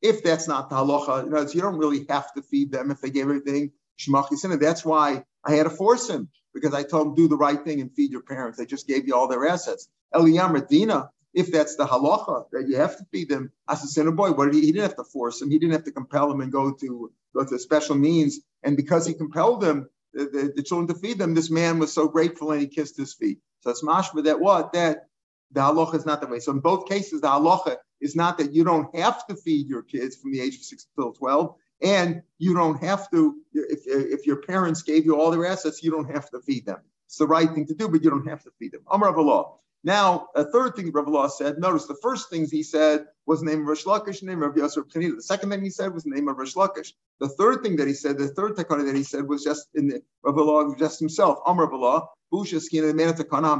If 0.00 0.22
that's 0.22 0.46
not 0.46 0.70
the 0.70 0.76
halacha, 0.76 1.24
you, 1.24 1.30
know, 1.30 1.40
you 1.40 1.60
don't 1.60 1.78
really 1.78 2.06
have 2.08 2.32
to 2.34 2.42
feed 2.42 2.70
them 2.70 2.92
if 2.92 3.00
they 3.00 3.10
gave 3.10 3.24
everything. 3.24 3.72
That's 4.06 4.84
why 4.84 5.24
I 5.44 5.54
had 5.54 5.64
to 5.64 5.70
force 5.70 6.08
him 6.08 6.28
because 6.54 6.74
I 6.74 6.82
told 6.82 7.08
him 7.08 7.14
do 7.14 7.28
the 7.28 7.36
right 7.36 7.62
thing 7.62 7.80
and 7.80 7.92
feed 7.92 8.10
your 8.10 8.22
parents. 8.22 8.58
They 8.58 8.66
just 8.66 8.86
gave 8.86 9.06
you 9.06 9.14
all 9.14 9.28
their 9.28 9.46
assets. 9.46 9.88
Eliyam 10.14 10.66
Dina, 10.68 11.10
if 11.34 11.52
that's 11.52 11.76
the 11.76 11.86
halacha 11.86 12.44
that 12.52 12.66
you 12.68 12.76
have 12.76 12.96
to 12.96 13.04
feed 13.12 13.28
them 13.28 13.52
as 13.68 13.84
a 13.84 13.86
sinner 13.86 14.10
boy, 14.10 14.32
what 14.32 14.46
did 14.46 14.54
he, 14.54 14.62
he 14.62 14.72
didn't 14.72 14.88
have 14.88 14.96
to 14.96 15.04
force 15.04 15.40
him. 15.40 15.50
He 15.50 15.58
didn't 15.58 15.74
have 15.74 15.84
to 15.84 15.92
compel 15.92 16.30
him 16.30 16.40
and 16.40 16.50
go 16.50 16.72
to 16.72 17.12
go 17.34 17.44
to 17.44 17.58
special 17.58 17.94
means. 17.94 18.40
And 18.62 18.76
because 18.76 19.06
he 19.06 19.14
compelled 19.14 19.60
them, 19.60 19.88
the, 20.14 20.24
the, 20.24 20.52
the 20.56 20.62
children 20.62 20.88
to 20.88 20.94
feed 20.94 21.18
them, 21.18 21.34
this 21.34 21.50
man 21.50 21.78
was 21.78 21.92
so 21.92 22.08
grateful 22.08 22.52
and 22.52 22.60
he 22.60 22.66
kissed 22.66 22.96
his 22.96 23.14
feet. 23.14 23.38
So 23.60 23.70
it's 23.70 23.84
mashma 23.84 24.24
that 24.24 24.40
what 24.40 24.72
that 24.72 25.08
the 25.52 25.60
halacha 25.60 25.96
is 25.96 26.06
not 26.06 26.20
that 26.20 26.30
way. 26.30 26.40
So 26.40 26.52
in 26.52 26.60
both 26.60 26.88
cases, 26.88 27.20
the 27.20 27.28
halacha 27.28 27.76
is 28.00 28.16
not 28.16 28.38
that 28.38 28.52
you 28.52 28.64
don't 28.64 28.94
have 28.96 29.26
to 29.26 29.36
feed 29.36 29.68
your 29.68 29.82
kids 29.82 30.16
from 30.16 30.32
the 30.32 30.40
age 30.40 30.56
of 30.56 30.62
six 30.62 30.86
till 30.94 31.12
twelve, 31.12 31.54
and 31.82 32.22
you 32.38 32.54
don't 32.54 32.82
have 32.82 33.10
to 33.10 33.36
if 33.52 33.86
if 33.86 34.26
your 34.26 34.36
parents 34.36 34.82
gave 34.82 35.04
you 35.04 35.18
all 35.18 35.30
their 35.30 35.46
assets, 35.46 35.82
you 35.82 35.90
don't 35.90 36.10
have 36.10 36.30
to 36.30 36.40
feed 36.40 36.66
them. 36.66 36.78
It's 37.06 37.16
the 37.16 37.26
right 37.26 37.50
thing 37.50 37.66
to 37.66 37.74
do, 37.74 37.88
but 37.88 38.02
you 38.04 38.10
don't 38.10 38.28
have 38.28 38.42
to 38.44 38.50
feed 38.58 38.72
them. 38.72 38.82
Allah. 38.86 39.52
Now, 39.84 40.28
a 40.34 40.44
third 40.44 40.74
thing 40.74 40.90
Rav 40.90 41.32
said, 41.32 41.58
notice 41.58 41.86
the 41.86 41.94
first 42.02 42.30
things 42.30 42.50
he 42.50 42.64
said 42.64 43.06
was 43.26 43.40
the 43.40 43.46
name 43.46 43.62
of 43.62 43.68
Reish 43.68 43.86
Lakish, 43.86 44.20
the 44.20 44.26
name 44.26 44.42
of 44.42 44.54
Yasser 44.54 44.82
Pchanida. 44.82 45.16
The 45.16 45.22
second 45.22 45.50
thing 45.50 45.62
he 45.62 45.70
said 45.70 45.94
was 45.94 46.02
the 46.02 46.10
name 46.10 46.28
of 46.28 46.36
Reish 46.36 46.56
Lakish. 46.56 46.92
The 47.20 47.28
third 47.28 47.62
thing 47.62 47.76
that 47.76 47.86
he 47.86 47.94
said, 47.94 48.18
the 48.18 48.28
third 48.28 48.56
takana 48.56 48.84
that 48.86 48.96
he 48.96 49.04
said 49.04 49.28
was 49.28 49.44
just 49.44 49.68
in 49.74 49.88
the 49.88 50.02
Rav 50.24 50.76
just 50.78 50.98
himself, 50.98 51.38
Amr 51.46 51.66
Rav 51.66 51.74
Allah, 51.74 52.08
Bushaskin, 52.32 52.88
the 52.88 52.94
man 52.94 53.14
takana, 53.14 53.56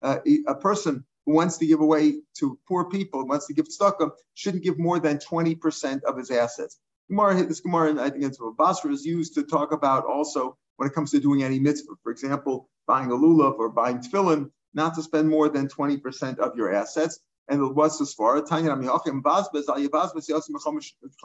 uh, 0.00 0.18
a 0.46 0.54
person 0.54 1.04
who 1.28 1.34
wants 1.34 1.58
to 1.58 1.66
give 1.66 1.80
away 1.80 2.22
to 2.38 2.58
poor 2.66 2.86
people, 2.86 3.26
wants 3.26 3.46
to 3.48 3.52
give 3.52 3.66
tzedakah, 3.68 4.10
shouldn't 4.32 4.64
give 4.64 4.78
more 4.78 4.98
than 4.98 5.18
20% 5.18 6.02
of 6.04 6.16
his 6.16 6.30
assets. 6.30 6.78
Gemara, 7.10 7.44
this 7.44 7.60
Gemara, 7.60 8.02
I 8.02 8.08
think 8.08 8.24
it's 8.24 8.38
Basra, 8.56 8.90
is 8.90 9.04
used 9.04 9.34
to 9.34 9.42
talk 9.42 9.72
about 9.72 10.06
also 10.06 10.56
when 10.76 10.88
it 10.88 10.94
comes 10.94 11.10
to 11.10 11.20
doing 11.20 11.42
any 11.42 11.58
mitzvah. 11.58 11.96
For 12.02 12.10
example, 12.12 12.70
buying 12.86 13.10
a 13.10 13.14
lulav 13.14 13.58
or 13.58 13.68
buying 13.68 13.98
tefillin, 13.98 14.50
not 14.72 14.94
to 14.94 15.02
spend 15.02 15.28
more 15.28 15.50
than 15.50 15.68
20% 15.68 16.38
of 16.38 16.56
your 16.56 16.72
assets. 16.72 17.20
And 17.46 17.76
what's 17.76 17.98
the 17.98 18.06
svara? 18.06 18.40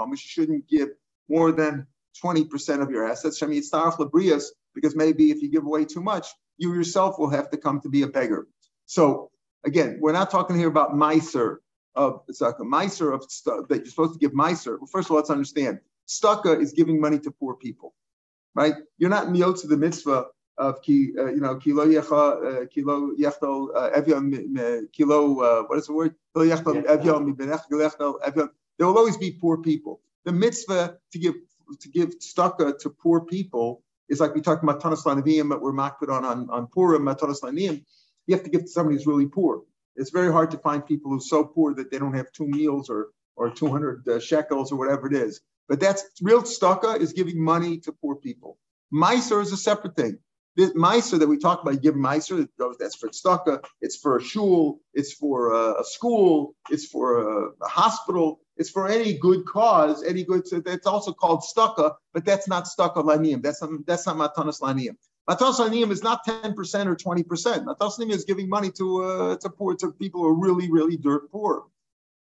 You 0.10 0.18
shouldn't 0.18 0.68
give 0.68 0.90
more 1.30 1.52
than 1.54 1.88
20% 2.22 2.82
of 2.82 2.92
your 2.92 3.08
assets. 3.08 3.40
Because 4.76 4.96
maybe 4.98 5.32
if 5.32 5.42
you 5.42 5.50
give 5.50 5.64
away 5.66 5.86
too 5.86 6.02
much, 6.02 6.28
you 6.58 6.74
yourself 6.74 7.18
will 7.18 7.30
have 7.30 7.50
to 7.52 7.58
come 7.58 7.80
to 7.80 7.90
be 7.90 8.02
a 8.02 8.08
beggar. 8.08 8.50
So 8.86 9.30
again, 9.64 9.98
we're 10.00 10.14
not 10.14 10.30
talking 10.30 10.58
here 10.58 10.68
about 10.68 10.96
miser 10.96 11.62
of 11.96 12.26
tzedakah. 12.28 12.66
Miser 12.66 13.12
of 13.12 13.24
stuff 13.24 13.68
that 13.70 13.78
you're 13.78 13.86
supposed 13.86 14.14
to 14.14 14.20
give 14.20 14.34
miser. 14.34 14.78
Well, 14.78 14.88
first 14.88 15.08
of 15.08 15.12
all, 15.12 15.18
let's 15.18 15.30
understand. 15.30 15.80
Stucca 16.08 16.60
is 16.60 16.74
giving 16.74 17.00
money 17.00 17.20
to 17.20 17.32
poor 17.32 17.56
people, 17.56 17.94
right? 18.56 18.76
You're 18.98 19.10
not 19.10 19.28
in 19.28 19.34
the 19.34 19.68
the 19.68 19.78
mitzvah 19.78 20.26
of 20.58 20.82
ki, 20.82 21.14
uh, 21.18 21.28
you 21.28 21.40
know, 21.40 21.56
kilo 21.56 21.88
yecha, 21.88 22.64
uh, 22.64 22.66
kilo 22.68 23.12
yechtel, 23.16 23.70
uh, 23.76 24.82
kilo, 24.92 25.40
uh, 25.40 25.64
what 25.64 25.80
is 25.80 25.88
the 25.88 25.94
word? 25.94 26.16
Kilo 26.34 26.46
yechtel, 26.46 28.50
There 28.78 28.88
will 28.88 28.98
always 28.98 29.18
be 29.18 29.32
poor 29.32 29.58
people. 29.58 30.02
The 30.26 30.32
mitzvah 30.32 30.98
to 31.12 31.20
give 31.20 31.36
to 31.80 31.90
give 31.90 32.20
staka 32.20 32.78
to 32.80 32.90
poor 32.90 33.22
people 33.22 33.84
is 34.10 34.20
like 34.20 34.36
we 34.36 34.42
talked 34.42 34.64
about 34.64 34.82
Tanas 34.82 35.06
Lanavim 35.06 35.50
that 35.50 35.62
we're 35.62 35.74
makbid 35.74 36.10
on 36.10 36.26
on, 36.26 36.50
on 36.50 36.68
Purim, 36.68 37.06
Tanas 37.06 37.42
Lanavim. 37.42 37.84
You 38.28 38.36
have 38.36 38.44
to 38.44 38.50
give 38.50 38.62
to 38.62 38.68
somebody 38.68 38.98
who's 38.98 39.08
really 39.08 39.28
poor. 39.28 39.64
It's 39.96 40.10
very 40.10 40.32
hard 40.32 40.52
to 40.52 40.58
find 40.58 40.86
people 40.86 41.12
who 41.12 41.18
are 41.18 41.22
so 41.22 41.44
poor 41.44 41.74
that 41.76 41.92
they 41.92 42.00
don't 42.00 42.16
have 42.16 42.32
two 42.32 42.48
meals 42.48 42.90
or 42.90 43.10
or 43.36 43.50
200 43.50 44.08
uh, 44.08 44.20
shekels 44.20 44.72
or 44.72 44.76
whatever 44.76 45.08
it 45.08 45.14
is. 45.14 45.42
But 45.68 45.80
that's 45.80 46.04
real 46.22 46.44
staka 46.44 47.00
is 47.00 47.14
giving 47.14 47.44
money 47.44 47.80
to 47.80 47.92
poor 47.92 48.16
people. 48.16 48.58
Meiser 48.94 49.42
is 49.42 49.52
a 49.52 49.58
separate 49.58 49.96
thing. 49.96 50.20
This 50.56 50.72
Meiser 50.74 51.18
that 51.18 51.28
we 51.28 51.40
talk 51.40 51.64
about, 51.64 51.82
give 51.82 51.96
Meiser, 51.96 52.48
that's 52.80 52.96
for 52.96 53.10
tzedakah, 53.10 53.64
it's 53.82 53.98
for 53.98 54.18
a 54.18 54.22
shul, 54.22 54.80
it's 54.94 55.12
for 55.14 55.52
a, 55.52 55.82
a 55.82 55.84
school, 55.84 56.54
it's 56.70 56.86
for 56.86 57.48
a, 57.48 57.50
a, 57.60 57.68
hospital, 57.68 58.40
it's 58.56 58.70
for 58.70 58.88
any 58.88 59.18
good 59.18 59.48
cause, 59.48 60.04
any 60.04 60.24
good, 60.24 60.44
that's 60.64 60.86
also 60.86 61.12
called 61.12 61.42
tzedakah, 61.42 61.96
but 62.14 62.24
that's 62.24 62.48
not 62.48 62.66
tzedakah 62.66 63.04
lanium. 63.04 63.42
That's 63.42 63.64
not, 63.64 63.72
that's 63.88 64.06
not 64.06 64.18
matanas 64.18 64.62
lanium. 64.62 64.96
Matanas 65.30 65.60
lanium 65.60 65.92
is 65.92 66.04
not 66.04 66.26
10% 66.26 66.56
or 66.86 66.96
20%. 66.96 67.24
Matanas 67.66 68.00
lanium 68.00 68.12
is 68.12 68.26
giving 68.26 68.50
money 68.50 68.72
to, 68.72 69.04
uh, 69.04 69.38
to 69.38 69.50
poor, 69.50 69.76
to 69.76 69.92
people 69.92 70.22
who 70.22 70.28
are 70.28 70.34
really, 70.34 70.70
really 70.70 70.98
dirt 70.98 71.32
poor. 71.32 71.66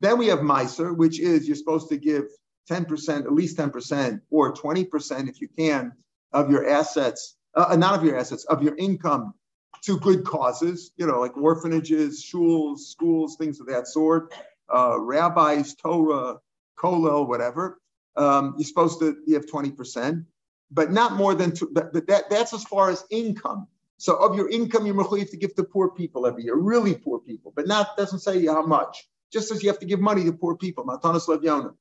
Then 0.01 0.19
we 0.19 0.27
have 0.29 0.41
Meiser, 0.41 0.95
which 0.95 1.19
is 1.19 1.47
you're 1.47 1.57
supposed 1.57 1.89
to 1.89 1.97
give 1.97 2.25
10%, 2.71 3.25
at 3.25 3.33
least 3.33 3.57
10%, 3.57 4.21
or 4.31 4.53
20% 4.53 5.29
if 5.29 5.41
you 5.41 5.49
can, 5.49 5.93
of 6.33 6.51
your 6.51 6.69
assets 6.69 7.37
uh, 7.55 7.77
not 7.77 7.99
of 7.99 8.05
your 8.05 8.19
assets, 8.19 8.45
of 8.45 8.63
your 8.63 8.77
income 8.77 9.35
to 9.83 9.99
good 9.99 10.25
causes, 10.25 10.93
you 10.97 11.07
know, 11.07 11.21
like 11.21 11.37
orphanages, 11.37 12.25
shuls, 12.25 12.79
schools, 12.79 13.37
things 13.37 13.61
of 13.61 13.67
that 13.67 13.87
sort, 13.87 14.35
uh, 14.75 14.99
rabbis, 14.99 15.75
Torah, 15.75 16.39
kollel, 16.79 17.29
whatever. 17.29 17.79
Um, 18.17 18.55
you're 18.57 18.67
supposed 18.67 19.01
to 19.01 19.17
you 19.27 19.35
have 19.35 19.47
20%. 19.47 20.25
But 20.71 20.93
not 20.93 21.15
more 21.15 21.35
than 21.35 21.53
two, 21.53 21.71
but, 21.73 21.93
but 21.93 22.07
that, 22.07 22.31
that's 22.31 22.53
as 22.53 22.65
far 22.65 22.91
as 22.91 23.05
income. 23.11 23.69
So 23.97 24.17
of 24.17 24.37
your 24.37 24.51
income, 24.51 24.87
you're 24.87 24.95
mechuyev 24.95 25.31
to 25.31 25.37
give 25.37 25.55
to 25.55 25.65
poor 25.65 25.91
people 25.91 26.27
every 26.27 26.45
year, 26.45 26.57
really 26.57 26.95
poor 26.95 27.21
people, 27.21 27.53
but 27.55 27.67
not 27.67 27.97
doesn't 27.97 28.21
say 28.21 28.45
how 28.47 28.67
much. 28.67 29.09
Just 29.33 29.51
as 29.51 29.63
you 29.63 29.69
have 29.69 29.79
to 29.81 29.87
give 29.87 30.01
money 30.01 30.25
to 30.25 30.33
poor 30.33 30.57
people, 30.57 30.85
matanas 30.85 31.29
levyona. 31.29 31.75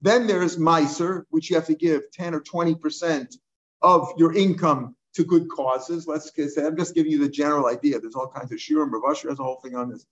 Then 0.00 0.26
there's 0.26 0.58
miser, 0.58 1.26
which 1.30 1.48
you 1.48 1.56
have 1.56 1.66
to 1.66 1.74
give 1.74 2.10
10 2.12 2.34
or 2.34 2.40
20 2.40 2.74
percent 2.74 3.36
of 3.82 4.08
your 4.16 4.34
income 4.34 4.96
to 5.14 5.24
good 5.24 5.48
causes. 5.48 6.06
Let's 6.06 6.32
say 6.34 6.66
I'm 6.66 6.76
just 6.76 6.94
giving 6.94 7.12
you 7.12 7.18
the 7.18 7.28
general 7.28 7.66
idea. 7.66 8.00
There's 8.00 8.14
all 8.14 8.28
kinds 8.28 8.52
of 8.52 8.58
shurim. 8.58 8.90
Rav 8.90 9.02
Asher 9.10 9.28
has 9.28 9.38
a 9.38 9.44
whole 9.44 9.60
thing 9.60 9.76
on 9.76 9.90
this. 9.90 10.06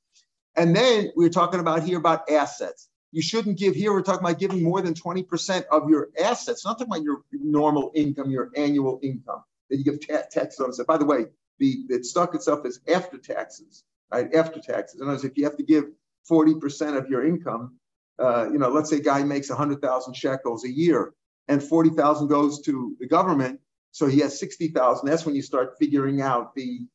And 0.56 0.74
then 0.74 1.11
we're 1.16 1.30
talking 1.30 1.61
about 1.61 1.82
here 1.82 1.98
about 1.98 2.30
assets. 2.30 2.88
You 3.12 3.22
shouldn't 3.22 3.58
give 3.58 3.74
here. 3.74 3.92
We're 3.92 4.02
talking 4.02 4.24
about 4.24 4.38
giving 4.38 4.62
more 4.62 4.80
than 4.82 4.94
20% 4.94 5.64
of 5.70 5.90
your 5.90 6.11
assets. 6.22 6.64
Not 6.64 6.78
talking 6.78 6.92
about 6.92 7.02
your 7.02 7.22
normal 7.32 7.90
income, 7.94 8.30
your 8.30 8.50
annual 8.56 9.00
income 9.02 9.42
that 9.68 9.78
you 9.78 9.84
give 9.84 10.06
ta- 10.06 10.22
taxes 10.30 10.61
on. 10.61 10.72
So 10.72 10.84
by 10.84 10.96
the 10.96 11.04
way, 11.04 11.26
the, 11.58 11.84
the 11.88 12.04
stock 12.04 12.34
itself 12.34 12.64
is 12.66 12.80
after 12.92 13.18
taxes, 13.18 13.84
right? 14.12 14.32
After 14.34 14.61
taxes. 14.61 15.00
In 15.00 15.06
other 15.06 15.14
words, 15.14 15.24
if 15.24 15.36
you 15.36 15.44
have 15.44 15.56
to 15.56 15.62
give 15.62 15.84
40% 16.30 16.96
of 16.96 17.08
your 17.08 17.26
income, 17.26 17.76
uh, 18.18 18.48
you 18.52 18.58
know, 18.58 18.68
let's 18.68 18.90
say 18.90 18.96
a 18.96 19.02
guy 19.02 19.22
makes 19.24 19.48
100,000 19.48 20.14
shekels 20.14 20.64
a 20.64 20.70
year 20.70 21.14
and 21.48 21.62
40,000 21.62 22.28
goes 22.28 22.61
to 22.62 22.96
the 23.00 23.06
government, 23.06 23.61
so 23.90 24.06
he 24.06 24.20
has 24.20 24.38
60,000. 24.38 25.08
That's 25.08 25.26
when 25.26 25.34
you 25.34 25.42
start 25.42 25.76
figuring 25.78 26.20
out 26.22 26.54
the 26.54 26.86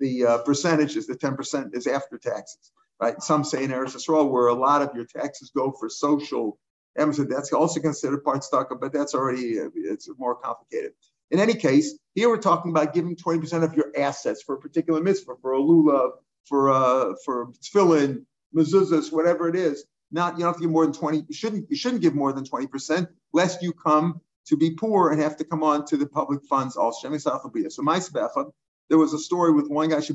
the 0.00 0.26
uh, 0.26 0.38
percentages. 0.38 1.06
The 1.06 1.16
10% 1.16 1.74
is 1.74 1.86
after 1.86 2.18
taxes, 2.18 2.72
right? 3.00 3.20
Some 3.22 3.44
say 3.44 3.64
in 3.64 3.70
Eretz 3.70 3.96
Yisrael 3.96 4.30
where 4.30 4.48
a 4.48 4.54
lot 4.54 4.82
of 4.82 4.94
your 4.94 5.04
taxes 5.04 5.50
go 5.54 5.72
for 5.72 5.88
social. 5.88 6.58
Emerson, 6.96 7.28
that's 7.28 7.52
also 7.52 7.80
considered 7.80 8.22
part 8.22 8.44
stock, 8.44 8.70
but 8.80 8.92
that's 8.92 9.14
already 9.14 9.58
it's 9.74 10.08
more 10.16 10.36
complicated. 10.36 10.92
In 11.30 11.40
any 11.40 11.54
case, 11.54 11.98
here 12.14 12.28
we're 12.28 12.38
talking 12.38 12.70
about 12.70 12.94
giving 12.94 13.16
20% 13.16 13.64
of 13.64 13.74
your 13.74 13.86
assets 13.98 14.42
for 14.42 14.54
a 14.54 14.60
particular 14.60 15.02
mitzvah, 15.02 15.34
for 15.42 15.54
a 15.54 15.58
lulav, 15.58 16.12
for 16.44 16.70
uh, 16.70 17.14
for 17.24 17.48
tefillin, 17.62 18.24
mezuzahs, 18.54 19.10
whatever 19.12 19.48
it 19.48 19.56
is. 19.56 19.84
Not 20.12 20.34
you 20.34 20.40
don't 20.40 20.50
have 20.50 20.56
to 20.56 20.62
give 20.62 20.70
more 20.70 20.84
than 20.84 20.94
20. 20.94 21.24
You 21.28 21.34
shouldn't 21.34 21.70
you 21.70 21.76
shouldn't 21.76 22.02
give 22.02 22.14
more 22.14 22.32
than 22.32 22.44
20%, 22.44 23.08
lest 23.32 23.62
you 23.62 23.72
come 23.72 24.20
to 24.46 24.56
be 24.56 24.72
poor 24.72 25.10
and 25.10 25.20
have 25.20 25.36
to 25.38 25.44
come 25.44 25.64
on 25.64 25.86
to 25.86 25.96
the 25.96 26.06
public 26.06 26.44
funds 26.44 26.76
also. 26.76 27.16
So 27.16 27.82
my 27.82 27.98
there 28.88 28.98
was 28.98 29.14
a 29.14 29.18
story 29.18 29.52
with 29.52 29.68
one 29.68 29.88
guy, 29.88 30.00
he 30.00 30.12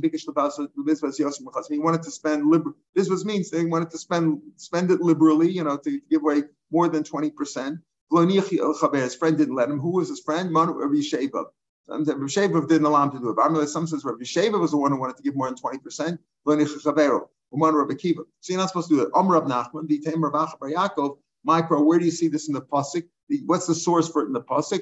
wanted 1.79 2.03
to 2.03 2.11
spend 2.11 2.49
liber- 2.49 2.75
this 2.93 3.09
was 3.09 3.25
means 3.25 3.49
he 3.49 3.65
wanted 3.65 3.89
to 3.91 3.97
spend 3.97 4.41
spend 4.57 4.91
it 4.91 5.01
liberally, 5.01 5.49
you 5.49 5.63
know, 5.63 5.77
to 5.77 5.99
give 6.09 6.21
away 6.21 6.43
more 6.71 6.87
than 6.87 7.03
20%. 7.03 7.81
His 8.11 9.15
friend 9.15 9.37
didn't 9.37 9.55
let 9.55 9.69
him. 9.69 9.79
Who 9.79 9.91
was 9.91 10.09
his 10.09 10.19
friend? 10.19 10.51
Manu 10.51 10.73
Rabbi 10.73 11.01
Sheba. 11.01 11.45
Didn't 11.87 12.85
allow 12.85 13.03
him 13.03 13.11
to 13.11 13.19
do 13.19 13.29
it. 13.59 13.67
Some 13.67 13.87
says 13.87 14.03
Rabbi 14.03 14.23
Sheba 14.23 14.57
was 14.57 14.71
the 14.71 14.77
one 14.77 14.91
who 14.91 14.99
wanted 14.99 15.17
to 15.17 15.23
give 15.23 15.35
more 15.35 15.47
than 15.47 15.57
20%. 15.57 16.19
Rabbi 16.45 16.63
Akiva. 16.63 18.23
So 18.41 18.53
you're 18.53 18.59
not 18.59 18.67
supposed 18.67 18.89
to 18.89 18.95
do 18.95 19.01
that. 19.01 19.09
Om 19.15 19.27
Rab 19.27 19.45
Nachman, 19.45 19.87
Vitem 19.89 20.21
Rav 20.21 20.55
Yaakov, 20.61 21.17
Micro, 21.43 21.81
where 21.81 21.97
do 21.97 22.05
you 22.05 22.11
see 22.11 22.27
this 22.27 22.47
in 22.47 22.53
the 22.53 22.61
Pasik? 22.61 23.07
What's 23.45 23.65
the 23.65 23.73
source 23.73 24.07
for 24.07 24.21
it 24.21 24.27
in 24.27 24.33
the 24.33 24.41
Pasik? 24.41 24.81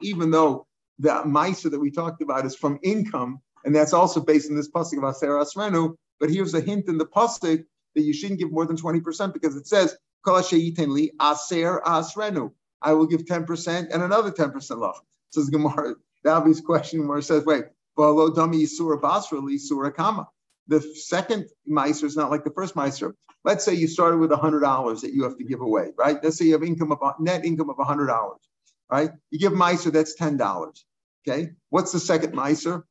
Even 0.00 0.30
though 0.30 0.66
the 0.98 1.22
Maisa 1.24 1.70
that 1.70 1.80
we 1.80 1.90
talked 1.90 2.22
about 2.22 2.46
is 2.46 2.56
from 2.56 2.78
income, 2.82 3.40
and 3.64 3.74
that's 3.74 3.92
also 3.92 4.20
based 4.20 4.50
in 4.50 4.56
this 4.56 4.70
Pasik 4.70 4.98
of 4.98 5.04
Aser 5.04 5.28
Asrenu, 5.28 5.94
but 6.20 6.30
here's 6.30 6.54
a 6.54 6.60
hint 6.60 6.88
in 6.88 6.98
the 6.98 7.06
Pasik 7.06 7.64
that 7.94 8.02
you 8.02 8.12
shouldn't 8.12 8.40
give 8.40 8.52
more 8.52 8.66
than 8.66 8.76
20% 8.76 9.32
because 9.32 9.56
it 9.56 9.66
says, 9.66 9.96
li 10.26 11.12
Aser 11.20 11.80
Asrenu. 11.84 12.52
I 12.82 12.92
will 12.92 13.06
give 13.06 13.24
10% 13.24 13.88
and 13.92 14.02
another 14.02 14.30
10% 14.30 14.52
lach. 14.52 14.94
Says 15.30 15.48
Gemara, 15.48 15.94
the 16.22 16.30
obvious 16.30 16.60
question 16.60 17.08
where 17.08 17.18
it 17.18 17.24
says, 17.24 17.44
wait, 17.44 17.64
kama 17.96 19.08
the 20.66 20.80
second 20.80 21.46
miser 21.66 22.06
is 22.06 22.16
not 22.16 22.30
like 22.30 22.44
the 22.44 22.50
first 22.50 22.74
miser. 22.74 23.14
Let's 23.44 23.64
say 23.64 23.74
you 23.74 23.86
started 23.86 24.18
with 24.18 24.32
hundred 24.32 24.60
dollars 24.60 25.02
that 25.02 25.12
you 25.12 25.24
have 25.24 25.36
to 25.36 25.44
give 25.44 25.60
away, 25.60 25.90
right? 25.98 26.18
Let's 26.22 26.38
say 26.38 26.46
you 26.46 26.52
have 26.52 26.62
income 26.62 26.92
of 26.92 26.98
net 27.20 27.44
income 27.44 27.68
of 27.68 27.76
hundred 27.78 28.06
dollars, 28.06 28.40
right? 28.90 29.10
You 29.30 29.38
give 29.38 29.52
miser 29.52 29.90
that's 29.90 30.14
ten 30.14 30.36
dollars. 30.36 30.84
Okay, 31.26 31.50
what's 31.70 31.92
the 31.92 32.00
second 32.00 32.34
miser? 32.34 32.84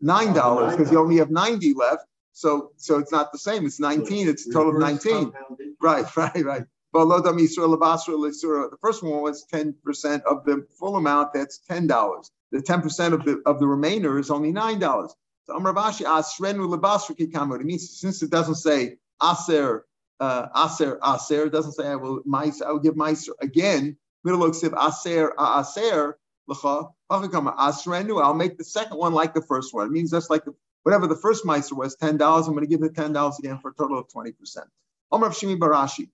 Nine 0.00 0.32
dollars 0.32 0.76
because 0.76 0.92
you 0.92 0.98
only 0.98 1.16
have 1.18 1.30
ninety 1.30 1.74
left. 1.74 2.04
So 2.32 2.72
so 2.76 2.98
it's 2.98 3.12
not 3.12 3.32
the 3.32 3.38
same. 3.38 3.66
It's 3.66 3.80
nineteen. 3.80 4.28
It's 4.28 4.46
a 4.46 4.52
total 4.52 4.74
of 4.74 4.80
nineteen. 4.80 5.32
Right, 5.80 6.16
right, 6.16 6.44
right. 6.44 6.64
The 6.94 8.78
first 8.80 9.02
one 9.02 9.22
was 9.22 9.46
10% 9.52 10.22
of 10.22 10.44
the 10.44 10.66
full 10.78 10.96
amount, 10.96 11.34
that's 11.34 11.60
$10. 11.68 12.30
The 12.50 12.58
10% 12.58 13.12
of 13.12 13.24
the 13.26 13.42
of 13.44 13.60
the 13.60 13.66
remainder 13.66 14.18
is 14.18 14.30
only 14.30 14.52
$9. 14.52 15.10
So 15.46 15.56
It 17.54 17.64
means 17.64 18.00
since 18.00 18.22
it 18.22 18.30
doesn't 18.30 18.54
say 18.54 18.96
Aser, 19.22 19.84
uh, 20.20 20.46
Aser, 20.56 20.98
Aser, 21.04 21.46
it 21.46 21.52
doesn't 21.52 21.72
say 21.72 21.86
I 21.88 21.96
will 21.96 22.22
mice, 22.24 22.62
I 22.62 22.70
will 22.70 22.78
give 22.78 22.96
mice 22.96 23.28
again. 23.40 23.98
Middle 24.24 24.44
of 24.44 24.52
Siv 24.52 24.74
Aser, 24.76 25.32
uh, 25.38 25.62
Aser, 25.62 26.18
Lacha, 26.50 26.92
Asrenu. 27.10 28.22
I'll 28.22 28.34
make 28.34 28.58
the 28.58 28.64
second 28.64 28.96
one 28.98 29.12
like 29.12 29.34
the 29.34 29.42
first 29.42 29.74
one. 29.74 29.86
It 29.86 29.92
means 29.92 30.10
just 30.10 30.30
like 30.30 30.44
the, 30.44 30.54
whatever 30.82 31.06
the 31.06 31.16
first 31.16 31.44
mice 31.44 31.72
was, 31.72 31.96
ten 31.96 32.16
dollars. 32.16 32.46
I'm 32.46 32.54
going 32.54 32.64
to 32.64 32.70
give 32.70 32.80
the 32.80 32.90
ten 32.90 33.12
dollars 33.12 33.38
again 33.38 33.58
for 33.58 33.70
a 33.70 33.74
total 33.74 33.98
of 33.98 34.08
twenty 34.10 34.32
percent. 34.32 34.66
Amar 35.12 35.30
Shimi 35.30 35.58
bar 35.58 35.70
Ashi. 35.70 36.08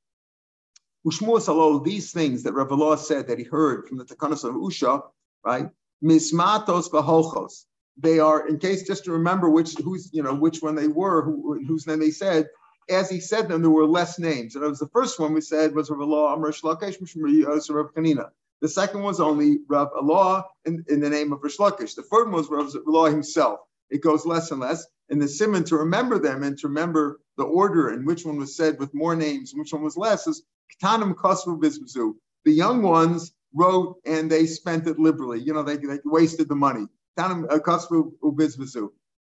These 1.85 2.13
things 2.13 2.43
that 2.45 2.55
Rav 2.55 3.01
said 3.01 3.29
that 3.29 3.39
he 3.39 3.45
heard 3.45 3.87
from 3.87 3.99
the 3.99 4.05
Takanas 4.05 4.45
of 4.45 4.55
Usha, 4.55 5.03
right? 5.45 5.69
Mismatos 6.03 6.89
baholchos 6.91 7.65
they 7.97 8.19
are 8.19 8.49
in 8.49 8.59
case 8.59 8.87
just 8.87 9.05
to 9.05 9.13
remember 9.13 9.49
which 9.49 9.75
who's 9.75 10.11
you 10.13 10.23
know 10.23 10.35
which 10.35 10.63
one 10.63 10.75
they 10.75 10.89
were 10.89 11.23
who, 11.23 11.63
whose 11.67 11.87
name 11.87 12.01
they 12.01 12.11
said 12.11 12.49
as 12.91 13.11
he 13.11 13.21
said 13.21 13.49
them 13.49 13.63
there 13.63 13.71
were 13.71 13.87
less 13.87 14.19
names 14.19 14.55
and 14.55 14.65
it 14.65 14.69
was 14.69 14.79
the 14.79 14.89
first 14.89 15.19
one 15.19 15.33
we 15.33 15.41
said 15.41 15.75
was 15.75 15.91
Rav 15.91 16.01
Allah 16.01 16.33
Amr 16.35 16.53
Shlakesh 16.53 17.71
Rav 17.71 17.95
Kanina 17.95 18.31
the 18.65 18.69
second 18.71 19.03
was 19.03 19.21
only 19.21 19.59
Rav 19.69 19.91
Allah 19.95 20.47
in, 20.65 20.87
in 20.89 21.01
the 21.01 21.11
name 21.11 21.35
of 21.35 21.41
Reish 21.41 21.59
Lakish. 21.59 21.95
The 21.95 22.03
third 22.03 22.31
one 22.31 22.33
was 22.33 22.49
Rav 22.49 22.75
Allah 22.87 23.11
himself. 23.11 23.61
It 23.91 24.01
goes 24.01 24.25
less 24.25 24.51
and 24.53 24.61
less. 24.61 24.87
And 25.11 25.21
the 25.21 25.29
simon 25.29 25.65
to 25.65 25.77
remember 25.77 26.19
them 26.19 26.43
and 26.43 26.57
to 26.61 26.69
remember 26.69 27.21
the 27.37 27.45
order 27.45 27.91
and 27.91 28.07
which 28.07 28.25
one 28.25 28.39
was 28.39 28.57
said 28.57 28.79
with 28.79 28.95
more 28.95 29.15
names 29.15 29.53
and 29.53 29.61
which 29.61 29.75
one 29.75 29.83
was 29.83 29.99
less 29.99 30.27
is 30.27 30.45
Ktanim 30.83 31.15
Kosvu 31.15 31.61
Bizbazu. 31.61 32.15
The 32.47 32.53
young 32.53 32.81
ones 32.81 33.35
wrote 33.53 33.97
and 34.07 34.31
they 34.31 34.47
spent 34.47 34.87
it 34.87 34.99
liberally. 34.99 35.43
You 35.43 35.53
know, 35.53 35.63
they, 35.63 35.77
they 35.77 35.99
wasted 36.07 36.49
the 36.49 36.55
money. 36.55 36.87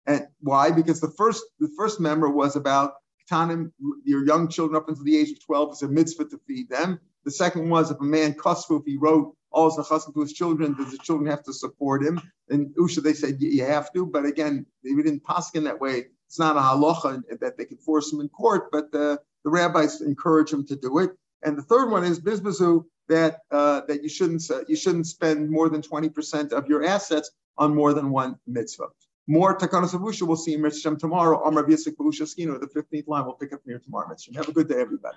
And 0.07 0.27
why? 0.41 0.71
Because 0.71 1.01
the 1.01 1.12
first 1.19 1.45
the 1.61 1.69
first 1.77 2.01
member 2.01 2.31
was 2.31 2.57
about 2.57 2.95
Tanim, 3.31 3.72
your 4.05 4.25
young 4.25 4.49
children 4.49 4.77
up 4.77 4.89
until 4.89 5.05
the 5.05 5.16
age 5.16 5.31
of 5.31 5.45
12 5.45 5.72
is 5.72 5.83
a 5.83 5.89
mitzvah 5.89 6.27
to 6.27 6.39
feed 6.47 6.68
them. 6.68 7.01
The 7.25 7.31
second 7.31 7.68
was 7.70 7.91
if 7.91 8.01
a 8.01 8.05
man 8.05 8.35
kosfu, 8.35 8.81
if 8.81 8.87
he 8.87 8.97
wrote 8.97 9.35
all 9.51 9.75
his 9.75 9.87
chassan 9.87 10.12
to 10.12 10.20
his 10.20 10.33
children, 10.33 10.75
does 10.75 10.91
the 10.91 10.99
children 10.99 11.31
have 11.31 11.43
to 11.45 11.53
support 11.53 12.05
him? 12.05 12.20
And 12.51 12.75
Usha, 12.77 13.03
they 13.03 13.14
said 13.14 13.41
you 13.41 13.64
have 13.64 13.93
to, 13.95 14.05
but 14.05 14.27
again, 14.27 14.66
they 14.83 14.95
didn't 14.95 15.25
pass 15.25 15.51
in 15.55 15.64
that 15.64 15.81
way. 15.81 16.07
It's 16.27 16.39
not 16.39 16.57
a 16.57 16.61
halacha 16.61 17.22
that 17.41 17.57
they 17.57 17.64
can 17.64 17.79
force 17.79 18.12
him 18.12 18.20
in 18.20 18.29
court, 18.29 18.70
but 18.72 18.91
the, 18.93 19.20
the 19.45 19.51
rabbis 19.51 20.01
encourage 20.01 20.53
him 20.53 20.66
to 20.66 20.77
do 20.77 20.99
it. 20.99 21.12
And 21.43 21.57
the 21.57 21.62
third 21.62 21.91
one 21.91 22.05
is 22.05 22.20
bizbazu 22.20 22.85
that 23.09 23.41
uh, 23.51 23.83
that 23.87 24.03
you 24.03 24.09
shouldn't 24.09 24.43
uh, 24.51 24.64
you 24.66 24.77
shouldn't 24.77 25.07
spend 25.07 25.51
more 25.51 25.68
than 25.68 25.83
20% 25.83 26.53
of 26.53 26.66
your 26.66 26.85
assets 26.85 27.31
on 27.59 27.75
more 27.75 27.93
than 27.93 28.11
one 28.11 28.37
mitzvah. 28.47 28.89
More 29.27 29.57
Takanas 29.57 29.95
Avusha 29.95 30.22
we'll 30.27 30.37
see 30.37 30.55
in 30.55 30.62
Mitzvah 30.62 30.97
tomorrow. 30.97 31.43
Amar 31.45 31.64
Yisik 31.64 31.97
the 31.97 32.68
15th 32.75 33.09
line. 33.09 33.25
We'll 33.25 33.35
pick 33.35 33.53
up 33.53 33.61
here 33.64 33.79
tomorrow. 33.79 34.09
Mitzvah. 34.09 34.37
Have 34.37 34.49
a 34.49 34.53
good 34.53 34.68
day, 34.68 34.81
everybody. 34.81 35.16